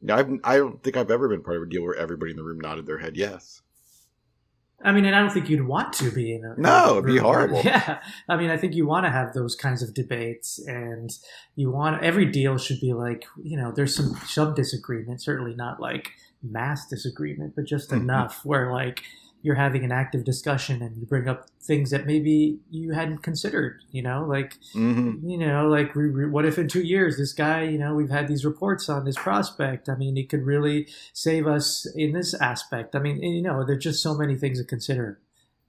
[0.10, 2.44] I've, I don't think I've ever been part of a deal where everybody in the
[2.44, 3.62] room nodded their head yes.
[4.84, 7.18] I mean, and I don't think you'd want to be in a No, it'd be
[7.18, 7.62] horrible.
[7.64, 11.12] Yeah, I mean, I think you want to have those kinds of debates, and
[11.56, 15.80] you want every deal should be like, you know, there's some sub disagreement, certainly not
[15.80, 16.10] like
[16.42, 18.02] mass disagreement, but just Mhm.
[18.02, 19.04] enough where like
[19.44, 23.80] you're having an active discussion and you bring up things that maybe you hadn't considered,
[23.92, 25.28] you know, like Mm-hmm.
[25.30, 28.10] you know, like we, we- what if in two years this guy, you know, we've
[28.10, 29.90] had these reports on this prospect.
[29.90, 32.96] I mean, he could really save us in this aspect.
[32.96, 35.20] I mean, and, you know, there's just so many things to consider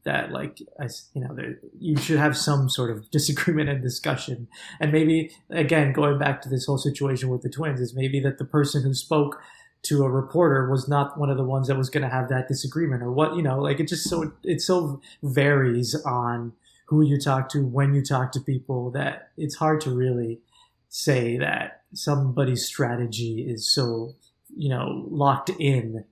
[0.05, 4.49] that, like, I, you know, there, you should have some sort of disagreement and discussion.
[4.81, 8.39] And maybe, again, going back to this whole situation with the twins, is maybe that
[8.39, 9.40] the person who spoke
[9.82, 12.48] to a reporter was not one of the ones that was going to have that
[12.48, 16.52] disagreement or what, you know, like it just so, it so varies on
[16.86, 20.40] who you talk to, when you talk to people, that it's hard to really
[20.88, 24.14] say that somebody's strategy is so,
[24.54, 26.04] you know, locked in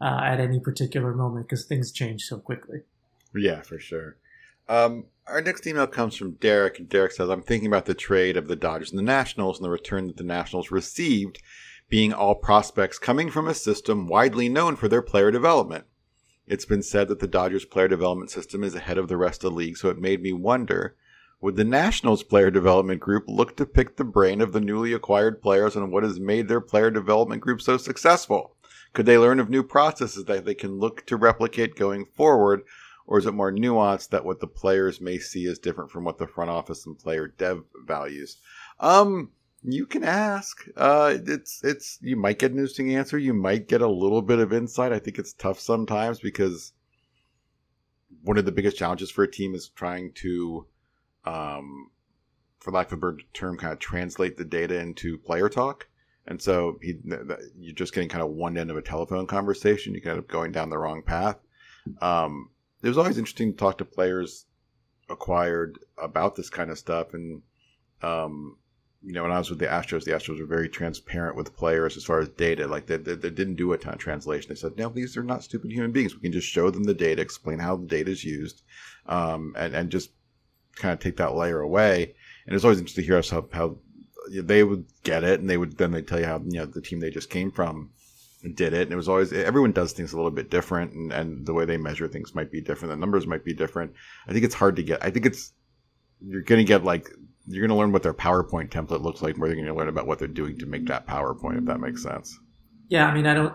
[0.00, 2.82] uh, at any particular moment because things change so quickly.
[3.34, 4.16] Yeah, for sure.
[4.68, 8.36] Um, our next email comes from Derek, and Derek says, I'm thinking about the trade
[8.36, 11.40] of the Dodgers and the Nationals and the return that the Nationals received,
[11.88, 15.84] being all prospects coming from a system widely known for their player development.
[16.46, 19.50] It's been said that the Dodgers player development system is ahead of the rest of
[19.50, 20.96] the league, so it made me wonder
[21.40, 25.42] would the Nationals player development group look to pick the brain of the newly acquired
[25.42, 28.56] players on what has made their player development group so successful?
[28.94, 32.62] Could they learn of new processes that they can look to replicate going forward?
[33.06, 36.18] or is it more nuanced that what the players may see is different from what
[36.18, 38.38] the front office and player dev values?
[38.80, 39.30] Um,
[39.62, 40.64] you can ask.
[40.76, 43.18] Uh, it's it's you might get an interesting answer.
[43.18, 44.92] You might get a little bit of insight.
[44.92, 46.72] I think it's tough sometimes because
[48.22, 50.66] one of the biggest challenges for a team is trying to,
[51.24, 51.90] um,
[52.60, 55.88] for lack of a better term, kind of translate the data into player talk.
[56.26, 56.94] And so he,
[57.56, 59.94] you're just getting kind of one end of a telephone conversation.
[59.94, 61.38] You're kind of going down the wrong path.
[62.00, 62.50] Um,
[62.82, 64.46] it was always interesting to talk to players
[65.08, 67.14] acquired about this kind of stuff.
[67.14, 67.42] And,
[68.02, 68.58] um,
[69.06, 71.96] you know, when I was with the Astros, the Astros were very transparent with players
[71.96, 72.66] as far as data.
[72.66, 74.48] Like they, they, they didn't do a ton of translation.
[74.48, 76.12] They said, no, these are not stupid human beings.
[76.12, 78.64] We can just show them the data, explain how the data is used,
[79.06, 80.10] um, and, and just
[80.74, 82.16] kind of take that layer away.
[82.46, 83.78] And it's always interesting to hear us how, how
[84.28, 86.82] they would get it and they would then they tell you how, you know, the
[86.82, 87.90] team they just came from
[88.54, 88.82] did it.
[88.82, 91.64] And it was always, everyone does things a little bit different and, and the way
[91.64, 92.90] they measure things might be different.
[92.90, 93.92] The numbers might be different.
[94.26, 95.52] I think it's hard to get, I think it's,
[96.20, 97.08] you're going to get like,
[97.46, 99.78] you're going to learn what their PowerPoint template looks like more than you're going to
[99.78, 102.38] learn about what they're doing to make that PowerPoint, if that makes sense.
[102.88, 103.54] Yeah, I mean, I don't.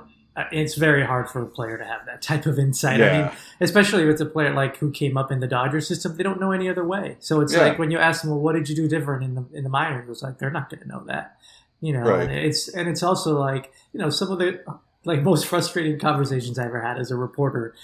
[0.53, 3.01] It's very hard for a player to have that type of insight.
[3.01, 6.15] I mean, especially if it's a player like who came up in the Dodger system,
[6.15, 7.18] they don't know any other way.
[7.19, 7.63] So it's Yeah.
[7.63, 9.69] like when you ask them, "Well, what did you do different in the in the
[9.69, 11.35] minors?" It's like they're not going to know that,
[11.81, 12.03] you know.
[12.03, 12.30] Right.
[12.30, 14.63] And it's and it's also like you know some of the
[15.03, 17.76] like most frustrating conversations I ever had as a reporter,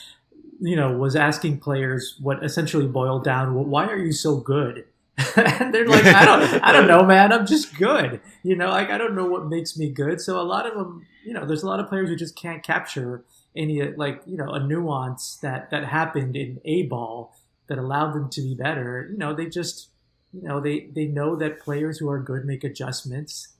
[0.61, 4.85] you know, was asking players what essentially boiled down, well, "Why are you so good?"
[5.17, 7.33] And they're like, "I don't, I don't know, man.
[7.33, 10.21] I'm just good." You know, like I don't know what makes me good.
[10.21, 12.63] So a lot of them, you know, there's a lot of players who just can't
[12.63, 13.23] capture
[13.55, 17.35] any uh, like you know a nuance that that happened in a ball
[17.67, 19.09] that allowed them to be better.
[19.11, 19.89] You know, they just
[20.33, 23.55] you know they they know that players who are good make adjustments,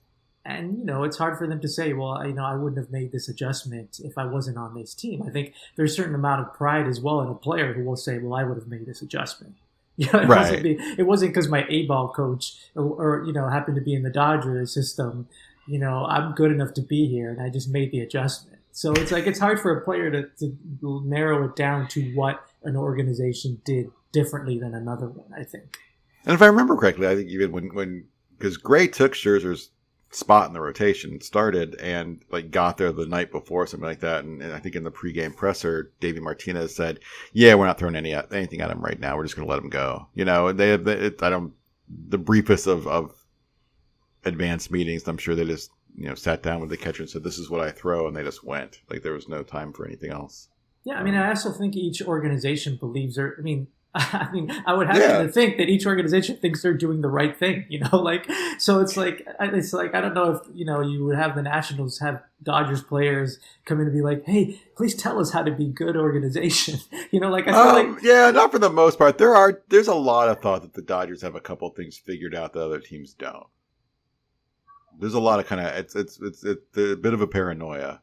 [0.46, 2.92] and you know it's hard for them to say, well, you know, I wouldn't have
[2.92, 5.24] made this adjustment if I wasn't on this team.
[5.28, 7.96] I think there's a certain amount of pride as well in a player who will
[7.96, 9.56] say, well, I would have made this adjustment.
[10.04, 10.40] You know, it Right.
[10.42, 13.82] wasn't be, it wasn't because my A ball coach or, or you know happened to
[13.82, 15.28] be in the Dodgers system.
[15.68, 18.60] You know, I'm good enough to be here, and I just made the adjustment.
[18.72, 22.46] So it's like it's hard for a player to, to narrow it down to what
[22.64, 25.34] an organization did differently than another one.
[25.36, 25.78] I think.
[26.26, 28.06] And if I remember correctly, I think even when, when,
[28.38, 29.72] because Gray took Scherzer's
[30.12, 34.24] spot in the rotation, started and like got there the night before, something like that.
[34.24, 37.00] And, and I think in the pregame presser, Davey Martinez said,
[37.34, 39.18] "Yeah, we're not throwing any anything at him right now.
[39.18, 41.54] We're just going to let him go." You know, they have the, it, I don't
[42.10, 43.26] the briefest of of
[44.26, 45.08] advanced meetings.
[45.08, 47.50] I'm sure they just you know sat down with the catcher and said, "This is
[47.50, 48.82] what I throw," and they just went.
[48.90, 50.50] Like there was no time for anything else.
[50.84, 53.36] Yeah, I mean, I also think each organization believes there.
[53.38, 53.68] I mean,
[54.00, 55.24] I mean, I would have Yeah.
[55.24, 58.80] to think that each organization thinks they're doing the right thing, you know, like, so
[58.80, 61.42] it's like, I- it's like, I don't know if, you know, you would have the
[61.42, 65.52] Nationals have Dodgers players come in and be like, hey, please tell us how to
[65.52, 66.80] be good organization.
[67.12, 69.18] You know, like, I feel Um, like, yeah, not for the most part.
[69.18, 72.36] There are there's a lot of thought that the Dodgers have a couple things figured
[72.36, 73.48] out that other teams don't.
[75.00, 78.02] There's a lot of kind of it's it's it's it's a bit of a paranoia.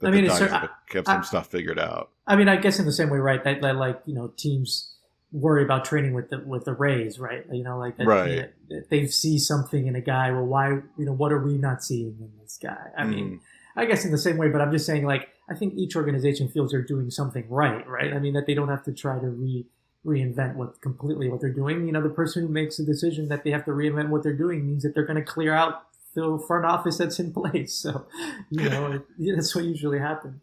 [0.00, 2.10] That I mean, the Dodgers have, have some I- stuff figured out.
[2.26, 3.42] I mean, I guess in the same way, right?
[3.44, 4.91] That, that like you know teams
[5.32, 7.44] worry about training with the with the Rays, right?
[7.50, 8.50] You know, like that, Right.
[8.68, 10.30] that they see something in a guy.
[10.30, 10.68] Well, why?
[10.68, 12.90] You know, what are we not seeing in this guy?
[12.96, 13.40] I mean, Mm.
[13.74, 16.48] I guess in the same way, but I'm just saying, like, I think each organization
[16.48, 18.12] feels they're doing something right, right?
[18.12, 19.66] I mean, that they don't have to try to re
[20.04, 21.86] reinvent what completely what they're doing.
[21.86, 24.36] You know, the person who makes the decision that they have to reinvent what they're
[24.36, 25.84] doing means that they're going to clear out
[26.14, 27.72] the front office that's in place.
[27.82, 28.06] So,
[28.50, 29.02] you know, it,
[29.36, 30.40] that's what usually happens.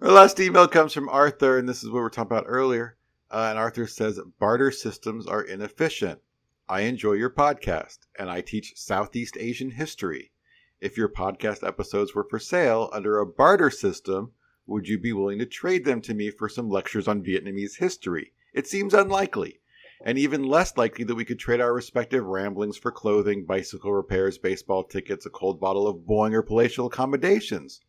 [0.00, 2.96] Our last email comes from Arthur, and this is what we were talking about earlier.
[3.30, 6.20] Uh, and Arthur says barter systems are inefficient.
[6.68, 10.32] I enjoy your podcast, and I teach Southeast Asian history.
[10.80, 14.32] If your podcast episodes were for sale under a barter system,
[14.66, 18.32] would you be willing to trade them to me for some lectures on Vietnamese history?
[18.52, 19.60] It seems unlikely,
[20.04, 24.38] and even less likely that we could trade our respective ramblings for clothing, bicycle repairs,
[24.38, 27.80] baseball tickets, a cold bottle of Boeing or palatial accommodations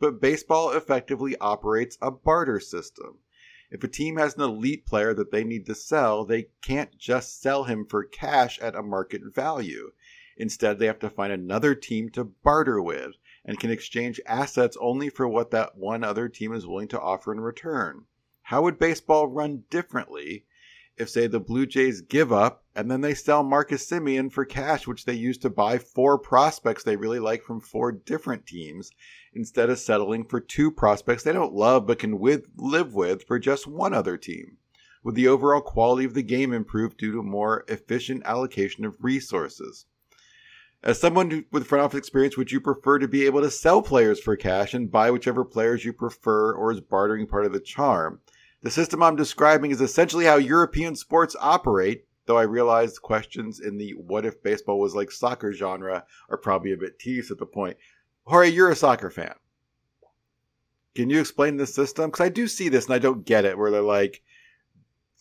[0.00, 3.18] but baseball effectively operates a barter system.
[3.74, 7.42] If a team has an elite player that they need to sell, they can't just
[7.42, 9.90] sell him for cash at a market value.
[10.36, 15.08] Instead, they have to find another team to barter with and can exchange assets only
[15.08, 18.04] for what that one other team is willing to offer in return.
[18.42, 20.44] How would baseball run differently
[20.96, 24.86] if, say, the Blue Jays give up and then they sell Marcus Semien for cash,
[24.86, 28.90] which they use to buy four prospects they really like from four different teams?
[29.34, 33.38] instead of settling for two prospects they don't love but can with, live with for
[33.38, 34.56] just one other team?
[35.02, 39.86] Would the overall quality of the game improve due to more efficient allocation of resources?
[40.82, 44.20] As someone with front office experience, would you prefer to be able to sell players
[44.20, 48.20] for cash and buy whichever players you prefer, or is bartering part of the charm?
[48.64, 53.76] The system I'm describing is essentially how European sports operate, though I realize questions in
[53.76, 57.44] the what if baseball was like soccer genre are probably a bit teased at the
[57.44, 57.76] point.
[58.24, 59.34] Jorge, you're a soccer fan.
[60.94, 62.06] Can you explain this system?
[62.06, 63.58] Because I do see this and I don't get it.
[63.58, 64.22] Where they're like,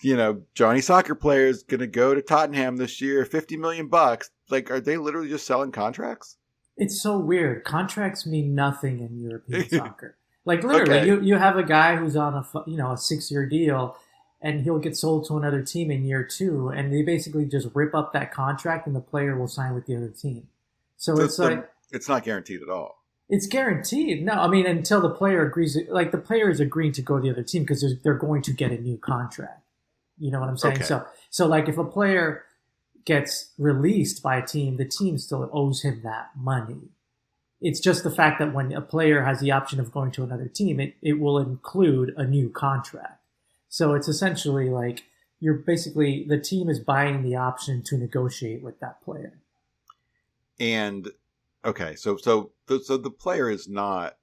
[0.02, 3.90] you know, Johnny soccer player is going to go to Tottenham this year, fifty million
[3.90, 4.30] bucks.
[4.50, 6.38] Like, are they literally just selling contracts?
[6.78, 7.66] It's so weird.
[7.66, 10.16] Contracts mean nothing in European soccer.
[10.46, 11.08] Like literally, Okay.
[11.08, 13.96] you you have a guy who's on a you know a six year deal,
[14.42, 17.96] and he'll get sold to another team in year two, and they basically just rip
[17.96, 20.48] up that contract, and the player will sign with the other team.
[20.98, 23.04] So So it's the- like It's not guaranteed at all.
[23.30, 24.26] it's guaranteed.
[24.26, 25.78] No, I mean until the player agrees.
[25.90, 28.52] Like the player is agreeing to go to the other team because they're going to
[28.52, 29.62] get a new contract.
[30.20, 30.76] You know what I'm saying?
[30.78, 30.84] Okay.
[30.84, 32.44] So so like if a player
[33.06, 36.90] gets released by a team, the team still owes him that money.
[37.64, 40.48] It's just the fact that when a player has the option of going to another
[40.48, 43.22] team, it, it will include a new contract.
[43.70, 45.04] So it's essentially like
[45.40, 49.40] you're basically the team is buying the option to negotiate with that player.
[50.60, 51.08] And
[51.66, 52.52] okay, so so
[52.84, 54.18] so the player is not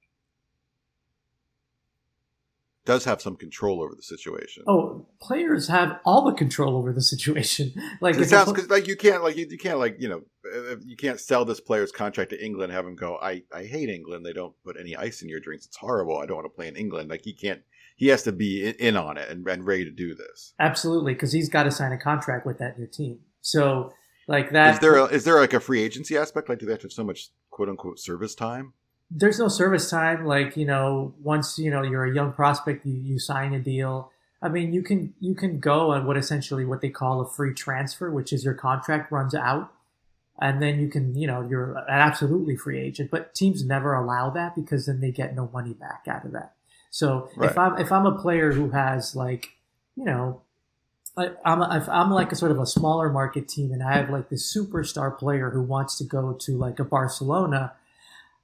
[2.85, 4.63] does have some control over the situation.
[4.67, 7.73] Oh, players have all the control over the situation.
[8.01, 10.21] Like it sounds pl- because like you can't like you, you can't like you know
[10.51, 13.65] uh, you can't sell this player's contract to England and have him go I I
[13.65, 16.45] hate England they don't put any ice in your drinks it's horrible I don't want
[16.45, 17.61] to play in England like he can't
[18.01, 20.55] he has to be in, in on it and, and ready to do this.
[20.59, 23.19] Absolutely, because he's got to sign a contract with that new team.
[23.41, 23.93] So,
[24.27, 26.71] like that, Is there a, is there like a free agency aspect like do they
[26.71, 28.73] have to have so much quote unquote service time?
[29.13, 30.25] There's no service time.
[30.25, 34.11] Like you know, once you know you're a young prospect, you, you sign a deal.
[34.41, 37.53] I mean, you can you can go on what essentially what they call a free
[37.53, 39.71] transfer, which is your contract runs out,
[40.39, 43.11] and then you can you know you're an absolutely free agent.
[43.11, 46.53] But teams never allow that because then they get no money back out of that.
[46.89, 47.51] So Right.
[47.51, 49.51] if I'm if I'm a player who has like
[49.95, 50.41] you know
[51.17, 54.09] I- I'm if I'm like a sort of a smaller market team and I have
[54.09, 57.73] like this superstar player who wants to go to like a Barcelona,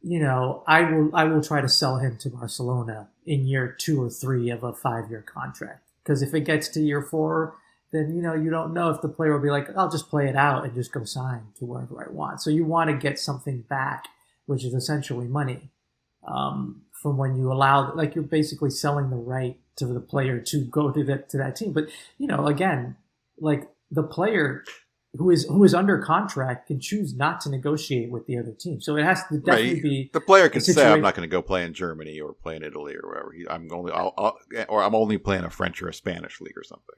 [0.02, 4.02] you know, I will I will try to sell him to Barcelona in year two
[4.02, 5.84] or three of a five year contract.
[6.04, 7.56] Because if it gets to year four,
[7.92, 10.28] then you know you don't know if the player will be like, I'll just play
[10.28, 12.42] it out and just go sign to wherever I want.
[12.42, 14.06] So you want to get something back,
[14.46, 15.70] which is essentially money
[16.28, 20.66] um, from when you allow, like you're basically selling the right to the player to
[20.66, 21.74] go to that to that team.
[21.74, 22.96] But you know, again,
[23.40, 24.64] like the player
[25.14, 28.82] who is who is under contract can choose not to negotiate with the other team.
[28.82, 29.84] So it has to definitely Right.
[29.84, 32.56] be The player can say I'm not going to go play in Germany or play
[32.56, 33.34] in Italy or wherever.
[33.50, 34.38] I'm only I'll, I'll,
[34.70, 36.96] or I'm only playing a French or a Spanish league or something.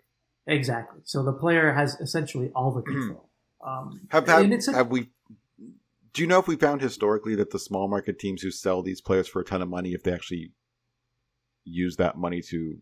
[0.47, 1.01] Exactly.
[1.05, 3.29] So the player has essentially all the control.
[3.65, 5.09] Um, Have, have, a- have we?
[6.13, 8.99] Do you know if we found historically that the small market teams who sell these
[8.99, 10.53] players for a ton of money, if they actually
[11.65, 12.79] use that money to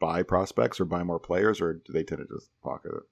[0.00, 3.02] buy prospects or buy more players, or do they tend to just pocket it?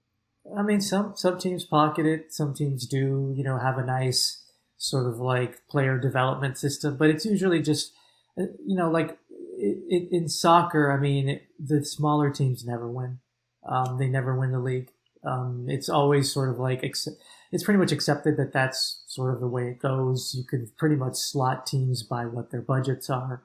[0.56, 2.32] I mean, some some teams pocket it.
[2.32, 4.42] Some teams do, you know, have a nice
[4.76, 7.92] sort of like player development system, but it's usually just,
[8.38, 9.18] uh, you know, like
[9.58, 10.90] in, in soccer.
[10.90, 13.18] I mean, the smaller teams never win.
[13.68, 14.90] Um, they never win the league.
[15.22, 19.48] Um, it's always sort of like it's pretty much accepted that that's sort of the
[19.48, 20.34] way it goes.
[20.36, 23.42] You can pretty much slot teams by what their budgets are.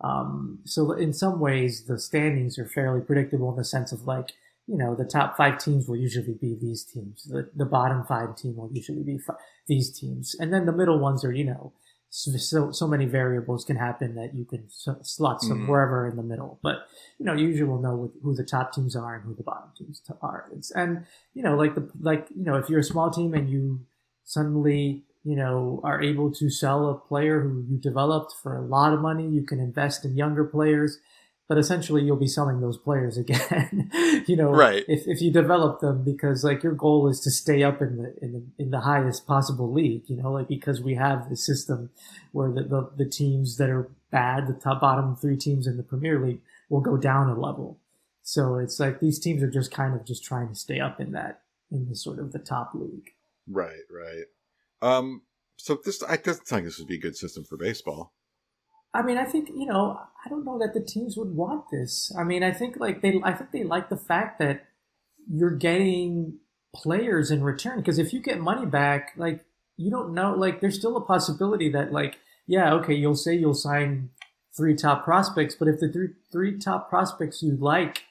[0.00, 4.32] Um, so in some ways, the standings are fairly predictable in the sense of like,
[4.66, 7.24] you know, the top five teams will usually be these teams.
[7.24, 9.34] The, the bottom five team will usually be fi-
[9.66, 10.34] these teams.
[10.38, 11.72] And then the middle ones are, you know,
[12.08, 15.68] so, so, many variables can happen that you can slot some Mhm.
[15.68, 16.60] wherever in the middle.
[16.62, 16.86] But,
[17.18, 20.00] you know, usually we'll know who the top teams are and who the bottom teams
[20.22, 20.48] are.
[20.54, 23.50] It's, and, you know, like the, like, you know, if you're a small team and
[23.50, 23.80] you
[24.22, 28.92] suddenly, you know, are able to sell a player who you developed for a lot
[28.92, 30.98] of money, you can invest in younger players
[31.48, 33.90] but essentially you'll be selling those players again
[34.26, 34.84] you know Right.
[34.88, 38.14] if, if you develop them because like your goal is to stay up in the
[38.22, 41.90] in the in the highest possible league you know like because we have the system
[42.32, 45.82] where the, the, the teams that are bad the top bottom three teams in the
[45.82, 47.78] premier league will go down a level
[48.22, 51.12] so it's like these teams are just kind of just trying to stay up in
[51.12, 53.10] that in the sort of the top league
[53.46, 54.24] Right, right.
[54.80, 55.20] Um,
[55.58, 58.12] so this I doesn't like this would be a good system for baseball.
[58.94, 62.12] I mean, I think you know, I don't know that the teams would want this.
[62.16, 64.64] I mean, I think like they, I think they like the fact that
[65.28, 66.38] you're getting
[66.74, 69.44] players in return because if you get money back, like
[69.76, 73.54] you don't know, like there's still a possibility that like, yeah, okay, you'll say you'll
[73.54, 74.10] sign
[74.56, 78.04] three top prospects, but if the three three top prospects you like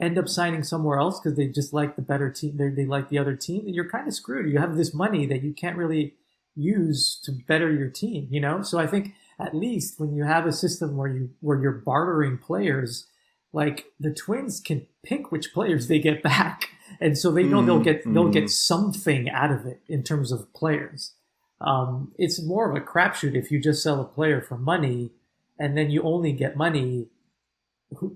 [0.00, 3.08] end up signing somewhere else because they just like the better team, they they like
[3.10, 4.50] the other team, then you're kind of screwed.
[4.50, 6.14] You have this money that you can't really
[6.56, 8.62] use to better your team, you know.
[8.62, 12.38] So I think at least when you have a system where you where you're bartering
[12.38, 13.06] players,
[13.52, 17.80] like the Twins can pick which players they get back, and so they know they'll
[17.80, 18.32] Mhm, get they'll mhm.
[18.32, 21.14] get something out of it in terms of players.
[21.60, 25.12] Um, it's more of a crapshoot if you just sell a player for money,
[25.58, 27.08] and then you only get money.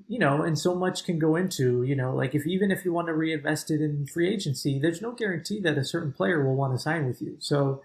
[0.09, 2.93] You know, and so much can go into, you know, like if even if you
[2.93, 6.57] want to reinvest it in free agency, there's no guarantee that a certain player will
[6.57, 7.37] want to sign with you.
[7.39, 7.81] So,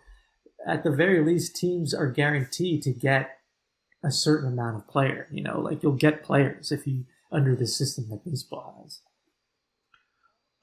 [0.65, 3.39] at the very least, teams are guaranteed to get
[4.03, 5.27] a certain amount of player.
[5.31, 8.99] You know, like you'll get players if you under the system that baseball has.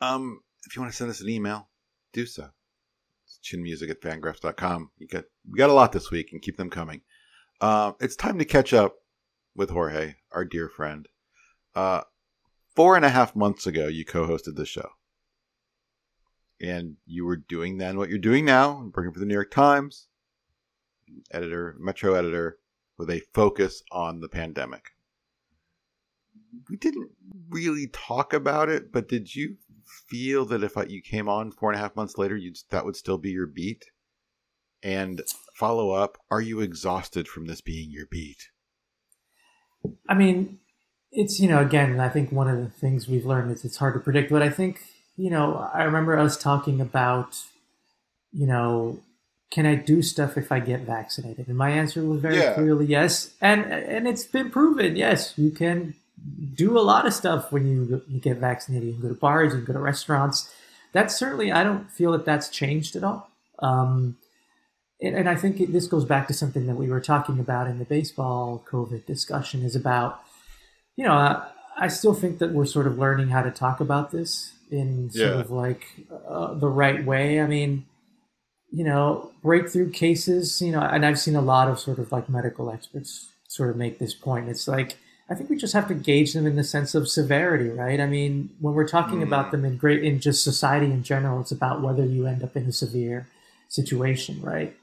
[0.01, 1.69] Um, if you want to send us an email,
[2.13, 2.49] do so.
[3.27, 4.91] It's chinmusic at fangraphs.com.
[4.99, 7.03] You got we got a lot this week and keep them coming.
[7.61, 8.97] Uh, it's time to catch up
[9.55, 11.09] with Jorge, our dear friend.
[11.75, 12.03] Uh,
[12.75, 14.89] four and a half months ago, you co-hosted the show,
[16.63, 20.07] and you were doing then what you're doing now, working for the New York Times,
[21.33, 22.59] editor, Metro editor,
[22.97, 24.91] with a focus on the pandemic.
[26.71, 27.11] We didn't
[27.49, 29.57] really talk about it, but did you
[30.09, 32.97] feel that if you came on four and a half months later, you'd that would
[32.97, 33.87] still be your beat?
[34.83, 35.23] And
[35.55, 38.51] follow up: Are you exhausted from this being your beat?
[40.09, 40.59] I mean,
[41.11, 43.95] it's you know again, I think one of the things we've learned is it's hard
[43.95, 44.31] to predict.
[44.31, 44.81] But I think
[45.17, 47.39] you know, I remember us talking about,
[48.33, 48.99] you know,
[49.51, 51.49] can I do stuff if I get vaccinated?
[51.49, 52.55] And my answer was very Yeah.
[52.55, 53.35] clearly yes.
[53.41, 54.97] And and it's been proven.
[54.97, 55.95] Yes, you can
[56.55, 58.89] do a lot of stuff when you you get vaccinated.
[58.89, 60.51] You can go to bars, you can go to restaurants.
[60.93, 63.31] That's certainly I don't feel that that's changed at all.
[63.59, 64.17] Um,
[65.01, 67.67] and, and I think it, this goes back to something that we were talking about
[67.67, 70.21] in the baseball COVID discussion is about,
[70.97, 74.11] you know, I, I still think that we're sort of learning how to talk about
[74.13, 75.41] this in sort Yeah.
[75.41, 75.85] of like
[76.29, 77.41] uh, the right way.
[77.41, 77.85] I mean,
[78.71, 82.29] you know, breakthrough cases, you know, and I've seen a lot of sort of like
[82.29, 84.49] medical experts sort of make this point.
[84.49, 84.97] It's like,
[85.29, 88.01] I think we just have to gauge them in the sense of severity, right?
[88.01, 89.25] I mean, when we're talking Mhm.
[89.27, 92.57] about them in great, in just society in general, it's about whether you end up
[92.57, 93.27] in a severe
[93.69, 94.75] situation, right?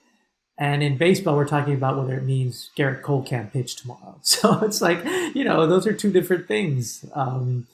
[0.57, 4.17] And in baseball, we're talking about whether it means Gerrit Cole can't pitch tomorrow.
[4.23, 5.03] So it's like,
[5.33, 7.05] you know, those are two different things.
[7.13, 7.65] Um,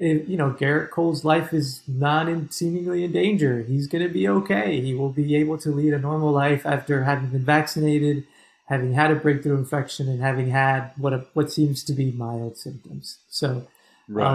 [0.00, 3.62] if, you know, Gerrit Cole's life is not in, seemingly in danger.
[3.62, 4.80] He's going to be okay.
[4.80, 8.24] He will be able to lead a normal life after having been vaccinated,
[8.66, 12.56] having had a breakthrough infection, and having had what a, what seems to be mild
[12.56, 13.18] symptoms.
[13.28, 13.68] So,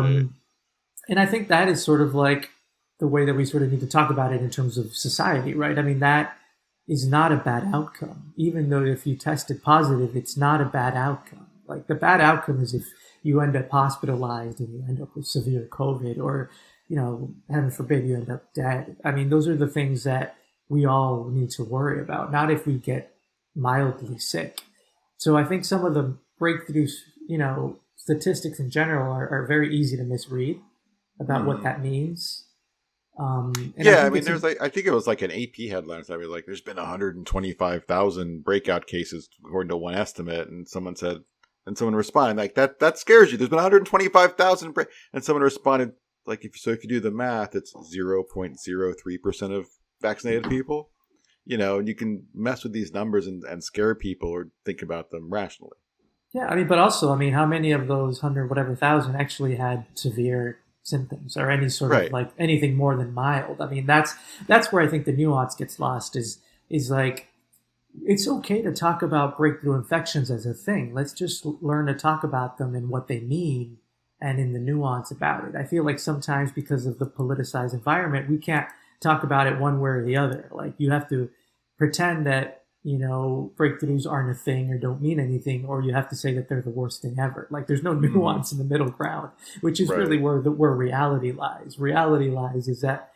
[0.05, 0.35] um,
[1.09, 2.51] and I think that is sort of like
[2.99, 5.53] the way that we sort of need to talk about it in terms of society,
[5.53, 5.77] right?
[5.79, 6.37] I mean, that
[6.87, 8.33] is not a bad outcome.
[8.37, 11.47] Even though if you tested positive, it's not a bad outcome.
[11.67, 12.85] Like the bad outcome is if
[13.25, 16.49] you end up hospitalized and you end up with severe COVID, or
[16.87, 18.97] you know, heaven forbid you end up dead.
[19.03, 20.35] I mean, those are the things that
[20.69, 23.15] we all need to worry about, not if we get
[23.55, 24.61] mildly sick.
[25.17, 26.91] So I think some of the breakthroughs,
[27.27, 30.59] you know, statistics in general are, are very easy to misread
[31.19, 31.45] about Mhm.
[31.47, 32.43] what that means.
[33.17, 36.03] Um, yeah, I, think mean, there's like I think it was like an AP headline.
[36.09, 41.19] I mean, like there's been 125,000 breakout cases according to one estimate, and someone said,
[41.65, 43.37] and someone responded like that that scares you.
[43.37, 45.93] There's been 125,000, break-" and someone responded
[46.25, 49.67] like if so if you do the math, it's 0.03 percent of
[50.01, 50.89] vaccinated people.
[51.47, 54.81] You know, and you can mess with these numbers and, and scare people or think
[54.81, 55.77] about them rationally.
[56.33, 59.55] Yeah, I mean, but also, I mean, how many of those hundred whatever thousand actually
[59.55, 62.07] had severe symptoms or any sort Right.
[62.07, 63.61] of like anything more than mild?
[63.61, 64.15] I mean, that's
[64.47, 66.15] that's where I think the nuance gets lost.
[66.15, 67.27] Is is like
[68.03, 70.93] it's okay to talk about breakthrough infections as a thing.
[70.93, 73.77] Let's just learn to talk about them and what they mean
[74.21, 75.55] and in the nuance about it.
[75.55, 78.67] I feel like sometimes because of the politicized environment, we can't
[78.99, 80.49] talk about it one way or the other.
[80.51, 81.29] Like you have to
[81.77, 86.09] pretend that you know breakthroughs aren't a thing or don't mean anything, or you have
[86.09, 87.47] to say that they're the worst thing ever.
[87.49, 88.13] Like there's no mm-hmm.
[88.13, 89.31] nuance in the middle ground,
[89.61, 89.99] which is Right.
[89.99, 91.77] really where the where reality lies.
[91.79, 93.11] Reality lies is that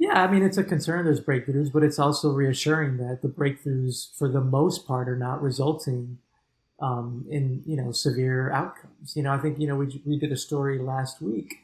[0.00, 4.16] yeah, I mean it's a concern there's breakthroughs, but it's also reassuring that the breakthroughs
[4.16, 6.16] for the most part are not resulting
[6.80, 9.14] um, in you know severe outcomes.
[9.14, 11.56] You know, I think you know we we did a story last week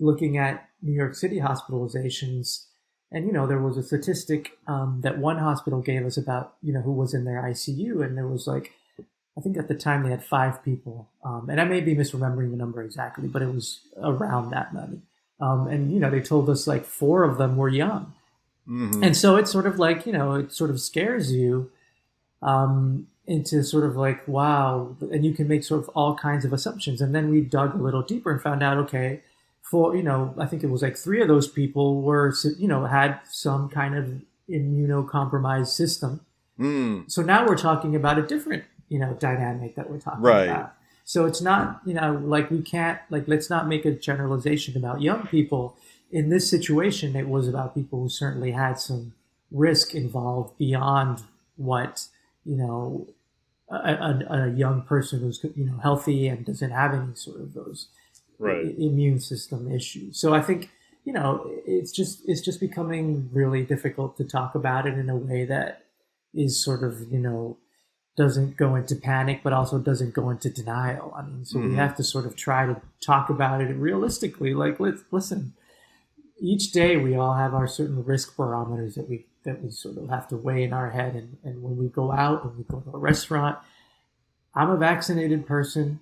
[0.00, 2.64] looking at New York City hospitalizations,
[3.12, 6.72] and you know there was a statistic um, that one hospital gave us about you
[6.72, 8.72] know who was in their ICU, and there was like
[9.38, 12.50] I think at the time they had five people, um, and I may be misremembering
[12.50, 15.02] the number exactly, but it was around that many.
[15.40, 18.12] Um, and you know they told us like four of them were young,
[18.68, 19.02] Mm-hmm.
[19.04, 21.70] and so it's sort of like you know it sort of scares you
[22.42, 26.52] um, into sort of like wow and you can make sort of all kinds of
[26.52, 29.20] assumptions and then we dug a little deeper and found out okay
[29.62, 32.84] for you know i think it was like three of those people were you know
[32.86, 34.10] had some kind of
[34.48, 36.20] immunocompromised system
[36.58, 37.10] Mm.
[37.10, 40.44] so now we're talking about a different, you know, dynamic that we're talking Right.
[40.48, 40.74] about.
[41.04, 45.02] So it's not, you know, like we can't, like, let's not make a generalization about
[45.02, 45.76] young people.
[46.10, 49.14] In this situation, it was about people who certainly had some
[49.50, 51.22] risk involved beyond
[51.56, 52.06] what,
[52.44, 53.06] you know,
[53.70, 57.54] a, a, a young person who's, you know, healthy and doesn't have any sort of
[57.54, 57.88] those
[58.44, 60.18] i- immune system issues.
[60.18, 60.70] So I think,
[61.04, 65.16] you know, it's just, it's just becoming really difficult to talk about it in a
[65.16, 65.82] way that
[66.34, 67.56] is sort of you know
[68.16, 71.12] doesn't go into panic but also doesn't go into denial.
[71.16, 71.76] I mean so we Mhm.
[71.76, 74.54] have to sort of try to talk about it realistically.
[74.54, 75.52] Like let's listen
[76.40, 80.08] each day we all have our certain risk barometers that we that we sort of
[80.08, 81.14] have to weigh in our head.
[81.14, 83.58] And, and when we go out and we go to a restaurant
[84.54, 86.00] i'm a vaccinated person.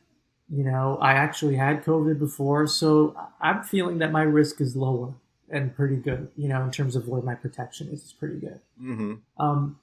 [0.50, 5.14] You know i actually had covid before so i'm feeling that my risk is lower
[5.48, 8.60] and pretty good you know in terms of where my protection is it's pretty good.
[8.80, 9.14] Mm-hmm.
[9.42, 9.78] um,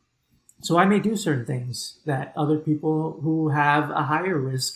[0.62, 4.76] so I may do certain things that other people who have a higher risk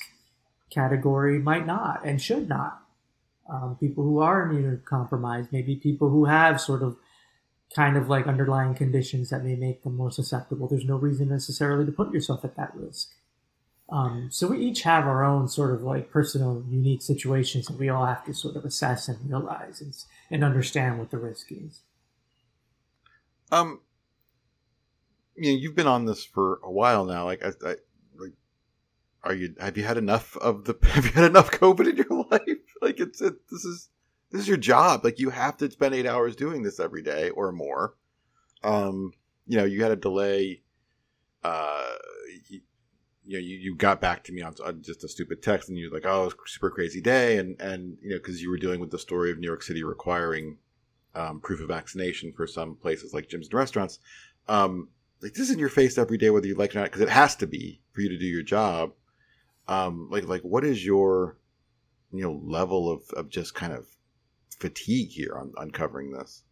[0.69, 2.81] category might not and should not.
[3.49, 6.97] Um, people who are immunocompromised, maybe people who have sort of
[7.75, 10.67] kind of like underlying conditions that may make them more susceptible.
[10.67, 13.09] There's no reason necessarily to put yourself at that risk.
[13.89, 17.89] Um, so we each have our own sort of like personal, unique situations that we
[17.89, 19.93] all have to sort of assess and realize and,
[20.31, 21.81] and understand what the risk is.
[23.51, 23.81] Um,
[25.35, 27.25] you know, you've been on this for a while now.
[27.25, 27.75] Like, I, I,
[28.15, 28.33] like,
[29.23, 29.55] are you?
[29.59, 30.77] Have you had enough of the?
[30.89, 32.63] Have you had enough COVID in your life?
[32.81, 33.35] Like, it's it.
[33.49, 33.89] This is
[34.31, 35.03] this is your job.
[35.03, 37.95] Like, you have to spend eight hours doing this every day or more.
[38.63, 39.11] Um,
[39.47, 40.61] you know, you had a delay.
[41.43, 41.93] Uh,
[42.49, 42.61] you,
[43.25, 45.77] you know, you, you got back to me on, on just a stupid text, and
[45.77, 48.57] you're like, "Oh, it was super crazy day," and and you know, because you were
[48.57, 50.57] dealing with the story of New York City requiring
[51.15, 53.99] um, proof of vaccination for some places like gyms and restaurants.
[54.47, 54.89] Um,
[55.23, 57.01] like this is in your face every day, whether you like it or not, because
[57.01, 58.91] it has to be for you to do your job.
[59.67, 61.37] Um, like, like what is your,
[62.11, 63.87] you know, level of, of just kind of
[64.59, 66.43] fatigue here on, uncovering this?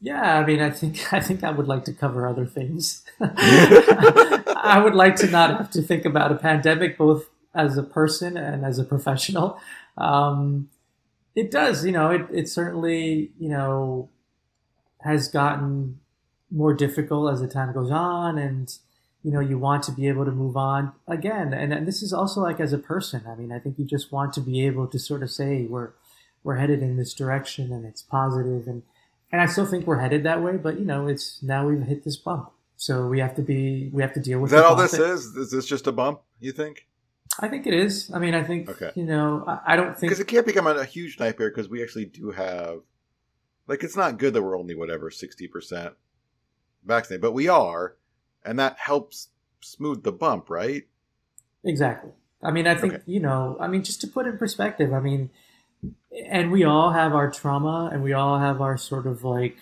[0.00, 3.04] Yeah, I mean, I think I think I would like to cover other things.
[3.20, 8.36] I would like to not have to think about a pandemic, both as a person
[8.36, 9.60] and as a professional.
[9.96, 10.68] Um,
[11.36, 14.08] it does, you know, it, it certainly, you know,
[15.00, 16.00] has gotten
[16.54, 18.78] more difficult as the time goes on, and
[19.22, 21.54] you know, you want to be able to move on again.
[21.54, 23.22] And, and this is also like as a person.
[23.26, 25.90] I mean, I think you just want to be able to sort of say we're
[26.42, 28.82] we're headed in this direction, and it's positive and
[29.32, 30.56] and I still think we're headed that way.
[30.56, 34.02] But you know, it's now we've hit this bump, so we have to be we
[34.02, 34.52] have to deal with.
[34.52, 35.24] Is that all this is?
[35.36, 36.20] Is this just a bump?
[36.38, 36.86] You think?
[37.40, 38.12] I think it is.
[38.14, 38.92] I mean, I think Okay.
[38.94, 41.68] you know, I, I don't think Because it can't become a, a huge nightmare because
[41.68, 42.80] we actually do have
[43.66, 45.94] Like it's not good that we're only whatever sixty percent
[46.84, 47.96] vaccinated, but we are,
[48.44, 49.28] and that helps
[49.60, 50.84] smooth the bump, right?
[51.64, 52.12] Exactly.
[52.42, 53.02] I mean, I think Okay.
[53.06, 53.56] you know.
[53.58, 55.30] I mean, just to put in perspective, I mean,
[56.30, 59.56] and we all have our trauma, and we all have our sort of like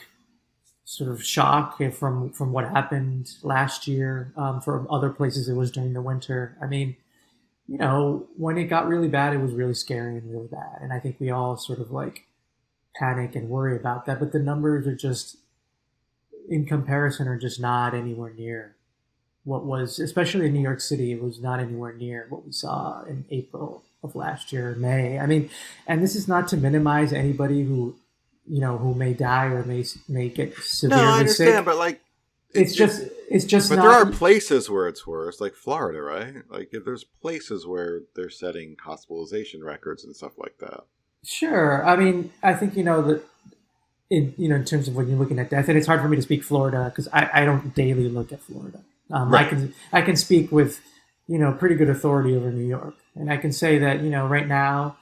[0.85, 4.33] sort of shock from from what happened last year.
[4.37, 6.57] Um, for other places, it was during the winter.
[6.61, 6.97] I mean,
[7.69, 10.93] you know, when it got really bad, it was really scary and really bad, and
[10.93, 12.27] I think we all sort of like
[12.97, 14.19] panic and worry about that.
[14.19, 15.37] But the numbers are just,
[16.49, 18.77] in comparison, are just not anywhere near
[19.45, 23.03] what was, especially in New York City, it was not anywhere near what we saw
[23.05, 25.19] in April of last year, May.
[25.19, 25.51] I mean,
[25.87, 27.97] and this is not to minimize anybody who,
[28.47, 31.65] you know, who may die or may may get No, severely I understand, sick.
[31.65, 32.01] but like
[32.55, 33.83] It's just, it's just But not.
[33.83, 36.35] there are places where it's worse, like Florida, right?
[36.49, 40.85] Like if there's places where they're setting hospitalization records and stuff like that.
[41.25, 41.85] Sure.
[41.87, 43.25] I mean, I think you know that
[44.13, 46.09] in you know in terms of when you're looking at death, and it's hard for
[46.09, 48.81] me to speak Florida because I, I don't daily look at Florida.
[49.11, 50.81] Um, I can I can speak with
[51.27, 54.27] you know pretty good authority over New York, and I can say that you know
[54.27, 54.99] right now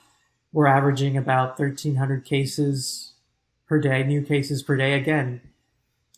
[0.53, 3.13] we're averaging about 1,300 cases
[3.69, 4.95] per day, new cases per day.
[4.95, 5.41] Again,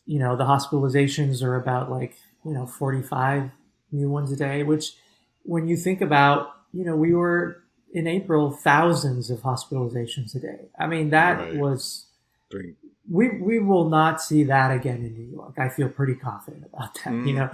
[0.06, 3.51] you know the hospitalizations are about like you know 45
[3.90, 4.93] new ones a day, which
[5.44, 7.59] when you think about you know we were
[7.94, 10.69] in April, thousands of hospitalizations a day.
[10.78, 11.56] I mean, that Right.
[11.56, 12.06] was
[12.51, 12.77] During
[13.10, 15.54] we we will not see that again in New York.
[15.58, 17.12] I feel pretty confident about that.
[17.12, 17.34] You Mm.
[17.34, 17.50] know,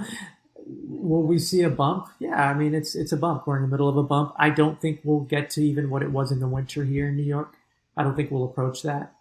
[0.66, 2.08] will we see a bump?
[2.18, 3.46] Yeah, I mean, it's it's a bump.
[3.46, 4.34] We're in the middle of a bump.
[4.36, 7.16] I don't think we'll get to even what it was in the winter here in
[7.16, 7.54] New York.
[7.96, 9.14] I don't think we'll approach that.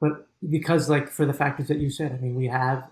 [0.00, 2.88] But because, like, for the factors that you said, I mean, we have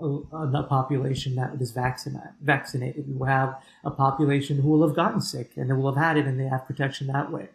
[0.00, 2.30] a, a population that is vaccinated.
[2.40, 3.18] Vaccinated.
[3.18, 6.26] We have a population who will have gotten sick and they will have had it,
[6.26, 7.48] and they have protection that way.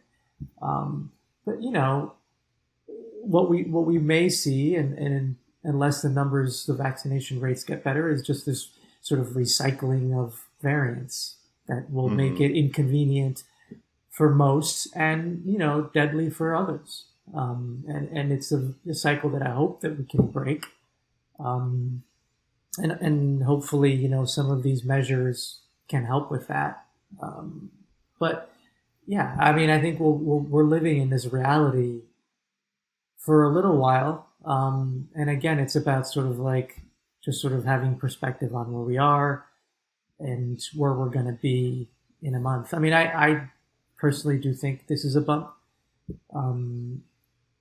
[0.61, 1.11] Um,
[1.45, 2.13] but you know,
[3.33, 7.83] what we what we may see, and, and unless the numbers, the vaccination rates get
[7.83, 8.69] better, is just this
[9.01, 11.35] sort of recycling of variants
[11.67, 12.45] that will make Mhm.
[12.45, 13.43] it inconvenient
[14.09, 17.05] for most, and you know, deadly for others.
[17.33, 20.63] Um, and and it's a, a cycle that I hope that we can break.
[21.39, 22.03] Um,
[22.77, 25.59] and and hopefully, you know, some of these measures
[25.89, 26.85] can help with that.
[27.21, 27.71] Um,
[28.19, 28.51] but
[29.05, 32.01] yeah, I mean, I think we'll, we'll, we're living in this reality
[33.27, 34.29] for a little while.
[34.45, 36.79] Um, and again, it's about sort of like
[37.25, 39.45] just sort of having perspective on where we are
[40.17, 41.89] and where we're going to be
[42.21, 42.73] in a month.
[42.73, 43.49] I mean, I, I
[43.97, 45.51] personally do think this is a bump.
[46.33, 47.03] Um,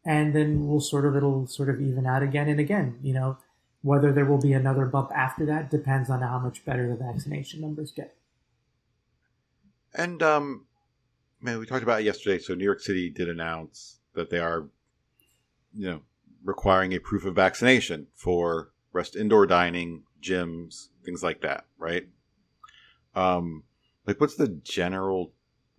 [0.04, 3.38] and then we'll sort of, it'll sort of even out again and again, you know,
[3.82, 7.60] whether there will be another bump after that depends on how much better the vaccination
[7.60, 8.14] numbers get.
[9.96, 10.64] and um
[11.40, 12.38] man, we talked about it yesterday.
[12.38, 14.68] So New York City did announce that they are
[15.76, 16.00] you know,
[16.44, 22.08] requiring a proof of vaccination for rest indoor dining, gyms, things like that, right?
[23.14, 23.64] Um
[24.06, 25.32] like what's the general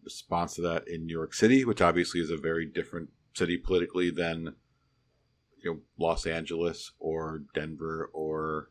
[0.04, 4.10] response to that in New York City, which obviously is a very different city politically
[4.10, 4.56] than
[5.64, 8.70] you know Los Angeles or Denver or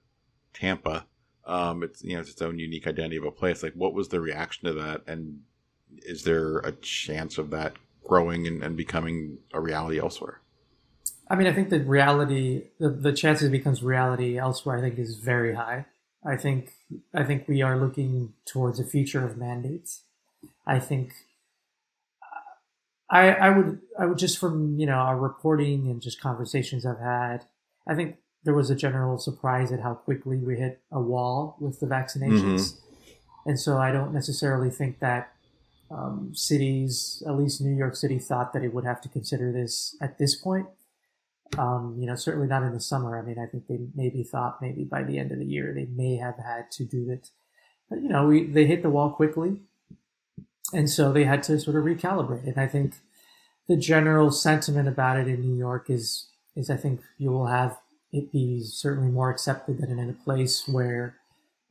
[0.52, 1.06] Tampa.
[1.44, 3.62] Um, it's you know it's its own unique identity of a place.
[3.62, 5.40] Like, what was the reaction to that, and
[5.98, 7.74] is there a chance of that
[8.04, 10.40] growing and, and becoming a reality elsewhere?
[11.28, 14.98] I mean, I think the reality, the, the chances it becomes reality elsewhere, I think
[14.98, 15.86] is very high.
[16.24, 16.72] I think,
[17.14, 20.02] I think we are looking towards a future of mandates.
[20.66, 21.12] I think,
[23.08, 26.98] I, I would, I would just from you know our reporting and just conversations I've
[26.98, 27.44] had,
[27.86, 31.78] I think there was a general surprise at how quickly we hit a wall with
[31.78, 32.78] the vaccinations,
[33.44, 35.32] and so I don't necessarily think that
[35.88, 39.96] um, cities, at least New York City, thought that it would have to consider this
[40.00, 40.66] at this point.
[41.56, 43.18] Um, you know, certainly not in the summer.
[43.18, 45.86] I mean, I think they maybe thought maybe by the end of the year they
[45.86, 47.30] may have had to do it.
[47.88, 49.60] But, you know, we, they hit the wall quickly.
[50.72, 52.46] And so they had to sort of recalibrate.
[52.46, 52.94] And I think
[53.68, 57.78] the general sentiment about it in New York is, is I think you will have
[58.12, 61.16] it be certainly more accepted than in a place where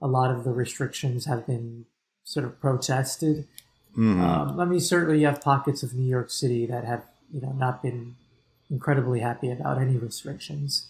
[0.02, 1.86] a lot of the restrictions have been
[2.24, 3.48] sort of protested.
[3.98, 4.20] Mhm.
[4.20, 7.54] Um, I mean, certainly you have pockets of New York City that have, you know,
[7.54, 8.16] not been
[8.70, 10.88] incredibly happy about any restrictions.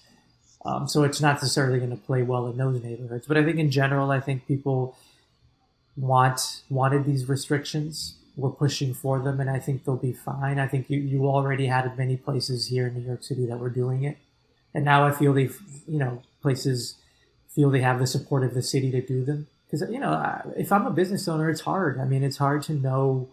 [0.65, 3.27] Um, so it's not necessarily going to play well in those neighborhoods.
[3.27, 4.97] But I think in general, I think people
[5.95, 8.15] want wanted these restrictions.
[8.35, 10.59] We're pushing for them, and I think they'll be fine.
[10.59, 13.69] I think you, you already had many places here in New York City that were
[13.69, 14.17] doing it,
[14.73, 15.49] and now I feel they,
[15.87, 16.95] you know, places
[17.49, 19.47] feel they have the support of the city to do them.
[19.65, 21.99] Because you know, if I'm a business owner, it's hard.
[21.99, 23.29] I mean, it's hard to know.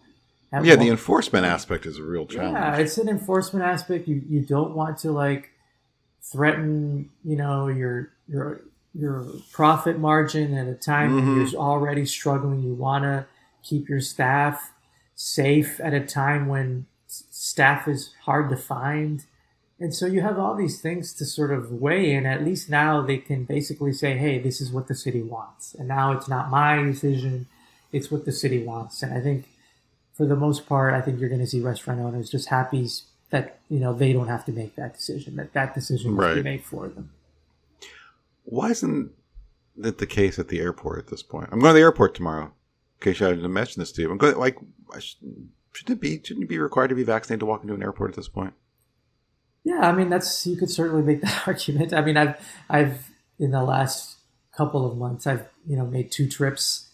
[0.63, 2.55] Yeah, the enforcement aspect is a real challenge.
[2.55, 4.07] yeah, it's an enforcement aspect.
[4.09, 5.51] You you don't want to like
[6.23, 8.63] threaten, you know, your your
[8.95, 11.53] your profit margin at a time when Mhm.
[11.53, 12.63] you're already struggling.
[12.63, 13.27] You want to
[13.63, 14.73] keep your staff
[15.15, 19.25] safe at a time when staff is hard to find.
[19.81, 22.25] And so you have all these things to sort of weigh in.
[22.27, 25.75] At least now they can basically say, hey, this is what the city wants.
[25.75, 27.47] And now it's not my decision,
[27.93, 29.03] it's what the city wants.
[29.03, 29.47] And I think
[30.15, 32.89] for the most part, I think you're going to see restaurant owners just happy
[33.31, 36.43] that, you know, they don't have to make that decision, that that decision will be
[36.43, 37.11] made for them.
[38.45, 39.11] Why isn't
[39.77, 41.49] that the case at the airport at this point?
[41.51, 42.53] I'm going to the airport tomorrow.
[43.01, 44.37] In case I didn't mention this to you, I'm going.
[44.37, 44.59] Like,
[44.99, 45.51] shouldn't
[45.89, 46.21] it be?
[46.23, 48.55] Shouldn't you be required to be vaccinated to walk into an airport at this point?
[49.65, 51.93] Yeah, I mean that's you could certainly make that argument.
[51.93, 52.37] I mean, I've
[52.69, 54.19] I've in the last
[54.57, 56.92] couple of months, I've you know made two trips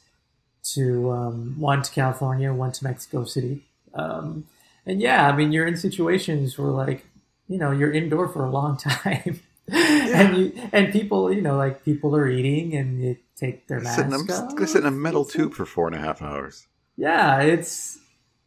[0.74, 3.64] to um, one to California, one to Mexico City,
[3.94, 4.44] um,
[4.86, 7.06] and yeah, I mean you're in situations where like
[7.48, 9.40] you know you're indoor for a long time,
[9.72, 14.05] and you and people you know like people are eating and you take their Sit
[14.06, 14.55] in, mask a, off.
[14.56, 16.66] gonna in a metal tube for four and a half hours.
[16.97, 17.98] Yeah, it's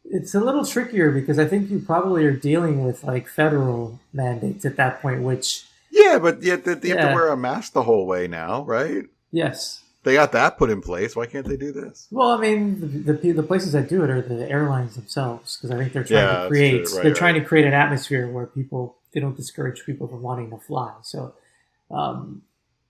[0.04, 4.66] it's a little trickier because I think you probably are dealing with like federal mandates
[4.66, 7.10] at that point, which Yeah, but yet they, they have Yeah.
[7.10, 9.06] to wear a mask the whole way now, right?
[9.32, 9.84] yes.
[10.04, 11.16] They got that put in place.
[11.16, 12.08] Why can't they do this?
[12.12, 15.72] Well, I mean, the, the the places that do it are the airlines themselves because
[15.72, 16.82] I think they're trying Yeah, to create.
[16.86, 17.16] Right, they're right.
[17.16, 20.94] trying to create an atmosphere where people they don't discourage people from wanting to fly.
[21.04, 21.36] So
[21.92, 22.42] um,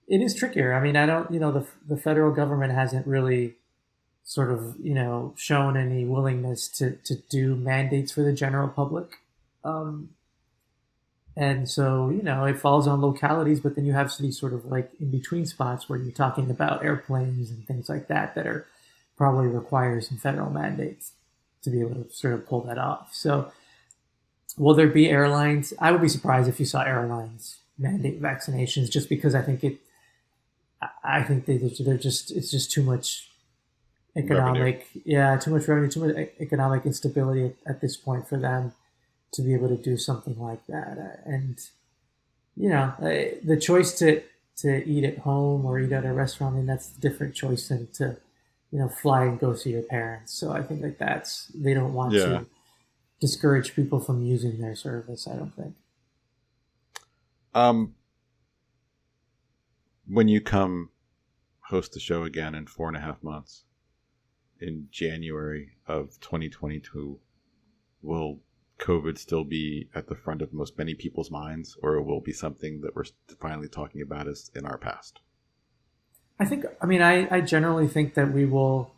[0.08, 0.72] it is trickier.
[0.72, 3.56] I mean, I don't you know the the federal government hasn't really
[4.24, 9.16] sort of you know shown any willingness to to do mandates for the general public.
[9.64, 10.10] Um,
[11.36, 14.66] and so, you know, it falls on localities, but then you have these sort of
[14.66, 18.66] like in between spots where you're talking about airplanes and things like that that are
[19.16, 21.12] probably require some federal mandates
[21.62, 23.14] to be able to sort of pull that off.
[23.14, 23.50] So,
[24.58, 25.72] will there be airlines?
[25.78, 29.78] I would be surprised if you saw airlines mandate vaccinations just because I think it,
[31.02, 33.30] I- think they, they're just, it's just too much
[34.14, 38.74] economic, yeah, too much revenue, too much economic instability at, at this point for them
[39.32, 40.98] to be able to do something like that.
[40.98, 41.58] Uh, And
[42.56, 44.22] you know, uh, the choice to
[44.58, 47.68] to eat at home or eat at a restaurant, I mean, that's a different choice
[47.68, 48.16] than to
[48.70, 50.32] you know fly and go see your parents.
[50.34, 52.24] So I think like that's they don't want Yeah.
[52.24, 52.46] to
[53.20, 55.26] discourage people from using their service.
[55.26, 55.74] I don't think.
[57.54, 57.94] Um,
[60.06, 60.90] when you come
[61.60, 63.64] host the show again in four and a half months,
[64.60, 67.18] in January of 2022,
[68.02, 68.40] will
[68.78, 72.32] COVID still be at the front of most many people's minds, or it will be
[72.32, 73.04] something that we're
[73.40, 75.20] finally talking about as in our past?
[76.40, 78.90] I think, I mean, I, I generally think that we will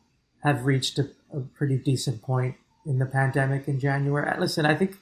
[0.42, 2.56] have reached a, a pretty decent point
[2.86, 4.28] in the pandemic in January.
[4.28, 4.96] Uh, Listen, I think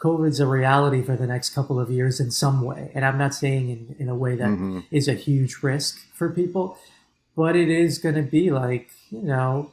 [0.00, 2.90] COVID's a reality for the next couple of years in some way.
[2.94, 5.12] And I'm not saying in, in a way that is Mhm.
[5.12, 6.76] a huge risk for people,
[7.34, 9.70] but it is going to be like, you know,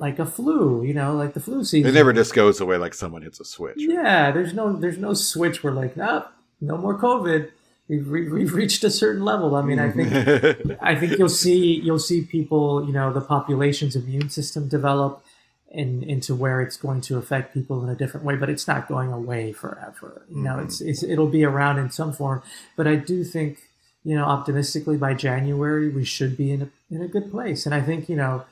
[0.00, 1.90] like a flu, you know, like the flu season.
[1.90, 3.76] It never just goes away like someone hits a switch.
[3.76, 6.24] Yeah, there's no there's no switch where like, no,
[6.60, 7.50] no more COVID.
[7.88, 9.56] We've, we've reached a certain level.
[9.56, 13.94] I mean, I think I think you'll see you'll see people, you know, the population's
[13.94, 15.22] immune system develop
[15.70, 18.88] in, into where it's going to affect people in a different way, but it's not
[18.88, 20.22] going away forever.
[20.30, 22.42] You know, it's, it's it'll be around in some form.
[22.74, 23.58] But I do think,
[24.02, 27.66] you know, optimistically by January we should be in a in a good place.
[27.66, 28.44] And I think, you know,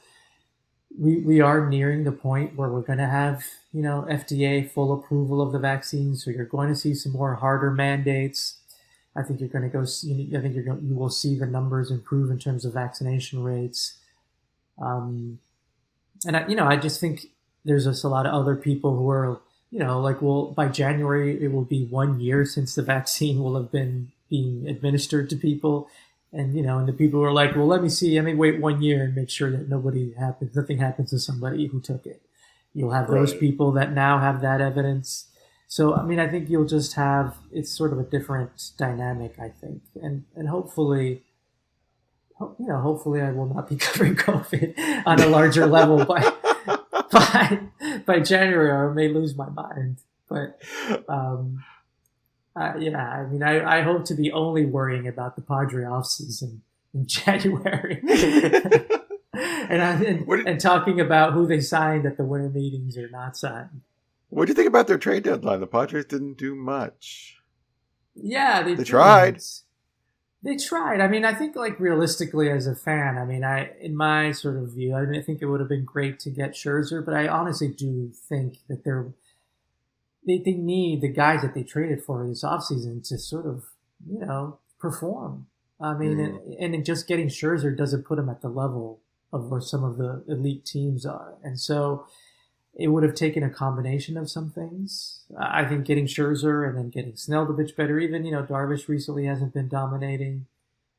[0.96, 4.92] we we are nearing the point where we're going to have, you know, FDA full
[4.92, 6.16] approval of the vaccine.
[6.16, 8.58] So you're going to see some more harder mandates.
[9.16, 9.84] I think you're going to go.
[9.84, 10.86] See, I think you're going.
[10.86, 13.98] You will see the numbers improve in terms of vaccination rates.
[14.80, 15.40] Um,
[16.26, 17.26] and I, you know, I just think
[17.64, 19.40] there's just a lot of other people who are,
[19.70, 23.56] you know, like, well, by January it will be one year since the vaccine will
[23.56, 25.88] have been being administered to people,
[26.32, 28.34] and you know, and the people who are like, well, let me see, let me
[28.34, 32.06] wait one year and make sure that nobody happens, nothing happens to somebody who took
[32.06, 32.22] it.
[32.74, 35.26] You'll have those people that now have that evidence.
[35.66, 39.48] So, I mean, I think you'll just have it's sort of a different dynamic, I
[39.48, 41.22] think, and and hopefully,
[42.36, 46.32] ho- you know, hopefully, I will not be covering COVID on a larger level by
[47.10, 47.60] by
[48.06, 49.98] by January, or I may lose my mind.
[50.28, 50.60] But
[51.08, 51.64] um,
[52.58, 56.06] uh, yeah, I mean, I, I hope to be only worrying about the Padre off
[56.06, 56.62] season
[56.94, 58.00] in January.
[59.32, 63.08] and, I, and, did- and talking about who they signed at the winter meetings or
[63.08, 63.82] not signed.
[64.30, 65.60] What do you think about their trade deadline?
[65.60, 67.36] The Padres didn't do much.
[68.14, 69.40] Yeah, they, They tried.
[70.42, 71.00] They tried.
[71.00, 74.56] I mean, I think like realistically as a fan, I mean, I in my sort
[74.56, 77.14] of view, I, mean, I think it would have been great to get Scherzer, but
[77.14, 79.08] I honestly do think that they're
[80.28, 83.64] they, they need the guys that they traded for this offseason to sort of
[84.08, 85.46] you know, perform.
[85.80, 86.56] I mean, Mm.
[86.60, 89.00] and, and just getting Scherzer doesn't put him at the level
[89.32, 92.06] of where some of the elite teams are, and so
[92.74, 95.22] it would have taken a combination of some things.
[95.36, 97.98] I think getting Scherzer and then getting Snell the bitch better.
[97.98, 100.46] Even you know, Darvish recently hasn't been dominating.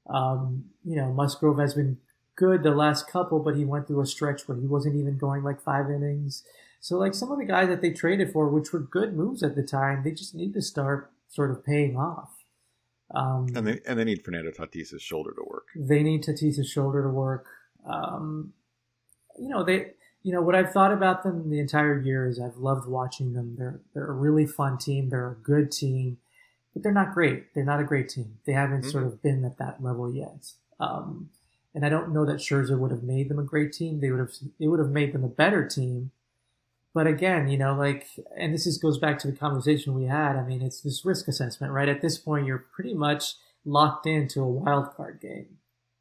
[0.09, 1.97] Um, you know, Musgrove has been
[2.35, 5.43] good the last couple, but he went through a stretch where he wasn't even going
[5.43, 6.43] like five innings.
[6.79, 9.55] So like some of the guys that they traded for, which were good moves at
[9.55, 12.31] the time, they just need to start sort of paying off.
[13.11, 15.67] Um, And they and they need Fernando Tatis's shoulder to work.
[15.75, 17.45] they need Tatis's shoulder to work.
[17.85, 18.53] Um,
[19.37, 22.57] you know, they, you know, what I've thought about them the entire year is I've
[22.57, 23.55] loved watching them.
[23.57, 25.09] They're they're a really fun team.
[25.09, 26.17] They're a good team,
[26.73, 27.53] but they're not great.
[27.55, 28.37] They're not a great team.
[28.45, 28.91] They haven't Mhm.
[28.91, 30.53] sort of been at that level yet.
[30.79, 31.29] Um,
[31.73, 33.99] and I don't know that Scherzer would have made them a great team.
[34.01, 36.11] They would have it would have made them a better team.
[36.93, 40.35] But again, you know, like, and this is goes back to the conversation we had.
[40.35, 41.87] I mean, it's this risk assessment, right?
[41.87, 45.57] At this point, you're pretty much locked into a wild card game,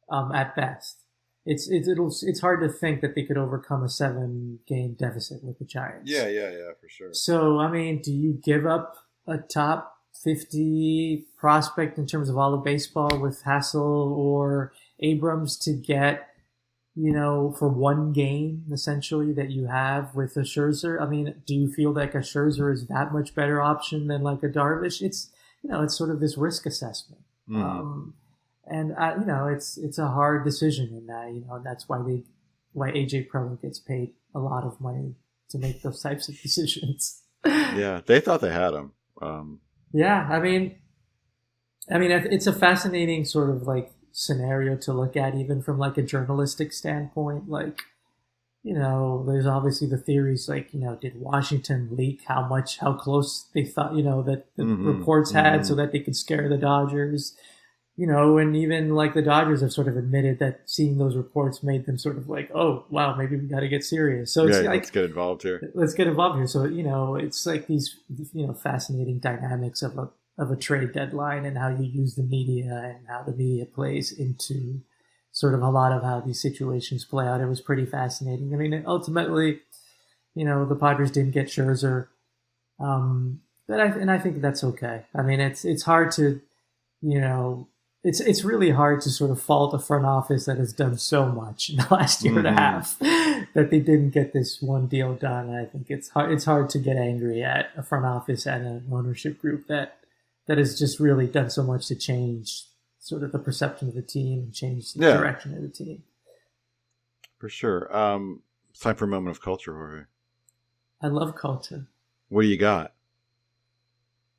[0.09, 1.03] um, at best.
[1.45, 5.43] It's it's it'll it's hard to think that they could overcome a seven game deficit
[5.43, 6.09] with the Giants.
[6.09, 7.13] yeah, yeah, yeah, for sure.
[7.13, 8.95] So I mean, do you give up
[9.27, 15.73] a top fifty prospect in terms of all of baseball with Hassell or Abrams to
[15.73, 16.28] get,
[16.95, 21.01] you know, for one game essentially that you have with a Scherzer?
[21.01, 24.43] I mean, do you feel like a Scherzer is that much better option than like
[24.43, 25.01] a Darvish?
[25.01, 25.31] It's
[25.63, 27.21] you know, it's sort of this risk assessment.
[27.49, 27.63] Mhm.
[27.63, 28.13] Um,
[28.65, 32.23] and I, you know, it's it's a hard decision, and you know that's why they
[32.73, 35.15] why AJ Preller gets paid a lot of money
[35.49, 37.23] to make those types of decisions.
[37.45, 38.91] yeah, they thought they had him.
[39.21, 39.59] Um,
[39.91, 40.75] Yeah, I mean,
[41.91, 45.97] I mean, it's a fascinating sort of like scenario to look at, even from like
[45.97, 47.49] a journalistic standpoint.
[47.49, 47.81] Like,
[48.63, 52.93] you know, there's obviously the theories, like, you know, did Washington leak how much, how
[52.93, 55.65] close they thought, you know, that the Mhm, reports had, mhm.
[55.65, 57.35] so that they could scare the Dodgers.
[57.97, 61.63] You know, and even like the Dodgers have sort of admitted that seeing those reports
[61.63, 64.33] made them sort of like, oh wow, maybe we got to get serious.
[64.33, 65.61] So it's yeah, like let's get involved here.
[65.73, 66.47] let's get involved here.
[66.47, 67.97] So you know, it's like these
[68.33, 70.09] you know fascinating dynamics of a
[70.39, 74.11] of a trade deadline and how you use the media and how the media plays
[74.11, 74.81] into
[75.31, 77.41] sort of a lot of how these situations play out.
[77.41, 78.51] It was pretty fascinating.
[78.53, 79.59] I mean, ultimately,
[80.35, 82.07] you know, the Padres didn't get Scherzer,
[82.79, 85.05] um, but I and I think that's okay.
[85.13, 86.41] I mean, it's it's hard to,
[87.01, 87.67] you know.
[88.01, 91.25] It's it's really hard to sort of fault a front office that has done so
[91.25, 92.57] much in the last year and a Mhm.
[92.57, 92.97] half
[93.53, 95.49] that they didn't get this one deal done.
[95.53, 98.85] I think it's hard it's hard to get angry at a front office and an
[98.89, 99.97] ownership group that
[100.49, 102.65] that has just really done so much to change
[102.97, 105.17] sort of the perception of the team and change the Yeah.
[105.17, 106.03] direction of the team.
[107.37, 107.95] For sure.
[107.95, 110.05] Um, it's time for a moment of culture, Jorge.
[111.01, 111.85] I love culture.
[112.29, 112.93] What do you got?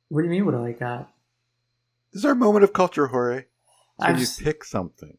[0.09, 0.45] What do you mean?
[0.45, 1.13] What do I got?
[2.11, 3.45] This is our moment of culture, Jorge.
[3.99, 5.17] So I've you pick something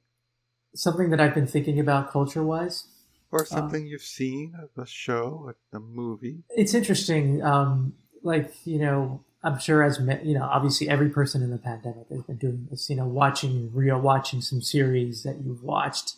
[0.74, 2.84] something that I've been thinking about culture wise.
[3.30, 6.44] or something you've seen, a show, a, a movie.
[6.50, 7.42] It's interesting.
[7.42, 12.08] Um, like you know, I'm sure as you know, obviously every person in the pandemic
[12.10, 12.88] has been doing this.
[12.88, 16.14] You know, watching real, watching some series that you've watched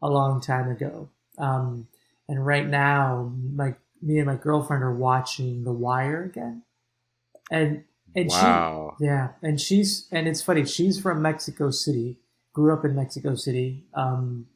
[0.00, 1.10] a long time ago.
[1.36, 1.88] Um,
[2.28, 6.62] and right now, my me and my girlfriend are watching The Wire again,
[7.50, 7.84] and
[8.14, 8.96] and wow.
[8.98, 10.64] she yeah, and she's and it's funny.
[10.64, 12.18] She's from Mexico City,
[12.52, 13.84] grew up in Mexico City.
[13.94, 14.46] Um,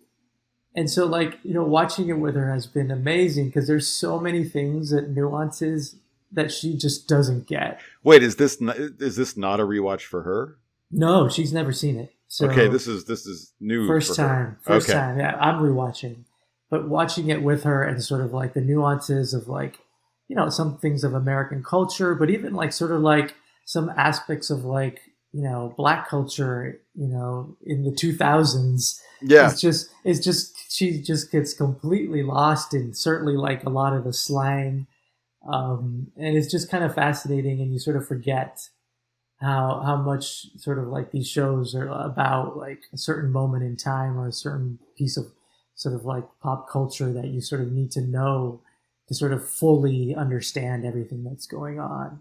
[0.75, 4.19] and so like you know watching it with her has been amazing because there's so
[4.19, 5.97] many things that nuances
[6.33, 10.23] that she just doesn't get Wait, is this not, is this not a rewatch for
[10.23, 10.59] her?
[10.91, 13.87] no she's never seen it so okay, this is this is new.
[13.87, 14.29] first for her.
[14.29, 14.99] time first Okay.
[14.99, 16.25] time yeah i'm rewatching
[16.71, 19.79] but watching it with her and sort of like the nuances of like
[20.29, 23.35] you know some things of american culture but even like sort of like
[23.65, 25.01] some aspects of like
[25.33, 31.01] you know black culture you know in the 2000s Yeah, it's just it's just she
[31.01, 34.87] just gets completely lost in certainly like a lot of the slang
[35.51, 38.69] um and it's just kind of fascinating and you sort of forget
[39.41, 43.77] how how much sort of like these shows are about like a certain moment in
[43.77, 45.27] time or a certain piece of
[45.75, 48.61] sort of like pop culture that you sort of need to know
[49.09, 52.21] to sort of fully understand everything that's going on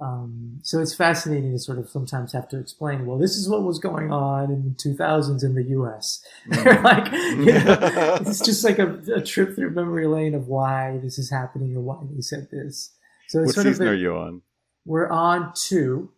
[0.00, 3.64] um, so it's fascinating to sort of sometimes have to explain, well, this is what
[3.64, 6.24] was going on in the 2000s in the US.
[6.48, 6.82] Mm.
[6.84, 11.18] like, you know, it's just like a, a trip through memory lane of why this
[11.18, 12.94] is happening or why they said this.
[13.26, 14.42] So it's what sort of, season a- are you on?
[14.84, 16.10] we're on two.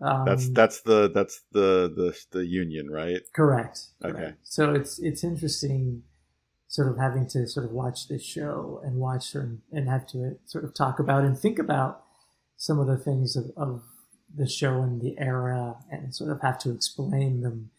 [0.00, 3.20] Um, That's that's the that's the the the union, right?
[3.34, 3.80] correct.
[4.04, 4.12] Okay.
[4.12, 4.38] correct.
[4.44, 6.04] So it's, it's interesting
[6.68, 10.36] sort of having to sort of watch this show and watch and, and have to
[10.44, 12.04] sort of talk about and think about
[12.58, 13.82] some of the things of, of
[14.34, 17.70] the show and the era and sort of have to explain them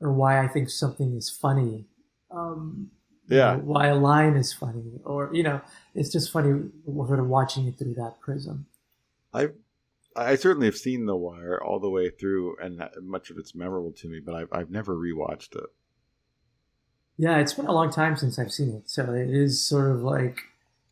[0.00, 1.86] or why I think something is funny.
[2.30, 2.90] Um,
[3.28, 3.54] you Yeah.
[3.56, 5.62] know, why a line is funny, or you know,
[5.94, 8.66] it's just funny sort of watching it through that prism.
[9.34, 9.50] I
[10.16, 13.92] I certainly have seen The Wire all the way through, and much of it's memorable
[13.92, 14.20] to me.
[14.20, 15.70] But I've I've never rewatched it.
[17.16, 20.02] Yeah, it's been a long time since I've seen it, so it is sort of
[20.02, 20.40] like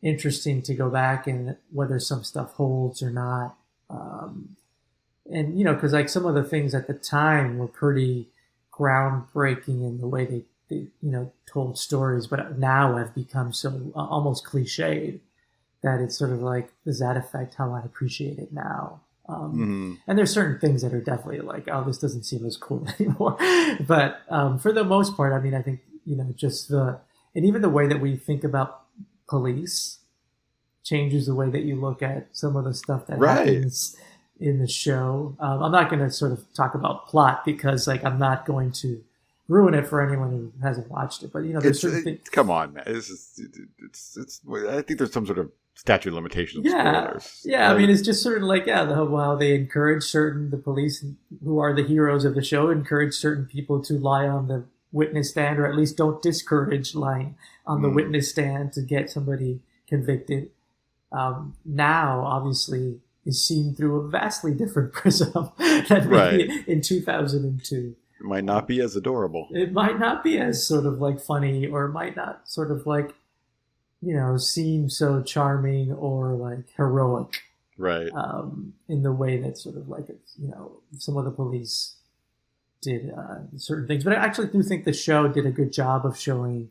[0.03, 3.55] interesting to go back and whether some stuff holds or not.
[3.89, 4.57] Um,
[5.31, 8.27] and you know, because like some of the things at the time were pretty
[8.71, 13.91] groundbreaking in the way they, they you know told stories, but now have become so
[13.95, 15.19] uh, almost cliched
[15.81, 19.01] that it's sort of like does that affect how I appreciate it now?
[19.29, 19.99] Um, Mhm.
[20.05, 23.37] and there's certain things that are definitely like, oh, this doesn't seem as cool anymore.
[23.87, 26.99] but um, for the most part, I mean, I think you know, just the
[27.35, 28.82] and even the way that we think about
[29.27, 29.99] police
[30.83, 33.47] changes the way that you look at some of the stuff that Right.
[33.47, 33.95] happens
[34.39, 35.35] in the show.
[35.39, 38.71] Um, I'm not going to sort of talk about plot because, like, I'm not going
[38.73, 39.01] to
[39.47, 41.31] ruin it for anyone who hasn't watched it.
[41.31, 42.29] But you know, there's It's, certain it- things.
[42.29, 42.83] come on, man.
[42.85, 43.39] This is
[43.79, 44.41] it's it's.
[44.67, 46.65] I think there's some sort of statute of limitations.
[46.65, 47.41] Yeah, spoilers.
[47.45, 47.71] yeah.
[47.71, 51.05] I mean, it's just sort of like yeah, the, while they encourage certain the police
[51.43, 55.29] who are the heroes of the show encourage certain people to lie on the witness
[55.31, 57.95] stand, or at least don't discourage lying on the Mm.
[57.95, 60.49] witness stand to get somebody convicted.
[61.11, 65.49] Um, now, obviously, is seen through a vastly different prism
[65.87, 69.47] than maybe in 2002 it might not be as adorable.
[69.51, 72.85] it might not be as sort of like funny or it might not sort of
[72.85, 73.13] like
[74.01, 77.43] you know seem so charming or like heroic
[77.77, 78.09] Right.
[78.13, 80.07] um, in the way that sort of like
[80.37, 81.95] you know some of the police
[82.81, 86.05] did uh, certain things but i actually do think the show did a good job
[86.05, 86.69] of showing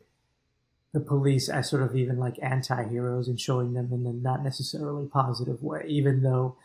[0.93, 5.07] the police as sort of even like anti-heroes and showing them in a not necessarily
[5.07, 6.55] positive way even though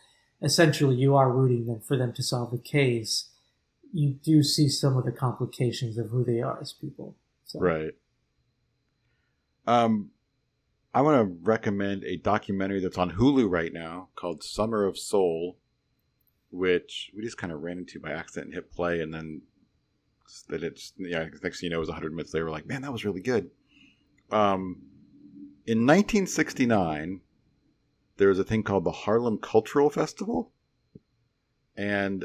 [0.43, 3.31] essentially you are rooting them for them to solve the case
[3.93, 7.17] you do see some of the complications of who they are as people
[7.49, 7.93] so Right.
[9.67, 10.11] Um,
[10.95, 15.57] I want to recommend a documentary that's on Hulu right now called Summer of Soul,
[16.51, 19.43] which we just kind of ran into by accident and hit play, and then
[20.49, 21.27] that it's yeah.
[21.43, 22.47] Next thing you know, it was hundred minutes later.
[22.47, 23.51] We're like, man, that was really good.
[24.31, 24.83] Um,
[25.67, 27.21] in 1969,
[28.17, 30.53] there was a thing called the Harlem Cultural Festival,
[31.77, 32.25] and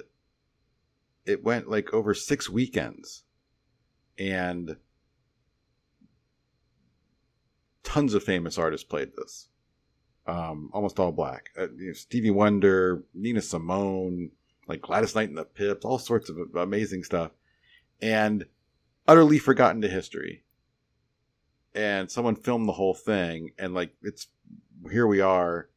[1.26, 3.24] it went like over six weekends,
[4.18, 4.78] and
[7.84, 9.50] tons of famous artists played this.
[10.26, 11.50] Um, almost all black.
[11.58, 14.32] Uh, you know, Stevie Wonder, Nina Simone,
[14.68, 17.32] like Gladys Knight and the Pips, all sorts of amazing stuff,
[18.02, 18.46] and
[19.08, 20.43] utterly forgotten to history.
[21.76, 24.28] And someone filmed the whole thing, and like it's
[24.92, 25.70] here we are.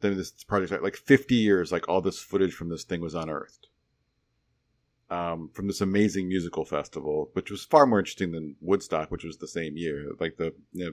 [0.00, 3.68] Then this project, like fifty years, like all this footage from this thing was unearthed.
[5.10, 9.36] Um, from this amazing musical festival, which was far more interesting than Woodstock, which was
[9.36, 10.10] the same year.
[10.18, 10.92] Like the you know,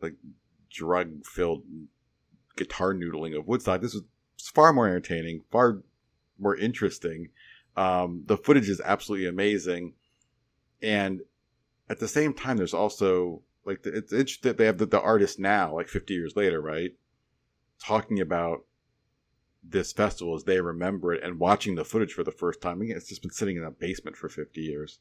[0.00, 0.14] like
[0.70, 1.62] drug filled
[2.56, 3.80] guitar noodling of Woodstock.
[3.80, 4.02] This was
[4.54, 5.82] far more entertaining, far
[6.38, 7.28] more interesting.
[7.76, 9.94] Um, the footage is absolutely amazing,
[10.82, 11.20] and
[11.88, 15.38] at the same time, there's also like it's interesting that they have the, the artist
[15.38, 16.92] now, like 50 years later, right,
[17.84, 18.64] talking about
[19.62, 22.80] this festival as they remember it and watching the footage for the first time.
[22.80, 25.00] Again, it's just been sitting in a basement for 50 years.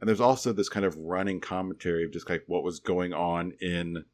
[0.00, 3.52] And there's also this kind of running commentary of just like what was going on
[3.60, 4.04] in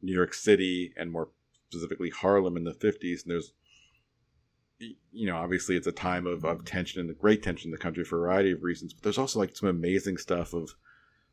[0.00, 1.28] New York City and more
[1.68, 3.24] specifically Harlem in the 50s.
[3.24, 3.52] And there's,
[4.78, 7.78] you know, obviously it's a time of, of tension and the great tension in the
[7.78, 8.94] country for a variety of reasons.
[8.94, 10.70] But there's also like some amazing stuff of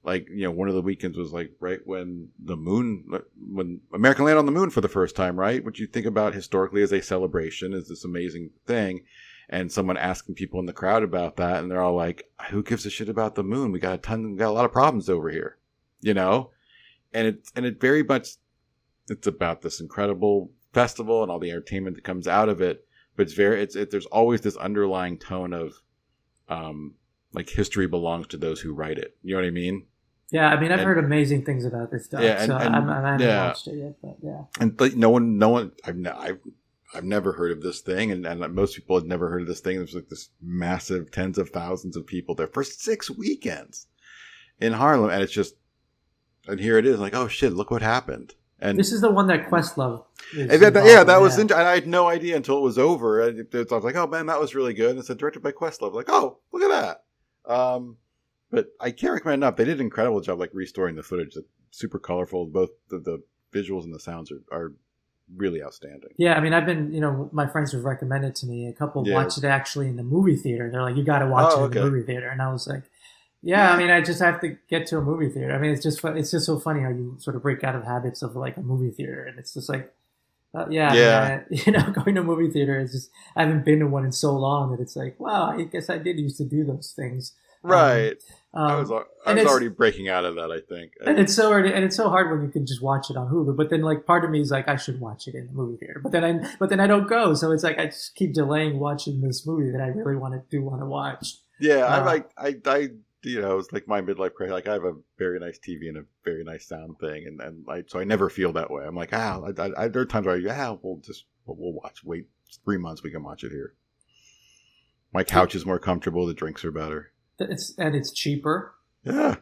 [0.03, 3.05] like, you know, one of the weekends was like right when the moon,
[3.51, 5.63] when American landed on the moon for the first time, right?
[5.63, 9.03] What you think about historically as a celebration is this amazing thing.
[9.49, 12.85] And someone asking people in the crowd about that, and they're all like, "Who gives
[12.85, 13.73] a shit about the moon?
[13.73, 15.57] We got a ton, we got a lot of problems over here,"
[15.99, 16.51] you know.
[17.13, 18.37] And it and it very much
[19.09, 22.87] it's about this incredible festival and all the entertainment that comes out of it.
[23.17, 25.73] But it's very it's it, there's always this underlying tone of,
[26.47, 26.95] um,
[27.33, 29.17] like history belongs to those who write it.
[29.21, 29.85] You know what I mean?
[30.31, 32.75] Yeah i mean i've And- heard amazing things about this stuff Yeah, and- so and-
[32.75, 33.45] I'm, I haven't yeah.
[33.47, 36.39] watched it yet but yeah and like no one, no one, I've, ne- I've,
[36.93, 39.61] I've never heard of this thing, and, and most people had never heard of this
[39.61, 39.77] thing.
[39.77, 43.87] There's like this massive, tens of thousands of people there for six weekends
[44.59, 45.55] in Harlem, and it's just,
[46.49, 48.33] and here it is, like, oh shit, look what happened.
[48.59, 50.03] And, this is the one that questlove
[50.33, 52.77] is that, that- yeah, that was, int- and I had no idea until it was
[52.77, 53.21] over.
[53.21, 54.89] It, I was like, oh man, that was really good.
[54.89, 55.93] And it's directed by Questlove.
[55.93, 56.69] Like, oh, look at
[57.47, 57.51] that.
[57.51, 57.95] Um,
[58.51, 59.55] but I can't recommend enough.
[59.55, 61.35] They did an incredible job, like restoring the footage.
[61.35, 62.45] It's super colorful.
[62.45, 63.23] Both the, the
[63.53, 64.73] visuals and the sounds are, are
[65.35, 66.09] really outstanding.
[66.17, 68.67] Yeah, I mean, I've been, you know, my friends have recommended to me.
[68.67, 69.15] A couple Yeah.
[69.15, 70.69] watched it actually in the movie theater.
[70.71, 72.67] They're like, you got to watch Oh, it in the movie theater, and I was
[72.67, 72.83] like,
[73.41, 73.71] yeah.
[73.71, 75.53] I mean, I just have to get to a movie theater.
[75.53, 77.83] I mean, it's just it's just so funny how you sort of break out of
[77.85, 79.93] habits of like a movie theater, and it's just like,
[80.53, 81.39] uh, yeah, Yeah.
[81.41, 84.05] I- you know, going to a movie theater is just I haven't been to one
[84.05, 86.91] in so long that it's like, wow, I guess I did used to do those
[86.95, 87.33] things.
[87.63, 88.17] Right.
[88.53, 88.91] Um, I was,
[89.25, 90.51] I was already breaking out of that.
[90.51, 90.93] I think.
[91.05, 93.29] and it's so already, and it's so hard when you can just watch it on
[93.29, 93.55] Hulu.
[93.55, 95.77] But then, like, part of me is like, I should watch it in the movie
[95.77, 96.01] theater.
[96.03, 97.33] But then I, but then I don't go.
[97.33, 100.41] So it's like I just keep delaying watching this movie that I really want to
[100.49, 101.37] do want to watch.
[101.59, 102.87] Yeah, I Uh, like I I
[103.23, 104.51] you know it's like my midlife crisis.
[104.51, 107.65] Like I have a very nice TV and a very nice sound thing, and and
[107.69, 108.83] I so I never feel that way.
[108.83, 111.57] I'm like ah, I, I, I there are times where I ah we'll just we'll,
[111.57, 112.03] we'll watch.
[112.03, 112.27] Wait
[112.65, 113.75] three months, we can watch it here.
[115.13, 116.25] My couch is more comfortable.
[116.25, 117.10] The drinks are better.
[117.49, 118.73] It's and it's cheaper.
[119.03, 119.35] Yeah,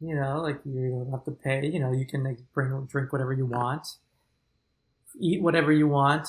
[0.00, 1.66] You know, like you don't have to pay.
[1.66, 3.86] You know, you can like bring drink whatever you want,
[5.18, 6.28] eat whatever you want.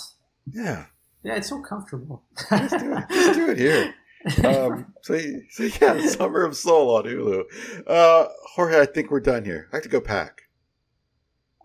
[0.51, 0.85] yeah.
[1.23, 2.23] Yeah, it's so comfortable.
[2.49, 3.03] Just do it.
[3.11, 3.93] Just do it here.
[4.45, 5.19] Um, so,
[5.49, 7.43] so yeah, Summer of Soul on Hulu.
[7.88, 9.67] Uh, Jorge, I think we're done here.
[9.73, 10.43] I have to go pack.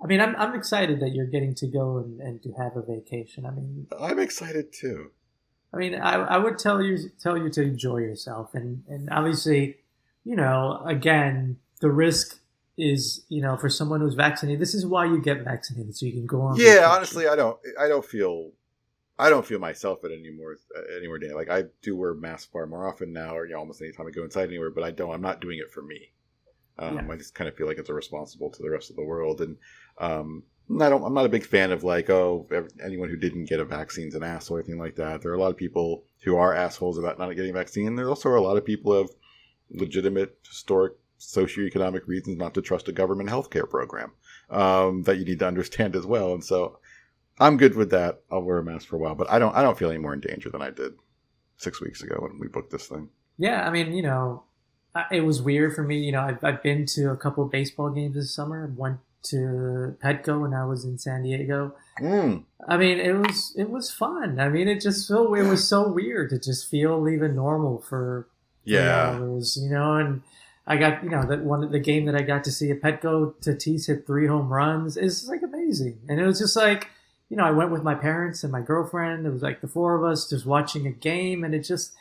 [0.02, 2.80] I mean, I'm I'm excited that you're getting to go and, and to have a
[2.82, 3.44] vacation.
[3.44, 5.10] I mean, I'm excited too.
[5.72, 9.78] I mean, I, I would tell you tell you to enjoy yourself, and and obviously,
[10.24, 12.40] you know, again, the risk
[12.78, 14.60] is you know for someone who's vaccinated.
[14.60, 16.56] This is why you get vaccinated, so you can go on.
[16.58, 17.58] Yeah, honestly, I don't.
[17.78, 18.52] I don't feel.
[19.18, 21.32] I don't feel myself at anymore uh, anywhere day.
[21.32, 24.10] Like I do wear masks far more often now, or you know, almost anytime I
[24.10, 24.70] go inside anywhere.
[24.70, 25.12] But I don't.
[25.12, 26.12] I'm not doing it for me.
[26.78, 27.12] Um, Yeah.
[27.12, 29.56] I just kind of feel like it's irresponsible to the rest of the world, and
[29.98, 31.04] um, I don't.
[31.04, 32.46] I'm not a big fan of like, oh,
[32.84, 35.22] anyone who didn't get a vaccine's an asshole or anything like that.
[35.22, 37.94] There are a lot of people who are assholes about not getting a vaccine.
[37.94, 39.10] There also are a lot of people who have
[39.70, 44.12] legitimate, historic, socioeconomic reasons not to trust a government healthcare program
[44.50, 46.32] um, that you need to understand as well.
[46.32, 46.78] And so,
[47.38, 48.22] I'm good with that.
[48.30, 49.54] I'll wear a mask for a while, but I don't.
[49.54, 50.94] I don't feel any more in danger than I did
[51.58, 53.08] six weeks ago when we booked this thing.
[53.38, 54.44] Yeah, I mean, you know,
[55.12, 55.98] it was weird for me.
[55.98, 58.72] You know, I've, I've been to a couple baseball games this summer.
[58.74, 61.74] Went to Petco when I was in San Diego.
[62.00, 62.44] Mm.
[62.68, 64.38] I mean, it was it was fun.
[64.38, 68.28] I mean, it just so it was so weird to just feel even normal for
[68.64, 69.10] Yeah.
[69.16, 69.94] hours, you know.
[69.96, 70.22] And
[70.66, 73.34] I got you know that one the game that I got to see a Petco
[73.40, 76.88] Tatis hit three home runs is like amazing, and it was just like
[77.28, 79.26] you know I went with my parents and my girlfriend.
[79.26, 81.92] It was like the four of us just watching a game, and it just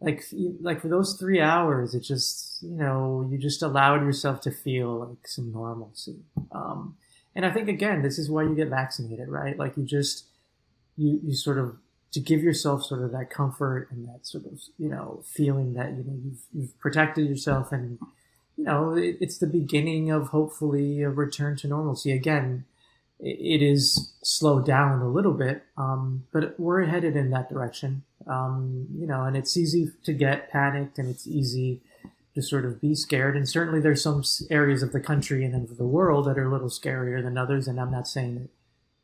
[0.00, 0.24] like
[0.60, 5.06] like for those three hours, it just you know you just allowed yourself to feel
[5.06, 6.20] like some normalcy.
[6.52, 6.96] Um,
[7.34, 9.58] and I think again, this is why you get vaccinated, right?
[9.58, 10.26] Like you just
[10.96, 11.76] you you sort of
[12.12, 15.90] to give yourself sort of that comfort and that sort of you know feeling that
[15.90, 17.98] you know you've you've protected yourself and
[18.56, 22.64] you know it, it's the beginning of hopefully a return to normalcy again
[23.20, 28.02] it, is slowed down a little bit um, but we're headed in that direction.
[28.26, 31.80] Um, you know and it's easy to get panicked and it's easy
[32.34, 33.36] to sort of be scared.
[33.36, 36.52] And certainly there's some areas of the country and of the world that are a
[36.52, 37.66] little scarier than others.
[37.66, 38.48] And i'm not saying that,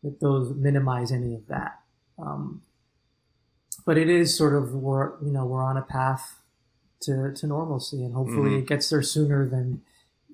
[0.02, 1.80] that those minimize any of that.
[2.18, 2.62] Um,
[3.86, 6.38] but it is sort of we're you know we're on a path
[7.00, 8.58] to to normalcy, and hopefully Mhm.
[8.60, 9.82] it gets there sooner than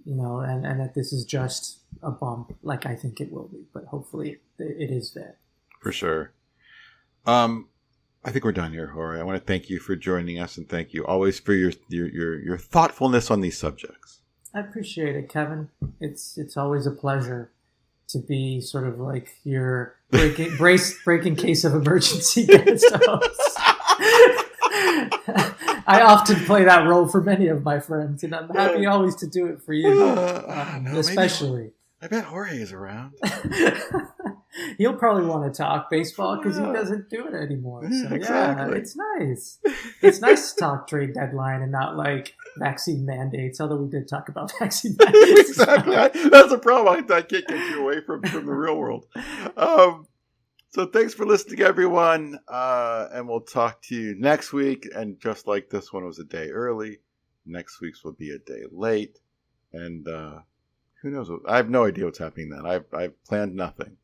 [0.05, 3.49] you know, and and that this is just a bump, like I think it will
[3.49, 3.65] be.
[3.73, 5.37] But hopefully it, it is there.
[5.81, 6.33] For sure.
[7.27, 7.69] Um,
[8.25, 9.21] I think we're done here, Jorge.
[9.21, 12.09] I want to thank you for joining us, and thank you always for your your
[12.09, 14.21] your, your thoughtfulness on these subjects.
[14.55, 15.69] I appreciate it, Kevin.
[16.01, 17.51] It's it's always a pleasure
[18.09, 23.59] to be sort of like your breaking brace breaking case of emergency guest host.
[25.91, 29.27] I often play that role for many of my friends, and I'm happy always to
[29.27, 30.45] do it for you, Uh,
[30.77, 31.71] um, no, maybe- especially.
[32.03, 33.13] I bet Jorge is around.
[34.79, 37.83] He'll probably want to talk baseball because he doesn't do it anymore.
[37.85, 38.79] So yeah, Exactly.
[38.79, 39.59] it's nice.
[40.03, 43.61] It's nice to talk trade deadline and not like vaccine mandates.
[43.61, 45.51] Although we did talk about vaccine mandates.
[45.51, 45.95] exactly.
[45.95, 46.89] I, that's a problem.
[47.11, 49.07] I, I can't get you away from, from the real world.
[49.57, 50.07] Um,
[50.71, 52.39] so thanks for listening, everyone.
[52.49, 54.89] Uh, and we'll talk to you next week.
[54.95, 56.99] And just like this one was a day early,
[57.45, 59.19] next week's will be a day late.
[59.73, 60.41] And uh,
[61.03, 61.31] who knows?
[61.31, 62.67] What, I have no idea what's happening then.
[62.67, 63.97] I've, I've planned nothing.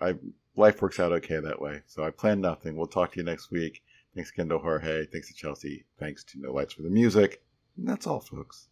[0.00, 0.14] I
[0.56, 1.82] life works out okay that way.
[1.86, 2.76] So I planned nothing.
[2.76, 3.82] We'll talk to you next week.
[4.14, 5.06] Thanks to Jorge.
[5.06, 5.84] Thanks to Chelsea.
[5.98, 7.42] Thanks to No Lights for the music.
[7.76, 8.68] And that's all, folks.